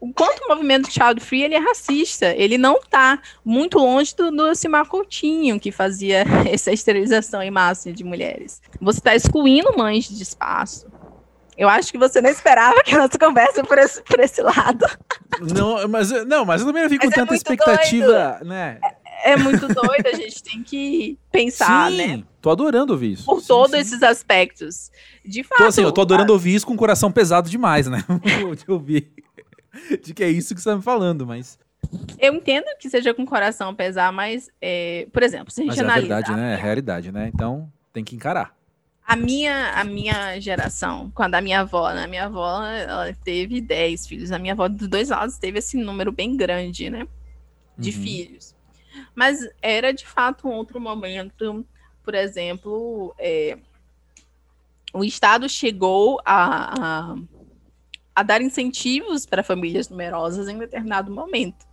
o 0.00 0.12
quanto 0.12 0.44
o 0.44 0.48
movimento 0.48 0.90
Child 0.90 1.20
Free 1.20 1.42
ele 1.42 1.54
é 1.54 1.58
racista. 1.58 2.26
Ele 2.26 2.58
não 2.58 2.76
está 2.76 3.18
muito 3.44 3.78
longe 3.78 4.14
do, 4.14 4.30
do 4.30 4.54
Simar 4.54 4.86
Coutinho, 4.86 5.58
que 5.58 5.72
fazia 5.72 6.24
essa 6.50 6.72
esterilização 6.72 7.42
em 7.42 7.50
massa 7.50 7.92
de 7.92 8.04
mulheres. 8.04 8.60
Você 8.80 8.98
está 8.98 9.14
excluindo 9.14 9.76
mães 9.76 10.08
de 10.08 10.22
espaço. 10.22 10.86
Eu 11.56 11.70
acho 11.70 11.90
que 11.90 11.96
você 11.96 12.20
não 12.20 12.28
esperava 12.28 12.82
que 12.82 12.94
a 12.94 12.98
nossa 12.98 13.18
conversa 13.18 13.64
por 13.64 13.78
esse, 13.78 14.02
por 14.02 14.20
esse 14.20 14.42
lado. 14.42 14.86
Não, 15.40 15.88
mas, 15.88 16.10
não, 16.26 16.44
mas 16.44 16.60
eu 16.60 16.66
também 16.66 16.82
não 16.82 16.90
vi 16.90 16.98
com 16.98 17.06
mas 17.06 17.12
é 17.12 17.16
tanta 17.16 17.32
é 17.32 17.36
expectativa, 17.36 18.06
doido. 18.06 18.44
né? 18.44 18.78
É, 19.26 19.36
muito 19.36 19.66
doido, 19.66 20.06
a 20.06 20.14
gente 20.14 20.40
tem 20.40 20.62
que 20.62 21.18
pensar, 21.32 21.90
sim, 21.90 21.96
né? 21.96 22.24
Tô 22.40 22.48
adorando 22.48 22.92
ouvir 22.92 23.14
isso. 23.14 23.24
Por 23.24 23.40
sim, 23.40 23.48
todos 23.48 23.72
sim. 23.72 23.78
esses 23.78 24.00
aspectos. 24.00 24.88
De 25.24 25.42
fato. 25.42 25.58
Tô, 25.58 25.64
assim, 25.64 25.82
eu 25.82 25.90
tô 25.90 26.00
adorando 26.00 26.30
a... 26.30 26.34
ouvir 26.34 26.54
isso 26.54 26.64
com 26.64 26.74
o 26.74 26.76
coração 26.76 27.10
pesado 27.10 27.50
demais, 27.50 27.88
né? 27.88 28.04
de 28.56 28.70
ouvir. 28.70 29.12
de 30.00 30.14
que 30.14 30.22
é 30.22 30.30
isso 30.30 30.54
que 30.54 30.60
você 30.60 30.68
está 30.68 30.76
me 30.76 30.82
falando, 30.82 31.26
mas. 31.26 31.58
Eu 32.20 32.34
entendo 32.34 32.66
que 32.78 32.88
seja 32.88 33.12
com 33.12 33.24
o 33.24 33.26
coração 33.26 33.74
pesar, 33.74 34.12
mas, 34.12 34.48
é, 34.62 35.08
por 35.12 35.24
exemplo, 35.24 35.50
se 35.50 35.62
a 35.62 35.64
gente 35.64 35.70
mas 35.70 35.80
analisa. 35.80 36.06
É 36.06 36.12
a 36.12 36.16
verdade, 36.16 36.40
né? 36.40 36.52
É 36.52 36.54
a 36.54 36.58
realidade, 36.58 37.10
né? 37.10 37.30
Então 37.34 37.68
tem 37.92 38.04
que 38.04 38.14
encarar. 38.14 38.54
A 39.04 39.16
minha, 39.16 39.72
a 39.72 39.82
minha 39.82 40.38
geração, 40.38 41.10
quando 41.12 41.34
a 41.34 41.40
minha 41.40 41.62
avó, 41.62 41.92
né? 41.92 42.06
Minha 42.06 42.26
avó, 42.26 42.62
ela 42.62 43.12
teve 43.24 43.60
10 43.60 44.06
filhos. 44.06 44.30
A 44.30 44.38
minha 44.38 44.52
avó, 44.52 44.68
dos 44.68 44.86
dois 44.86 45.08
lados, 45.08 45.36
teve 45.36 45.58
esse 45.58 45.76
número 45.76 46.12
bem 46.12 46.36
grande, 46.36 46.88
né? 46.90 47.08
De 47.76 47.90
uhum. 47.90 48.02
filhos. 48.02 48.55
Mas 49.16 49.40
era, 49.60 49.92
de 49.92 50.06
fato, 50.06 50.46
um 50.46 50.52
outro 50.52 50.80
momento. 50.80 51.66
Por 52.04 52.14
exemplo, 52.14 53.12
é, 53.18 53.58
o 54.92 55.02
Estado 55.02 55.48
chegou 55.48 56.20
a, 56.24 57.12
a 57.12 57.16
a 58.16 58.22
dar 58.22 58.40
incentivos 58.40 59.26
para 59.26 59.42
famílias 59.42 59.90
numerosas 59.90 60.48
em 60.48 60.56
determinado 60.56 61.12
momento 61.12 61.65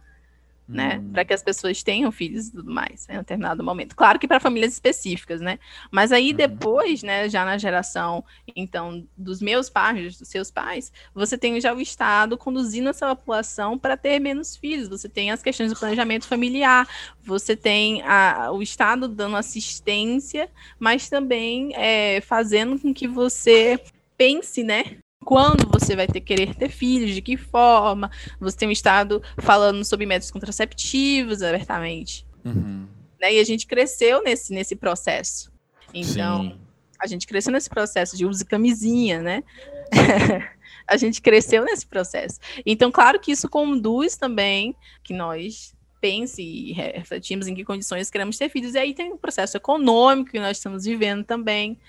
né? 0.68 0.98
Hum. 0.98 1.12
Para 1.12 1.26
que 1.26 1.34
as 1.34 1.44
pessoas 1.44 1.84
tenham 1.84 2.12
filhos 2.12 2.48
e 2.48 2.52
tudo 2.52 2.72
mais, 2.72 3.08
em 3.10 3.14
um 3.16 3.20
determinado 3.20 3.64
momento. 3.64 3.96
Claro 3.96 4.18
que 4.18 4.28
para 4.28 4.40
famílias 4.40 4.74
específicas, 4.74 5.42
né? 5.42 5.60
Mas 5.92 6.12
aí 6.12 6.32
uhum. 6.32 6.38
depois, 6.38 7.04
né, 7.04 7.28
já 7.30 7.44
na 7.44 7.58
geração, 7.58 8.24
então, 8.56 9.06
dos 9.18 9.42
meus 9.42 9.70
pais, 9.70 10.18
dos 10.18 10.28
seus 10.28 10.50
pais, 10.50 10.92
você 11.14 11.38
tem 11.38 11.60
já 11.60 11.74
o 11.74 11.82
Estado 11.82 12.38
conduzindo 12.38 12.90
essa 12.90 13.16
população 13.16 13.78
para 13.78 13.98
ter 13.98 14.20
menos 14.20 14.56
filhos. 14.56 14.88
Você 14.88 15.10
tem 15.10 15.32
as 15.32 15.44
questões 15.44 15.72
do 15.72 15.80
planejamento 15.80 16.28
familiar, 16.28 16.88
você 17.24 17.56
tem 17.56 18.02
a, 18.04 18.52
o 18.52 18.62
Estado 18.62 19.08
dando 19.08 19.36
assistência, 19.36 20.50
mas 20.80 21.10
também 21.10 21.74
é, 21.76 22.22
fazendo 22.22 22.80
com 22.80 22.94
que 22.94 23.08
você 23.08 23.80
pense, 24.18 24.64
né, 24.64 24.98
quando 25.24 25.68
você 25.70 25.96
vai 25.96 26.08
ter 26.08 26.22
querer 26.22 26.56
ter 26.56 26.70
filhos, 26.70 27.16
de 27.16 27.22
que 27.22 27.38
forma. 27.38 28.12
Você 28.40 28.58
tem 28.58 28.68
um 28.68 28.72
Estado 28.72 29.22
falando 29.38 29.84
sobre 29.84 30.06
métodos 30.06 30.32
contraceptivos 30.32 31.42
abertamente. 31.42 32.26
Uhum. 32.44 32.88
Né? 33.20 33.36
E 33.36 33.40
a 33.40 33.44
gente 33.44 33.66
cresceu 33.66 34.22
nesse, 34.24 34.54
nesse 34.54 34.76
processo. 34.76 35.52
Então, 35.94 36.44
Sim. 36.44 36.60
a 37.00 37.08
gente 37.08 37.28
cresceu 37.28 37.54
nesse 37.54 37.70
processo 37.70 38.18
de 38.18 38.26
use 38.26 38.44
camisinha, 38.44 39.22
né? 39.22 39.44
a 40.88 40.98
gente 40.98 41.22
cresceu 41.22 41.64
nesse 41.64 41.86
processo. 41.86 42.40
Então, 42.66 42.92
claro 42.92 43.20
que 43.20 43.32
isso 43.32 43.48
conduz 43.48 44.18
também 44.18 44.76
que 45.04 45.14
nós 45.14 45.74
pense 46.02 46.42
e 46.42 46.74
refletimos 46.74 47.48
em 47.48 47.56
que 47.56 47.64
condições 47.64 48.10
queremos 48.10 48.38
ter 48.38 48.50
filhos. 48.50 48.74
E 48.74 48.78
aí 48.78 48.94
tem 48.94 49.12
o 49.12 49.16
um 49.16 49.18
processo 49.18 49.56
econômico 49.56 50.32
que 50.32 50.40
nós 50.40 50.58
estamos 50.58 50.84
vivendo 50.84 51.24
também. 51.24 51.80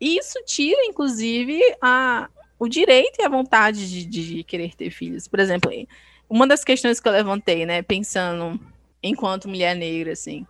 E 0.00 0.18
isso 0.18 0.42
tira, 0.44 0.84
inclusive, 0.84 1.60
a, 1.80 2.28
o 2.58 2.68
direito 2.68 3.20
e 3.20 3.24
a 3.24 3.28
vontade 3.28 3.88
de, 3.88 4.04
de 4.04 4.44
querer 4.44 4.74
ter 4.74 4.90
filhos. 4.90 5.28
Por 5.28 5.40
exemplo, 5.40 5.70
uma 6.28 6.46
das 6.46 6.64
questões 6.64 7.00
que 7.00 7.08
eu 7.08 7.12
levantei, 7.12 7.66
né, 7.66 7.82
pensando 7.82 8.58
enquanto 9.02 9.48
mulher 9.48 9.76
negra, 9.76 10.12
assim, 10.12 10.46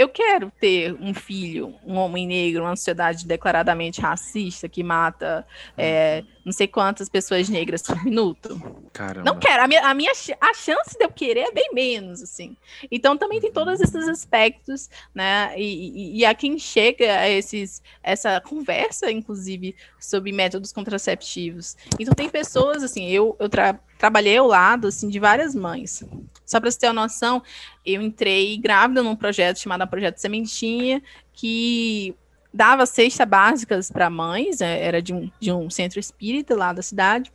eu 0.00 0.08
quero 0.08 0.50
ter 0.58 0.94
um 0.94 1.12
filho, 1.12 1.74
um 1.84 1.96
homem 1.98 2.26
negro, 2.26 2.62
uma 2.62 2.74
sociedade 2.74 3.26
declaradamente 3.26 4.00
racista 4.00 4.66
que 4.66 4.82
mata 4.82 5.46
é, 5.76 6.24
não 6.42 6.52
sei 6.52 6.66
quantas 6.66 7.06
pessoas 7.06 7.50
negras 7.50 7.82
por 7.82 8.02
minuto. 8.02 8.58
Caramba. 8.94 9.30
Não 9.30 9.38
quero. 9.38 9.62
A 9.62 9.68
minha, 9.68 9.86
a 9.86 9.92
minha 9.92 10.10
a 10.40 10.54
chance 10.54 10.96
de 10.96 11.04
eu 11.04 11.10
querer 11.10 11.40
é 11.40 11.52
bem 11.52 11.68
menos, 11.74 12.22
assim. 12.22 12.56
Então 12.90 13.14
também 13.14 13.42
tem 13.42 13.52
todos 13.52 13.78
esses 13.78 14.08
aspectos, 14.08 14.88
né? 15.14 15.52
E, 15.58 16.14
e, 16.14 16.18
e 16.20 16.24
a 16.24 16.34
quem 16.34 16.58
chega 16.58 17.18
a 17.18 17.28
esses, 17.28 17.82
essa 18.02 18.40
conversa, 18.40 19.12
inclusive, 19.12 19.76
sobre 19.98 20.32
métodos 20.32 20.72
contraceptivos. 20.72 21.76
Então 21.98 22.14
tem 22.14 22.30
pessoas, 22.30 22.82
assim, 22.82 23.06
eu, 23.10 23.36
eu 23.38 23.50
tra 23.50 23.78
trabalhei 24.00 24.38
ao 24.38 24.46
lado, 24.46 24.88
assim, 24.88 25.10
de 25.10 25.20
várias 25.20 25.54
mães. 25.54 26.02
Só 26.46 26.58
para 26.58 26.70
você 26.70 26.78
ter 26.78 26.86
uma 26.86 27.02
noção, 27.02 27.42
eu 27.84 28.00
entrei 28.00 28.56
grávida 28.56 29.02
num 29.02 29.14
projeto 29.14 29.58
chamado 29.58 29.86
Projeto 29.86 30.16
Sementinha, 30.16 31.02
que 31.34 32.16
dava 32.52 32.86
cesta 32.86 33.26
básicas 33.26 33.90
para 33.90 34.08
mães, 34.08 34.62
é, 34.62 34.82
era 34.82 35.02
de 35.02 35.12
um, 35.12 35.30
de 35.38 35.52
um 35.52 35.68
centro 35.68 36.00
espírita 36.00 36.56
lá 36.56 36.72
da 36.72 36.82
cidade. 36.82 37.30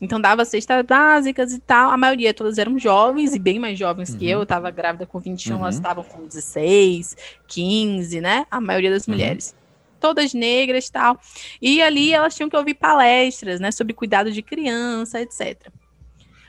Então 0.00 0.20
dava 0.20 0.44
cestas 0.44 0.84
básicas 0.84 1.52
e 1.52 1.60
tal. 1.60 1.90
A 1.90 1.96
maioria 1.96 2.34
todas 2.34 2.58
eram 2.58 2.78
jovens 2.78 3.34
e 3.34 3.38
bem 3.38 3.58
mais 3.58 3.78
jovens 3.78 4.10
uhum. 4.10 4.18
que 4.18 4.26
eu. 4.26 4.38
Eu 4.38 4.42
estava 4.42 4.70
grávida 4.70 5.06
com 5.06 5.20
21, 5.20 5.54
uhum. 5.54 5.62
elas 5.62 5.76
estavam 5.76 6.04
com 6.04 6.26
16, 6.26 7.16
15, 7.46 8.20
né? 8.20 8.44
A 8.50 8.60
maioria 8.60 8.90
das 8.90 9.06
uhum. 9.06 9.14
mulheres. 9.14 9.54
Todas 10.00 10.34
negras 10.34 10.86
e 10.86 10.92
tal. 10.92 11.18
E 11.60 11.80
ali 11.80 12.12
elas 12.12 12.34
tinham 12.34 12.48
que 12.48 12.56
ouvir 12.56 12.74
palestras, 12.74 13.60
né? 13.60 13.70
Sobre 13.70 13.92
cuidado 13.92 14.30
de 14.30 14.42
criança, 14.42 15.20
etc. 15.20 15.68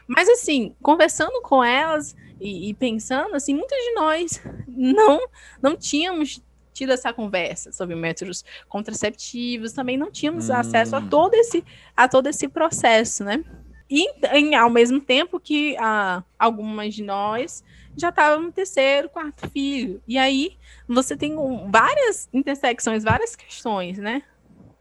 Mas 0.10 0.28
assim, 0.28 0.76
conversando 0.82 1.40
com 1.44 1.64
elas 1.64 2.16
e, 2.42 2.70
e 2.70 2.74
pensando, 2.74 3.36
assim, 3.36 3.54
muitos 3.54 3.78
de 3.78 3.94
nós 3.94 4.42
não, 4.68 5.20
não 5.62 5.76
tínhamos 5.78 6.42
tido 6.74 6.92
essa 6.92 7.14
conversa 7.14 7.72
sobre 7.72 7.96
métodos 7.96 8.44
contraceptivos, 8.68 9.74
também 9.74 9.98
não 9.98 10.10
tínhamos 10.10 10.50
hum. 10.50 10.54
acesso 10.54 10.96
a 10.96 11.02
todo 11.02 11.36
esse 11.36 11.64
a 11.96 12.08
todo 12.08 12.28
esse 12.28 12.48
processo, 12.48 13.24
né? 13.24 13.44
E 13.90 14.08
em, 14.34 14.56
ao 14.56 14.70
mesmo 14.70 15.00
tempo 15.00 15.40
que 15.40 15.76
ah, 15.78 16.24
algumas 16.38 16.96
de 16.96 17.04
nós 17.04 17.64
já 17.98 18.10
estavam 18.10 18.46
no 18.46 18.52
terceiro, 18.52 19.10
quarto 19.10 19.48
filho. 19.50 20.02
E 20.08 20.18
aí 20.18 20.58
você 20.88 21.16
tem 21.18 21.38
um, 21.38 21.70
várias 21.70 22.30
intersecções, 22.34 23.04
várias 23.04 23.36
questões, 23.36 23.98
né? 23.98 24.24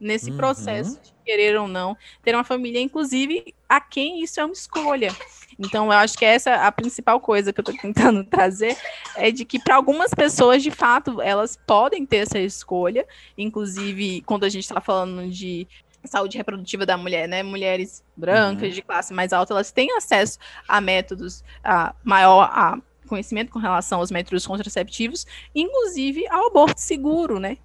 Nesse 0.01 0.31
uhum. 0.31 0.37
processo 0.37 1.01
de 1.03 1.13
querer 1.25 1.59
ou 1.59 1.67
não 1.67 1.97
ter 2.23 2.35
uma 2.35 2.45
família, 2.45 2.81
inclusive 2.81 3.55
a 3.69 3.81
quem 3.81 4.23
isso 4.23 4.41
é 4.41 4.45
uma 4.45 4.53
escolha. 4.53 5.13
Então, 5.59 5.87
eu 5.87 5.93
acho 5.93 6.17
que 6.17 6.25
essa 6.25 6.55
a 6.55 6.71
principal 6.71 7.19
coisa 7.21 7.53
que 7.53 7.61
eu 7.61 7.63
estou 7.63 7.77
tentando 7.77 8.23
trazer 8.31 8.77
é 9.17 9.31
de 9.31 9.45
que 9.45 9.59
para 9.59 9.75
algumas 9.75 10.15
pessoas, 10.15 10.63
de 10.63 10.71
fato, 10.71 11.21
elas 11.21 11.59
podem 11.67 12.07
ter 12.07 12.19
essa 12.19 12.39
escolha. 12.39 13.07
Inclusive, 13.37 14.23
quando 14.23 14.45
a 14.45 14.49
gente 14.49 14.63
está 14.63 14.81
falando 14.81 15.29
de 15.29 15.67
saúde 16.05 16.39
reprodutiva 16.39 16.87
da 16.87 16.97
mulher, 16.97 17.29
né? 17.29 17.43
Mulheres 17.43 18.05
brancas 18.17 18.69
uhum. 18.69 18.75
de 18.75 18.83
classe 18.83 19.13
mais 19.13 19.33
alta, 19.33 19.53
elas 19.53 19.73
têm 19.73 19.93
acesso 19.97 20.39
a 20.67 20.81
métodos 20.81 21.43
a 21.63 21.95
maior 22.05 22.45
a 22.45 22.79
conhecimento 23.09 23.51
com 23.51 23.59
relação 23.59 24.01
aos 24.01 24.11
métodos 24.11 24.47
contraceptivos, 24.47 25.27
inclusive 25.55 26.29
ao 26.29 26.49
aborto 26.49 26.81
seguro, 26.81 27.41
né? 27.41 27.57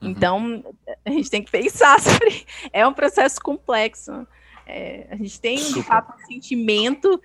Uhum. 0.00 0.08
Então, 0.08 0.64
a 1.04 1.10
gente 1.10 1.30
tem 1.30 1.42
que 1.42 1.50
pensar 1.50 2.00
sobre. 2.00 2.46
É 2.72 2.86
um 2.86 2.92
processo 2.92 3.40
complexo. 3.40 4.26
É, 4.66 5.06
a 5.10 5.16
gente 5.16 5.40
tem, 5.40 5.56
de 5.56 5.82
fato, 5.82 6.14
um 6.14 6.26
sentimento 6.26 7.20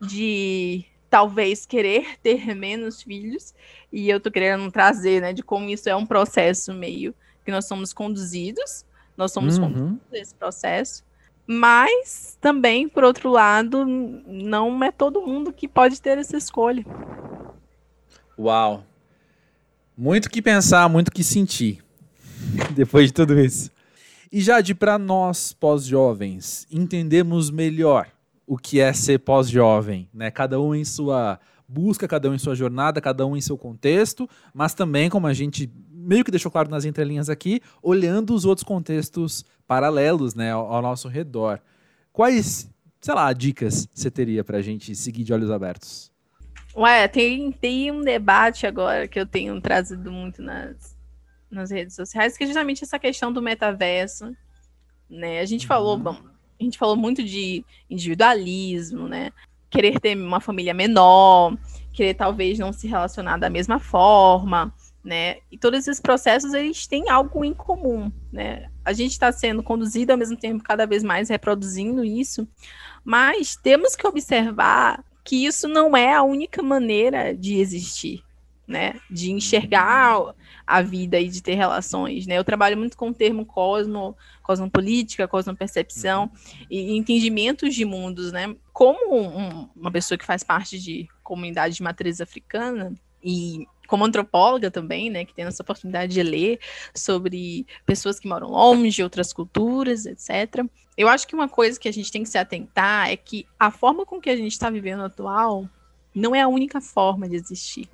de 0.00 0.84
talvez 1.08 1.66
querer 1.66 2.18
ter 2.22 2.54
menos 2.54 3.02
filhos, 3.02 3.52
e 3.92 4.08
eu 4.08 4.20
tô 4.20 4.30
querendo 4.30 4.70
trazer, 4.70 5.20
né, 5.20 5.32
de 5.32 5.42
como 5.42 5.68
isso 5.68 5.88
é 5.88 5.96
um 5.96 6.06
processo 6.06 6.72
meio 6.72 7.12
que 7.44 7.50
nós 7.50 7.66
somos 7.66 7.92
conduzidos, 7.92 8.84
nós 9.16 9.32
somos 9.32 9.58
uhum. 9.58 9.64
conduzidos 9.64 10.00
nesse 10.12 10.34
processo, 10.34 11.04
mas 11.46 12.38
também, 12.40 12.88
por 12.88 13.02
outro 13.02 13.28
lado, 13.28 13.84
não 13.84 14.84
é 14.84 14.92
todo 14.92 15.20
mundo 15.20 15.52
que 15.52 15.66
pode 15.66 16.00
ter 16.00 16.16
essa 16.16 16.36
escolha. 16.36 16.84
Uau! 18.38 18.84
Muito 19.98 20.30
que 20.30 20.40
pensar, 20.40 20.88
muito 20.88 21.10
que 21.10 21.24
sentir 21.24 21.82
depois 22.74 23.06
de 23.06 23.12
tudo 23.12 23.38
isso. 23.38 23.70
E 24.32 24.40
Jade, 24.40 24.74
para 24.74 24.98
nós 24.98 25.52
pós-jovens, 25.52 26.66
entendemos 26.70 27.50
melhor 27.50 28.06
o 28.46 28.56
que 28.56 28.80
é 28.80 28.92
ser 28.92 29.18
pós-jovem, 29.18 30.08
né? 30.12 30.30
Cada 30.30 30.60
um 30.60 30.74
em 30.74 30.84
sua 30.84 31.38
busca, 31.68 32.08
cada 32.08 32.28
um 32.28 32.34
em 32.34 32.38
sua 32.38 32.54
jornada, 32.54 33.00
cada 33.00 33.24
um 33.26 33.36
em 33.36 33.40
seu 33.40 33.56
contexto, 33.56 34.28
mas 34.52 34.74
também, 34.74 35.08
como 35.08 35.26
a 35.26 35.32
gente 35.32 35.70
meio 35.92 36.24
que 36.24 36.30
deixou 36.30 36.50
claro 36.50 36.70
nas 36.70 36.84
entrelinhas 36.84 37.28
aqui, 37.28 37.60
olhando 37.82 38.34
os 38.34 38.44
outros 38.44 38.64
contextos 38.64 39.44
paralelos 39.66 40.34
né, 40.34 40.50
ao, 40.50 40.82
nosso 40.82 41.06
redor. 41.08 41.60
Quais, 42.12 42.68
sei 43.00 43.14
lá, 43.14 43.32
dicas 43.32 43.88
você 43.92 44.10
teria 44.10 44.42
para 44.42 44.58
a 44.58 44.62
gente 44.62 44.94
seguir 44.96 45.22
de 45.22 45.32
olhos 45.32 45.50
abertos? 45.50 46.10
Ué, 46.74 47.06
tem, 47.06 47.52
tem 47.52 47.90
um 47.90 48.00
debate 48.00 48.66
agora 48.66 49.06
que 49.06 49.18
eu 49.18 49.26
tenho 49.26 49.60
trazido 49.60 50.10
muito 50.10 50.42
nas, 50.42 50.96
nas 51.50 51.70
redes 51.70 51.94
sociais, 51.94 52.36
que 52.36 52.44
é 52.44 52.46
justamente 52.46 52.84
essa 52.84 52.98
questão 52.98 53.32
do 53.32 53.42
metaverso. 53.42 54.34
Né? 55.08 55.40
A 55.40 55.44
gente 55.44 55.62
uhum. 55.62 55.68
falou, 55.68 55.98
bom, 55.98 56.16
a 56.60 56.62
gente 56.62 56.78
falou 56.78 56.96
muito 56.96 57.22
de 57.22 57.64
individualismo, 57.88 59.08
né? 59.08 59.32
Querer 59.70 59.98
ter 59.98 60.16
uma 60.16 60.40
família 60.40 60.74
menor, 60.74 61.56
querer 61.92 62.14
talvez 62.14 62.58
não 62.58 62.72
se 62.72 62.86
relacionar 62.86 63.38
da 63.38 63.48
mesma 63.48 63.78
forma, 63.78 64.72
né? 65.02 65.36
E 65.50 65.56
todos 65.56 65.80
esses 65.80 66.00
processos 66.00 66.52
eles 66.52 66.86
têm 66.86 67.08
algo 67.08 67.44
em 67.44 67.54
comum, 67.54 68.12
né? 68.30 68.68
A 68.84 68.92
gente 68.92 69.12
está 69.12 69.32
sendo 69.32 69.62
conduzido 69.62 70.12
ao 70.12 70.18
mesmo 70.18 70.36
tempo 70.36 70.62
cada 70.62 70.86
vez 70.86 71.02
mais 71.02 71.28
reproduzindo 71.28 72.04
isso, 72.04 72.46
mas 73.04 73.56
temos 73.56 73.96
que 73.96 74.06
observar 74.06 75.02
que 75.24 75.46
isso 75.46 75.68
não 75.68 75.96
é 75.96 76.14
a 76.14 76.22
única 76.22 76.62
maneira 76.62 77.34
de 77.34 77.58
existir, 77.58 78.22
né? 78.70 78.94
De 79.10 79.32
enxergar 79.32 80.34
a 80.66 80.80
vida 80.80 81.18
e 81.18 81.28
de 81.28 81.42
ter 81.42 81.54
relações, 81.54 82.26
né? 82.26 82.38
Eu 82.38 82.44
trabalho 82.44 82.78
muito 82.78 82.96
com 82.96 83.08
o 83.08 83.14
termo 83.14 83.44
cosmo, 83.44 84.16
cosmopolítica, 84.42 85.26
cosmopercepção 85.26 86.24
uhum. 86.24 86.66
e 86.70 86.96
entendimentos 86.96 87.74
de 87.74 87.84
mundos, 87.84 88.30
né? 88.30 88.54
Como 88.72 89.20
um, 89.20 89.68
uma 89.74 89.90
pessoa 89.90 90.16
que 90.16 90.24
faz 90.24 90.44
parte 90.44 90.78
de 90.78 91.08
comunidade 91.22 91.74
de 91.74 91.82
matriz 91.82 92.20
africana 92.20 92.94
e 93.22 93.66
como 93.88 94.04
antropóloga 94.04 94.70
também, 94.70 95.10
né, 95.10 95.24
que 95.24 95.34
tem 95.34 95.44
essa 95.44 95.64
oportunidade 95.64 96.12
de 96.12 96.22
ler 96.22 96.60
sobre 96.94 97.66
pessoas 97.84 98.20
que 98.20 98.28
moram 98.28 98.46
longe, 98.46 99.02
outras 99.02 99.32
culturas, 99.32 100.06
etc. 100.06 100.64
Eu 100.96 101.08
acho 101.08 101.26
que 101.26 101.34
uma 101.34 101.48
coisa 101.48 101.78
que 101.78 101.88
a 101.88 101.92
gente 101.92 102.12
tem 102.12 102.22
que 102.22 102.28
se 102.28 102.38
atentar 102.38 103.10
é 103.10 103.16
que 103.16 103.44
a 103.58 103.68
forma 103.68 104.06
com 104.06 104.20
que 104.20 104.30
a 104.30 104.36
gente 104.36 104.52
está 104.52 104.70
vivendo 104.70 105.02
atual 105.02 105.68
não 106.14 106.34
é 106.34 106.40
a 106.40 106.48
única 106.48 106.80
forma 106.80 107.28
de 107.28 107.36
existir. 107.36 107.88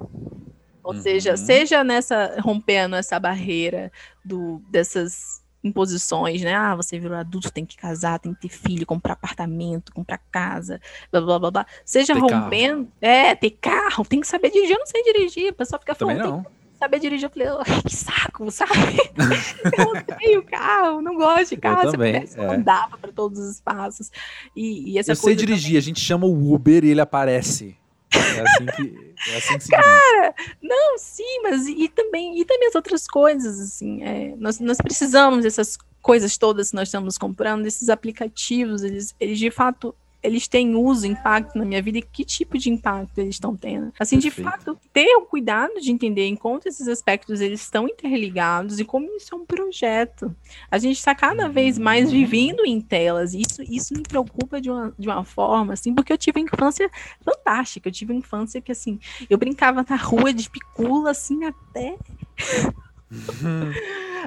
Ou 0.86 0.94
uhum. 0.94 1.02
seja, 1.02 1.36
seja 1.36 1.82
nessa 1.82 2.36
rompendo 2.40 2.94
essa 2.94 3.18
barreira 3.18 3.90
do 4.24 4.62
dessas 4.70 5.44
imposições, 5.64 6.42
né? 6.42 6.54
Ah, 6.54 6.76
você 6.76 6.96
virou 6.96 7.16
adulto, 7.16 7.50
tem 7.50 7.66
que 7.66 7.76
casar, 7.76 8.20
tem 8.20 8.32
que 8.32 8.42
ter 8.42 8.48
filho, 8.48 8.86
comprar 8.86 9.14
apartamento, 9.14 9.92
comprar 9.92 10.18
casa, 10.30 10.80
blá 11.10 11.20
blá 11.20 11.38
blá 11.40 11.50
blá. 11.50 11.66
Seja 11.84 12.14
ter 12.14 12.20
rompendo, 12.20 12.84
carro. 12.84 12.92
é, 13.00 13.34
ter 13.34 13.50
carro, 13.50 14.04
tem 14.04 14.20
que 14.20 14.28
saber 14.28 14.48
dirigir, 14.52 14.76
eu 14.76 14.78
não 14.78 14.86
sei 14.86 15.02
dirigir, 15.02 15.50
o 15.50 15.54
pessoal 15.54 15.80
fica 15.80 15.92
falando, 15.92 16.18
Também 16.18 16.32
não. 16.32 16.46
saber 16.78 17.00
dirigir, 17.00 17.26
eu 17.26 17.30
falei, 17.30 17.48
oh, 17.50 17.82
que 17.82 17.96
saco, 17.96 18.48
sabe? 18.52 18.70
eu 19.76 19.88
odeio 19.88 20.44
carro, 20.44 21.02
não 21.02 21.16
gosto 21.16 21.48
de 21.48 21.56
carro, 21.56 21.88
eu 21.88 21.90
também, 21.90 22.24
eu 22.36 22.44
é. 22.44 22.54
andava 22.54 22.96
para 22.96 23.10
todos 23.10 23.40
os 23.40 23.56
espaços. 23.56 24.12
E, 24.54 24.92
e 24.92 24.98
essa 25.00 25.10
eu 25.10 25.16
sei 25.16 25.34
dirigir, 25.34 25.70
também... 25.70 25.78
a 25.78 25.82
gente 25.82 25.98
chama 25.98 26.28
o 26.28 26.54
Uber 26.54 26.84
e 26.84 26.90
ele 26.90 27.00
aparece. 27.00 27.76
É 28.12 28.40
assim 28.40 28.66
que, 28.66 29.14
é 29.30 29.36
assim 29.36 29.70
Cara, 29.70 30.34
não, 30.62 30.98
sim, 30.98 31.40
mas 31.42 31.66
e, 31.66 31.84
e, 31.84 31.88
também, 31.88 32.40
e 32.40 32.44
também 32.44 32.68
as 32.68 32.74
outras 32.74 33.06
coisas, 33.06 33.60
assim, 33.60 34.02
é, 34.02 34.34
nós, 34.36 34.60
nós 34.60 34.78
precisamos 34.78 35.42
dessas 35.42 35.76
coisas 36.00 36.38
todas 36.38 36.70
que 36.70 36.76
nós 36.76 36.88
estamos 36.88 37.18
comprando, 37.18 37.64
desses 37.64 37.88
aplicativos, 37.88 38.82
eles, 38.82 39.14
eles 39.18 39.38
de 39.38 39.50
fato 39.50 39.94
eles 40.26 40.48
têm 40.48 40.74
uso, 40.74 41.06
impacto 41.06 41.56
na 41.56 41.64
minha 41.64 41.80
vida 41.80 41.98
e 41.98 42.02
que 42.02 42.24
tipo 42.24 42.58
de 42.58 42.68
impacto 42.68 43.18
eles 43.18 43.36
estão 43.36 43.56
tendo. 43.56 43.92
Assim, 43.98 44.20
Perfeito. 44.20 44.36
de 44.36 44.42
fato, 44.42 44.80
ter 44.92 45.14
o 45.16 45.22
cuidado 45.22 45.80
de 45.80 45.92
entender 45.92 46.26
enquanto 46.26 46.66
esses 46.66 46.88
aspectos 46.88 47.40
eles 47.40 47.60
estão 47.60 47.88
interligados 47.88 48.80
e 48.80 48.84
como 48.84 49.06
isso 49.16 49.34
é 49.34 49.38
um 49.38 49.46
projeto. 49.46 50.34
A 50.70 50.78
gente 50.78 50.96
está 50.96 51.14
cada 51.14 51.48
vez 51.48 51.78
mais 51.78 52.10
vivendo 52.10 52.66
em 52.66 52.80
telas 52.80 53.34
e 53.34 53.42
isso, 53.42 53.62
isso 53.62 53.94
me 53.94 54.02
preocupa 54.02 54.60
de 54.60 54.68
uma, 54.70 54.92
de 54.98 55.08
uma 55.08 55.24
forma, 55.24 55.72
assim, 55.72 55.94
porque 55.94 56.12
eu 56.12 56.18
tive 56.18 56.40
uma 56.40 56.48
infância 56.52 56.90
fantástica. 57.24 57.88
Eu 57.88 57.92
tive 57.92 58.12
uma 58.12 58.18
infância 58.18 58.60
que, 58.60 58.72
assim, 58.72 58.98
eu 59.30 59.38
brincava 59.38 59.86
na 59.88 59.96
rua 59.96 60.32
de 60.32 60.50
picula, 60.50 61.12
assim, 61.12 61.44
até... 61.44 61.96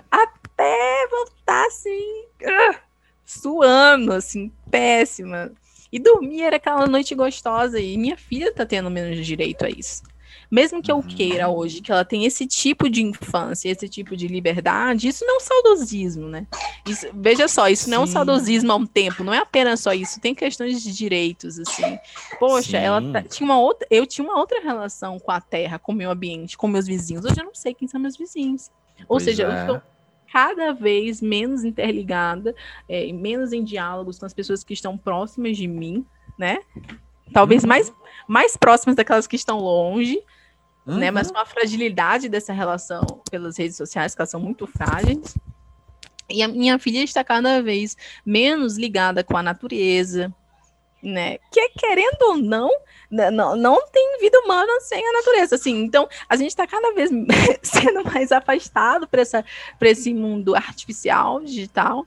até 0.09 1.07
voltar, 1.11 1.65
assim... 1.67 2.23
Uh, 2.41 2.89
suando, 3.29 4.13
assim, 4.13 4.51
péssima. 4.71 5.51
E 5.91 5.99
dormir 5.99 6.41
era 6.41 6.57
aquela 6.57 6.87
noite 6.87 7.15
gostosa. 7.15 7.79
E 7.79 7.97
minha 7.97 8.17
filha 8.17 8.53
tá 8.53 8.65
tendo 8.65 8.89
menos 8.89 9.25
direito 9.25 9.65
a 9.65 9.69
isso. 9.69 10.03
Mesmo 10.49 10.81
que 10.81 10.91
eu 10.91 10.97
uhum. 10.97 11.01
queira 11.03 11.47
hoje 11.47 11.81
que 11.81 11.91
ela 11.91 12.03
tenha 12.03 12.27
esse 12.27 12.47
tipo 12.47 12.89
de 12.89 13.03
infância, 13.03 13.69
esse 13.69 13.87
tipo 13.87 14.17
de 14.17 14.27
liberdade, 14.27 15.07
isso 15.07 15.23
não 15.23 15.35
é 15.35 15.37
um 15.37 15.39
saudosismo, 15.39 16.27
né? 16.27 16.47
Isso, 16.87 17.07
veja 17.13 17.47
só, 17.47 17.67
isso 17.67 17.85
Sim. 17.85 17.91
não 17.91 17.97
é 17.97 18.01
um 18.01 18.07
saudosismo 18.07 18.71
há 18.71 18.75
um 18.75 18.85
tempo, 18.85 19.23
não 19.23 19.33
é 19.33 19.37
apenas 19.37 19.79
só 19.79 19.93
isso, 19.93 20.19
tem 20.19 20.33
questões 20.33 20.81
de 20.81 20.91
direitos, 20.91 21.59
assim. 21.59 21.99
Poxa, 22.39 22.79
Sim. 22.79 22.83
ela 22.83 23.11
tá, 23.11 23.21
tinha 23.21 23.45
uma 23.45 23.59
outra, 23.59 23.87
eu 23.91 24.07
tinha 24.07 24.25
uma 24.25 24.39
outra 24.39 24.59
relação 24.59 25.19
com 25.19 25.31
a 25.31 25.39
terra, 25.39 25.77
com 25.77 25.91
o 25.91 25.95
meu 25.95 26.09
ambiente, 26.09 26.57
com 26.57 26.67
meus 26.67 26.87
vizinhos. 26.87 27.25
Hoje 27.25 27.39
eu 27.39 27.45
não 27.45 27.55
sei 27.55 27.75
quem 27.75 27.87
são 27.87 27.99
meus 27.99 28.17
vizinhos. 28.17 28.71
Ou 29.01 29.17
pois 29.17 29.23
seja, 29.23 29.43
é. 29.43 29.45
eu 29.45 29.59
estou 29.59 29.81
cada 30.31 30.73
vez 30.73 31.21
menos 31.21 31.63
interligada, 31.63 32.55
é, 32.87 33.11
menos 33.11 33.51
em 33.51 33.63
diálogos 33.63 34.19
com 34.19 34.25
as 34.25 34.33
pessoas 34.33 34.63
que 34.63 34.73
estão 34.73 34.97
próximas 34.97 35.57
de 35.57 35.67
mim, 35.67 36.05
né? 36.37 36.59
Talvez 37.33 37.63
uhum. 37.63 37.69
mais, 37.69 37.93
mais 38.27 38.55
próximas 38.55 38.95
daquelas 38.95 39.27
que 39.27 39.35
estão 39.35 39.59
longe, 39.59 40.19
uhum. 40.85 40.97
né? 40.97 41.11
Mas 41.11 41.31
com 41.31 41.37
a 41.37 41.45
fragilidade 41.45 42.29
dessa 42.29 42.53
relação 42.53 43.03
pelas 43.29 43.57
redes 43.57 43.77
sociais, 43.77 44.13
que 44.13 44.21
elas 44.21 44.29
são 44.29 44.39
muito 44.39 44.65
frágeis. 44.67 45.37
E 46.29 46.43
a 46.43 46.47
minha 46.47 46.77
filha 46.77 47.03
está 47.03 47.23
cada 47.23 47.61
vez 47.61 47.97
menos 48.25 48.77
ligada 48.77 49.23
com 49.23 49.35
a 49.35 49.41
natureza, 49.41 50.33
né? 51.01 51.37
Que 51.51 51.69
querendo 51.69 52.21
ou 52.21 52.37
não, 52.37 52.69
né, 53.09 53.31
não, 53.31 53.55
não 53.55 53.87
tem 53.87 54.19
vida 54.19 54.39
humana 54.39 54.79
sem 54.81 55.05
a 55.07 55.13
natureza, 55.13 55.55
assim. 55.55 55.81
Então, 55.83 56.07
a 56.27 56.35
gente 56.35 56.49
está 56.49 56.67
cada 56.67 56.93
vez 56.93 57.09
sendo 57.63 58.03
mais 58.03 58.31
afastado 58.31 59.07
para 59.07 59.89
esse 59.89 60.13
mundo 60.13 60.55
artificial, 60.55 61.41
digital. 61.41 62.05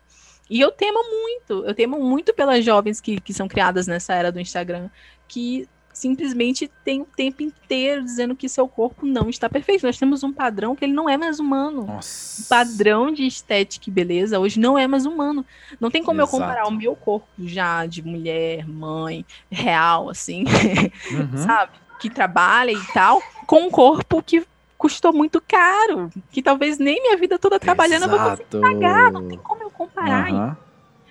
E 0.51 0.61
eu 0.61 0.71
temo 0.71 1.03
muito, 1.03 1.65
eu 1.65 1.75
temo 1.75 1.99
muito 1.99 2.35
pelas 2.35 2.65
jovens 2.65 3.01
que, 3.01 3.21
que 3.21 3.33
são 3.33 3.49
criadas 3.49 3.87
nessa 3.87 4.15
era 4.15 4.31
do 4.31 4.41
Instagram, 4.41 4.91
que 5.27 5.67
simplesmente 5.93 6.71
tem 6.85 7.03
o 7.03 7.05
tempo 7.05 7.43
inteiro 7.43 8.03
dizendo 8.03 8.35
que 8.35 8.49
seu 8.49 8.67
corpo 8.67 9.05
não 9.05 9.29
está 9.29 9.49
perfeito. 9.49 9.87
Nós 9.87 9.99
temos 9.99 10.23
um 10.23 10.33
padrão 10.33 10.75
que 10.75 10.85
ele 10.85 10.93
não 10.93 11.09
é 11.09 11.17
mais 11.17 11.39
humano. 11.39 11.85
Nossa. 11.85 12.43
O 12.43 12.45
padrão 12.47 13.13
de 13.13 13.27
estética 13.27 13.89
e 13.89 13.93
beleza 13.93 14.39
hoje 14.39 14.59
não 14.59 14.79
é 14.79 14.87
mais 14.87 15.05
humano. 15.05 15.45
Não 15.79 15.91
tem 15.91 16.03
como 16.03 16.21
Exato. 16.21 16.37
eu 16.37 16.41
comparar 16.41 16.67
o 16.67 16.71
meu 16.71 16.97
corpo 16.97 17.29
já 17.39 17.85
de 17.87 18.03
mulher, 18.03 18.67
mãe, 18.67 19.25
real, 19.51 20.09
assim, 20.09 20.45
uhum. 21.13 21.37
sabe? 21.37 21.73
Que 22.01 22.09
trabalha 22.09 22.73
e 22.73 22.87
tal, 22.93 23.23
com 23.47 23.67
um 23.67 23.71
corpo 23.71 24.23
que 24.23 24.45
custou 24.77 25.13
muito 25.13 25.41
caro, 25.47 26.11
que 26.33 26.43
talvez 26.43 26.79
nem 26.79 27.01
minha 27.01 27.17
vida 27.17 27.39
toda 27.39 27.61
trabalhando 27.61 28.05
Exato. 28.05 28.15
eu 28.15 28.19
vou 28.19 28.31
conseguir 28.31 28.61
pagar. 28.61 29.13
Não 29.13 29.29
tem 29.29 29.39
como 29.39 29.63
eu 29.63 29.71
comparar. 29.71 30.33
Uhum. 30.33 30.57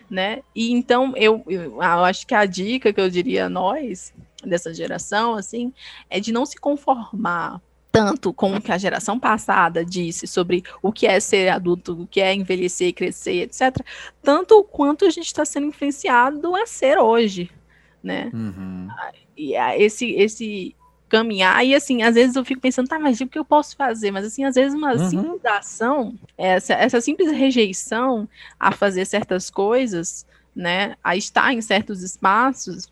Né? 0.09 0.41
E 0.53 0.73
então 0.73 1.13
eu, 1.15 1.41
eu, 1.47 1.75
eu 1.75 1.81
acho 1.81 2.27
que 2.27 2.35
a 2.35 2.45
dica 2.45 2.91
que 2.91 2.99
eu 2.99 3.09
diria 3.09 3.45
a 3.45 3.49
nós 3.49 4.13
dessa 4.45 4.73
geração, 4.73 5.35
assim, 5.35 5.73
é 6.09 6.19
de 6.19 6.31
não 6.31 6.45
se 6.45 6.57
conformar 6.57 7.61
tanto 7.91 8.31
com 8.31 8.55
o 8.55 8.61
que 8.61 8.71
a 8.71 8.77
geração 8.77 9.19
passada 9.19 9.83
disse 9.83 10.25
sobre 10.25 10.63
o 10.81 10.91
que 10.91 11.05
é 11.05 11.19
ser 11.19 11.49
adulto, 11.49 12.03
o 12.03 12.07
que 12.07 12.21
é 12.21 12.33
envelhecer, 12.33 12.93
crescer, 12.93 13.43
etc., 13.43 13.85
tanto 14.23 14.63
quanto 14.63 15.05
a 15.05 15.09
gente 15.09 15.25
está 15.25 15.43
sendo 15.43 15.67
influenciado 15.67 16.55
a 16.55 16.65
ser 16.65 16.97
hoje, 16.97 17.51
né? 18.01 18.31
Uhum. 18.33 18.87
E 19.35 19.55
esse, 19.55 20.11
esse 20.11 20.75
caminhar, 21.09 21.65
e 21.65 21.75
assim, 21.75 22.03
às 22.03 22.15
vezes 22.15 22.37
eu 22.37 22.45
fico 22.45 22.61
pensando, 22.61 22.87
tá, 22.87 22.97
mas 22.97 23.19
o 23.19 23.27
que 23.27 23.37
eu 23.37 23.43
posso 23.43 23.75
fazer? 23.75 24.11
Mas 24.11 24.25
assim, 24.25 24.45
às 24.45 24.55
vezes 24.55 24.73
uma 24.73 24.93
uhum. 24.93 25.09
simples 25.09 25.45
ação, 25.45 26.15
essa, 26.37 26.73
essa 26.73 27.01
simples 27.01 27.29
rejeição 27.31 28.29
a 28.57 28.71
fazer 28.71 29.03
certas 29.05 29.49
coisas, 29.49 30.25
né, 30.55 30.95
a 31.03 31.17
estar 31.17 31.53
em 31.53 31.61
certos 31.61 32.01
espaços, 32.01 32.89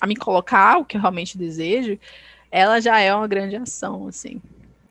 a 0.00 0.06
me 0.06 0.16
colocar 0.16 0.78
o 0.78 0.84
que 0.84 0.96
eu 0.96 1.00
realmente 1.00 1.36
desejo, 1.36 1.98
ela 2.50 2.80
já 2.80 2.98
é 2.98 3.14
uma 3.14 3.26
grande 3.26 3.56
ação, 3.56 4.06
assim. 4.08 4.40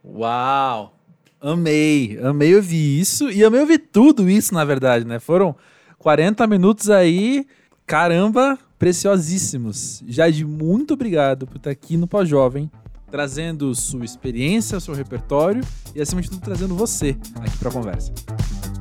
Uau! 0.03 0.93
Amei, 1.39 2.19
amei 2.23 2.55
ouvir 2.55 2.99
isso 2.99 3.29
e 3.29 3.43
amei 3.43 3.61
ouvir 3.61 3.77
tudo 3.77 4.29
isso, 4.29 4.53
na 4.53 4.65
verdade, 4.65 5.05
né? 5.05 5.19
Foram 5.19 5.55
40 5.99 6.47
minutos 6.47 6.89
aí, 6.89 7.45
caramba, 7.85 8.57
preciosíssimos. 8.79 10.03
Jade, 10.07 10.43
muito 10.43 10.95
obrigado 10.95 11.45
por 11.45 11.57
estar 11.57 11.69
aqui 11.69 11.95
no 11.95 12.07
Pós-Jovem, 12.07 12.71
trazendo 13.11 13.73
sua 13.75 14.03
experiência, 14.03 14.79
seu 14.79 14.93
repertório 14.93 15.61
e, 15.93 16.01
acima 16.01 16.21
de 16.21 16.29
tudo, 16.29 16.41
trazendo 16.41 16.75
você 16.75 17.15
aqui 17.35 17.57
para 17.57 17.69
a 17.69 17.73
conversa. 17.73 18.11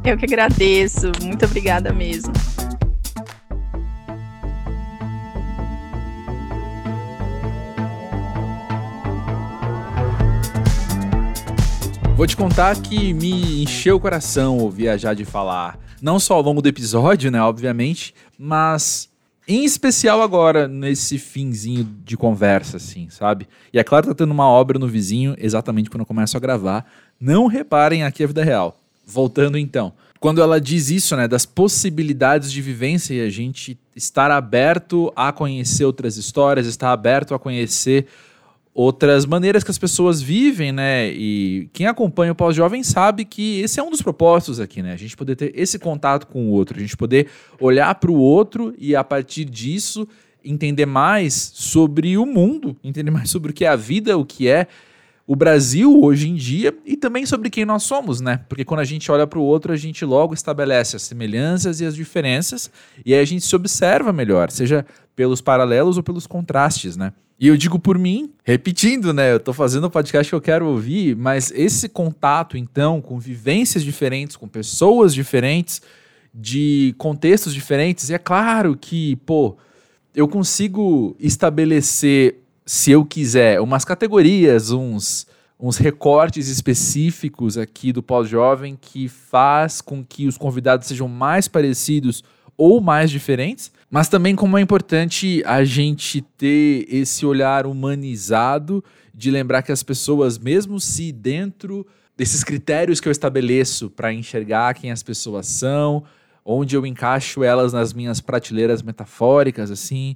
Eu 0.04 0.16
que 0.16 0.24
agradeço, 0.24 1.12
muito 1.22 1.44
obrigada 1.44 1.92
mesmo. 1.92 2.32
Vou 12.16 12.26
te 12.26 12.34
contar 12.34 12.80
que 12.80 13.12
me 13.12 13.62
encheu 13.62 13.96
o 13.96 14.00
coração 14.00 14.56
ouvir 14.56 14.88
a 14.88 14.96
Jade 14.96 15.26
falar. 15.26 15.78
Não 16.00 16.18
só 16.18 16.32
ao 16.32 16.40
longo 16.40 16.62
do 16.62 16.68
episódio, 16.68 17.30
né, 17.30 17.42
obviamente, 17.42 18.14
mas 18.38 19.10
em 19.46 19.66
especial 19.66 20.22
agora, 20.22 20.66
nesse 20.66 21.18
finzinho 21.18 21.84
de 22.02 22.16
conversa, 22.16 22.78
assim, 22.78 23.10
sabe? 23.10 23.46
E 23.70 23.78
é 23.78 23.84
claro 23.84 24.04
que 24.04 24.14
tá 24.14 24.14
tendo 24.14 24.30
uma 24.30 24.48
obra 24.48 24.78
no 24.78 24.88
vizinho, 24.88 25.36
exatamente 25.38 25.90
quando 25.90 26.00
eu 26.00 26.06
começo 26.06 26.34
a 26.38 26.40
gravar. 26.40 26.90
Não 27.20 27.48
reparem 27.48 28.02
aqui 28.02 28.24
a 28.24 28.26
vida 28.26 28.42
real. 28.42 28.78
Voltando 29.06 29.58
então. 29.58 29.92
Quando 30.18 30.40
ela 30.40 30.58
diz 30.58 30.88
isso, 30.88 31.14
né, 31.16 31.28
das 31.28 31.44
possibilidades 31.44 32.50
de 32.50 32.62
vivência 32.62 33.12
e 33.12 33.20
a 33.20 33.28
gente 33.28 33.78
estar 33.94 34.30
aberto 34.30 35.12
a 35.14 35.32
conhecer 35.32 35.84
outras 35.84 36.16
histórias, 36.16 36.66
estar 36.66 36.92
aberto 36.92 37.34
a 37.34 37.38
conhecer 37.38 38.06
outras 38.76 39.24
maneiras 39.24 39.64
que 39.64 39.70
as 39.70 39.78
pessoas 39.78 40.20
vivem, 40.20 40.70
né? 40.70 41.10
E 41.10 41.66
quem 41.72 41.86
acompanha 41.86 42.32
o 42.32 42.34
pós-jovem 42.34 42.82
sabe 42.82 43.24
que 43.24 43.58
esse 43.60 43.80
é 43.80 43.82
um 43.82 43.88
dos 43.88 44.02
propósitos 44.02 44.60
aqui, 44.60 44.82
né? 44.82 44.92
A 44.92 44.96
gente 44.98 45.16
poder 45.16 45.34
ter 45.34 45.50
esse 45.54 45.78
contato 45.78 46.26
com 46.26 46.46
o 46.46 46.50
outro, 46.50 46.76
a 46.76 46.80
gente 46.80 46.94
poder 46.94 47.26
olhar 47.58 47.94
para 47.94 48.10
o 48.10 48.14
outro 48.14 48.74
e 48.78 48.94
a 48.94 49.02
partir 49.02 49.46
disso 49.46 50.06
entender 50.44 50.84
mais 50.84 51.52
sobre 51.54 52.18
o 52.18 52.26
mundo, 52.26 52.76
entender 52.84 53.10
mais 53.10 53.30
sobre 53.30 53.50
o 53.50 53.54
que 53.54 53.64
é 53.64 53.68
a 53.68 53.76
vida, 53.76 54.18
o 54.18 54.26
que 54.26 54.46
é 54.46 54.66
o 55.26 55.34
Brasil 55.34 55.98
hoje 56.02 56.28
em 56.28 56.34
dia 56.34 56.76
e 56.84 56.98
também 56.98 57.24
sobre 57.24 57.48
quem 57.48 57.64
nós 57.64 57.82
somos, 57.82 58.20
né? 58.20 58.44
Porque 58.46 58.64
quando 58.64 58.80
a 58.80 58.84
gente 58.84 59.10
olha 59.10 59.26
para 59.26 59.38
o 59.38 59.42
outro, 59.42 59.72
a 59.72 59.76
gente 59.76 60.04
logo 60.04 60.34
estabelece 60.34 60.96
as 60.96 61.02
semelhanças 61.02 61.80
e 61.80 61.86
as 61.86 61.96
diferenças 61.96 62.70
e 63.06 63.14
aí 63.14 63.20
a 63.20 63.24
gente 63.24 63.46
se 63.46 63.56
observa 63.56 64.12
melhor, 64.12 64.50
seja 64.50 64.84
pelos 65.16 65.40
paralelos 65.40 65.96
ou 65.96 66.02
pelos 66.02 66.26
contrastes, 66.26 66.94
né? 66.94 67.14
E 67.38 67.48
eu 67.48 67.56
digo 67.56 67.78
por 67.78 67.98
mim, 67.98 68.32
repetindo, 68.42 69.12
né? 69.12 69.32
Eu 69.34 69.40
tô 69.40 69.52
fazendo 69.52 69.84
o 69.84 69.90
podcast 69.90 70.30
que 70.30 70.34
eu 70.34 70.40
quero 70.40 70.66
ouvir, 70.66 71.14
mas 71.14 71.50
esse 71.54 71.86
contato, 71.86 72.56
então, 72.56 73.02
com 73.02 73.18
vivências 73.18 73.84
diferentes, 73.84 74.36
com 74.36 74.48
pessoas 74.48 75.12
diferentes, 75.12 75.82
de 76.32 76.94
contextos 76.96 77.52
diferentes, 77.52 78.08
e 78.08 78.14
é 78.14 78.18
claro 78.18 78.76
que, 78.76 79.16
pô, 79.16 79.56
eu 80.14 80.26
consigo 80.26 81.14
estabelecer, 81.20 82.36
se 82.64 82.90
eu 82.90 83.04
quiser, 83.04 83.60
umas 83.60 83.84
categorias, 83.84 84.70
uns, 84.70 85.26
uns 85.60 85.76
recortes 85.76 86.48
específicos 86.48 87.58
aqui 87.58 87.92
do 87.92 88.02
pós-jovem 88.02 88.78
que 88.80 89.08
faz 89.08 89.82
com 89.82 90.02
que 90.02 90.26
os 90.26 90.38
convidados 90.38 90.86
sejam 90.86 91.06
mais 91.06 91.48
parecidos 91.48 92.24
ou 92.56 92.80
mais 92.80 93.10
diferentes, 93.10 93.70
mas 93.96 94.10
também 94.10 94.36
como 94.36 94.58
é 94.58 94.60
importante 94.60 95.42
a 95.46 95.64
gente 95.64 96.20
ter 96.20 96.86
esse 96.86 97.24
olhar 97.24 97.64
humanizado 97.64 98.84
de 99.14 99.30
lembrar 99.30 99.62
que 99.62 99.72
as 99.72 99.82
pessoas, 99.82 100.36
mesmo 100.36 100.78
se 100.78 101.10
dentro 101.10 101.86
desses 102.14 102.44
critérios 102.44 103.00
que 103.00 103.08
eu 103.08 103.10
estabeleço 103.10 103.88
para 103.88 104.12
enxergar 104.12 104.74
quem 104.74 104.90
as 104.90 105.02
pessoas 105.02 105.46
são, 105.46 106.04
onde 106.44 106.76
eu 106.76 106.84
encaixo 106.84 107.42
elas 107.42 107.72
nas 107.72 107.94
minhas 107.94 108.20
prateleiras 108.20 108.82
metafóricas, 108.82 109.70
assim, 109.70 110.14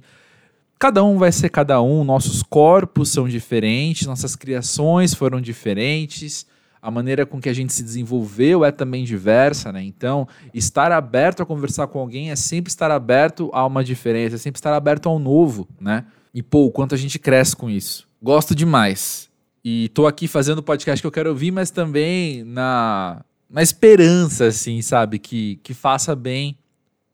cada 0.77 1.03
um 1.03 1.17
vai 1.17 1.31
ser 1.31 1.49
cada 1.49 1.81
um, 1.81 2.03
nossos 2.03 2.43
corpos 2.43 3.09
são 3.09 3.27
diferentes, 3.27 4.05
nossas 4.05 4.35
criações 4.35 5.15
foram 5.15 5.41
diferentes, 5.41 6.45
a 6.81 6.89
maneira 6.89 7.25
com 7.25 7.39
que 7.39 7.47
a 7.47 7.53
gente 7.53 7.71
se 7.71 7.83
desenvolveu 7.83 8.65
é 8.65 8.71
também 8.71 9.03
diversa, 9.03 9.71
né? 9.71 9.83
Então, 9.83 10.27
estar 10.53 10.91
aberto 10.91 11.43
a 11.43 11.45
conversar 11.45 11.87
com 11.87 11.99
alguém 11.99 12.31
é 12.31 12.35
sempre 12.35 12.69
estar 12.71 12.89
aberto 12.89 13.51
a 13.53 13.65
uma 13.65 13.83
diferença, 13.83 14.35
é 14.35 14.39
sempre 14.39 14.57
estar 14.57 14.73
aberto 14.73 15.07
ao 15.07 15.19
novo, 15.19 15.67
né? 15.79 16.05
E 16.33 16.41
pô, 16.41 16.65
o 16.65 16.71
quanto 16.71 16.95
a 16.95 16.97
gente 16.97 17.19
cresce 17.19 17.55
com 17.55 17.69
isso. 17.69 18.07
Gosto 18.21 18.55
demais. 18.55 19.29
E 19.63 19.89
tô 19.89 20.07
aqui 20.07 20.27
fazendo 20.27 20.59
o 20.59 20.63
podcast 20.63 21.01
que 21.01 21.07
eu 21.07 21.11
quero 21.11 21.29
ouvir, 21.29 21.51
mas 21.51 21.69
também 21.69 22.43
na, 22.43 23.23
na 23.47 23.61
esperança, 23.61 24.45
assim, 24.45 24.81
sabe? 24.81 25.19
Que, 25.19 25.59
que 25.61 25.73
faça 25.73 26.15
bem 26.15 26.57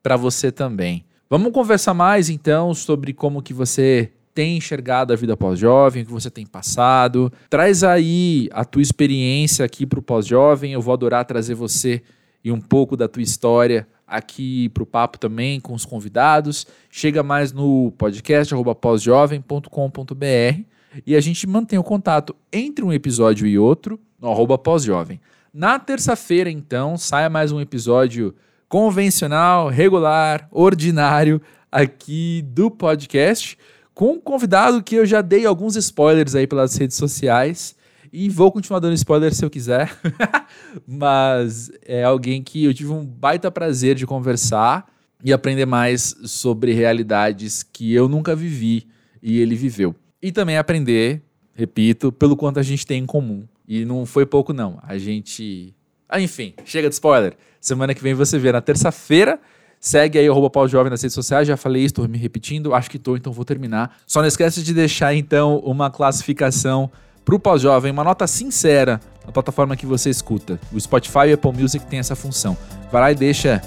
para 0.01 0.15
você 0.15 0.49
também. 0.49 1.03
Vamos 1.29 1.51
conversar 1.51 1.93
mais 1.93 2.29
então 2.29 2.73
sobre 2.73 3.13
como 3.13 3.41
que 3.41 3.53
você 3.53 4.13
tem 4.37 4.57
enxergado 4.57 5.11
a 5.11 5.15
vida 5.15 5.35
pós-jovem, 5.35 6.03
o 6.03 6.05
que 6.05 6.11
você 6.11 6.29
tem 6.29 6.45
passado. 6.45 7.33
Traz 7.49 7.83
aí 7.83 8.47
a 8.51 8.63
tua 8.63 8.83
experiência 8.83 9.65
aqui 9.65 9.83
para 9.83 9.97
o 9.97 10.01
pós-jovem. 10.03 10.73
Eu 10.73 10.79
vou 10.79 10.93
adorar 10.93 11.25
trazer 11.25 11.55
você 11.55 12.03
e 12.43 12.51
um 12.51 12.61
pouco 12.61 12.95
da 12.95 13.07
tua 13.07 13.23
história 13.23 13.87
aqui 14.05 14.69
para 14.69 14.83
o 14.83 14.85
papo 14.85 15.17
também 15.17 15.59
com 15.59 15.73
os 15.73 15.85
convidados. 15.85 16.67
Chega 16.87 17.23
mais 17.23 17.51
no 17.51 17.91
podcast 17.97 18.53
pósjovem.com.br 18.79 20.61
e 21.03 21.15
a 21.15 21.19
gente 21.19 21.47
mantém 21.47 21.79
o 21.79 21.83
contato 21.83 22.35
entre 22.53 22.85
um 22.85 22.93
episódio 22.93 23.47
e 23.47 23.57
outro 23.57 23.99
no 24.21 24.29
arroba 24.29 24.55
pós-jovem. 24.55 25.19
Na 25.51 25.79
terça-feira, 25.79 26.47
então, 26.47 26.95
saia 26.95 27.27
mais 27.27 27.51
um 27.51 27.59
episódio 27.59 28.35
convencional, 28.69 29.67
regular, 29.67 30.47
ordinário 30.51 31.41
aqui 31.71 32.45
do 32.47 32.69
podcast 32.69 33.57
com 33.97 34.11
um 34.11 34.19
convidado 34.19 34.83
que 34.83 34.93
eu 34.93 35.07
já 35.07 35.23
dei 35.23 35.43
alguns 35.43 35.75
spoilers 35.75 36.35
aí 36.35 36.45
pelas 36.45 36.77
redes 36.77 36.95
sociais. 36.95 37.75
E 38.13 38.29
vou 38.29 38.51
continuar 38.51 38.79
dando 38.79 38.93
spoiler 38.93 39.33
se 39.33 39.43
eu 39.43 39.49
quiser. 39.49 39.91
Mas 40.87 41.71
é 41.83 42.03
alguém 42.03 42.43
que 42.43 42.63
eu 42.63 42.73
tive 42.75 42.91
um 42.91 43.03
baita 43.03 43.49
prazer 43.49 43.95
de 43.95 44.05
conversar 44.05 44.85
e 45.23 45.33
aprender 45.33 45.65
mais 45.65 46.15
sobre 46.25 46.73
realidades 46.73 47.63
que 47.63 47.91
eu 47.91 48.07
nunca 48.07 48.35
vivi 48.35 48.87
e 49.19 49.39
ele 49.39 49.55
viveu. 49.55 49.95
E 50.21 50.31
também 50.31 50.59
aprender, 50.59 51.23
repito, 51.55 52.11
pelo 52.11 52.37
quanto 52.37 52.59
a 52.59 52.63
gente 52.63 52.85
tem 52.85 53.01
em 53.01 53.05
comum. 53.07 53.47
E 53.67 53.83
não 53.83 54.05
foi 54.05 54.27
pouco, 54.27 54.53
não. 54.53 54.79
A 54.83 54.99
gente. 54.99 55.73
Ah, 56.07 56.21
enfim, 56.21 56.53
chega 56.65 56.87
de 56.87 56.93
spoiler. 56.93 57.35
Semana 57.59 57.95
que 57.95 58.03
vem 58.03 58.13
você 58.13 58.37
vê 58.37 58.51
na 58.51 58.61
terça-feira. 58.61 59.39
Segue 59.79 60.17
aí 60.17 60.29
o 60.29 60.49
Paulo 60.49 60.67
Jovem 60.67 60.89
nas 60.89 61.01
redes 61.01 61.13
sociais, 61.13 61.47
já 61.47 61.55
falei 61.55 61.83
isso, 61.83 61.93
estou 61.93 62.07
me 62.07 62.17
repetindo, 62.17 62.73
acho 62.73 62.89
que 62.89 62.97
estou, 62.97 63.15
então 63.15 63.31
vou 63.31 63.45
terminar. 63.45 63.97
Só 64.05 64.21
não 64.21 64.27
esquece 64.27 64.63
de 64.63 64.73
deixar 64.73 65.13
então 65.13 65.59
uma 65.59 65.89
classificação 65.89 66.89
para 67.23 67.35
o 67.35 67.39
Pós-Jovem, 67.39 67.91
uma 67.91 68.03
nota 68.03 68.25
sincera 68.25 69.01
na 69.25 69.31
plataforma 69.31 69.75
que 69.75 69.85
você 69.85 70.09
escuta. 70.09 70.59
O 70.71 70.79
Spotify 70.79 71.27
e 71.27 71.31
o 71.31 71.33
Apple 71.35 71.51
Music 71.53 71.85
tem 71.85 71.99
essa 71.99 72.15
função. 72.15 72.57
Vai 72.91 73.01
lá 73.01 73.11
e 73.11 73.15
deixa 73.15 73.61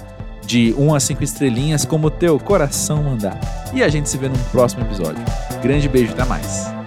de 0.45 0.73
1 0.77 0.95
a 0.95 0.99
5 0.99 1.23
estrelinhas 1.23 1.85
como 1.85 2.07
o 2.07 2.11
teu 2.11 2.39
coração 2.39 3.03
mandar. 3.03 3.39
E 3.73 3.83
a 3.83 3.87
gente 3.87 4.09
se 4.09 4.17
vê 4.17 4.27
no 4.27 4.37
próximo 4.51 4.83
episódio. 4.83 5.23
Grande 5.61 5.87
beijo, 5.87 6.13
até 6.13 6.25
mais. 6.25 6.80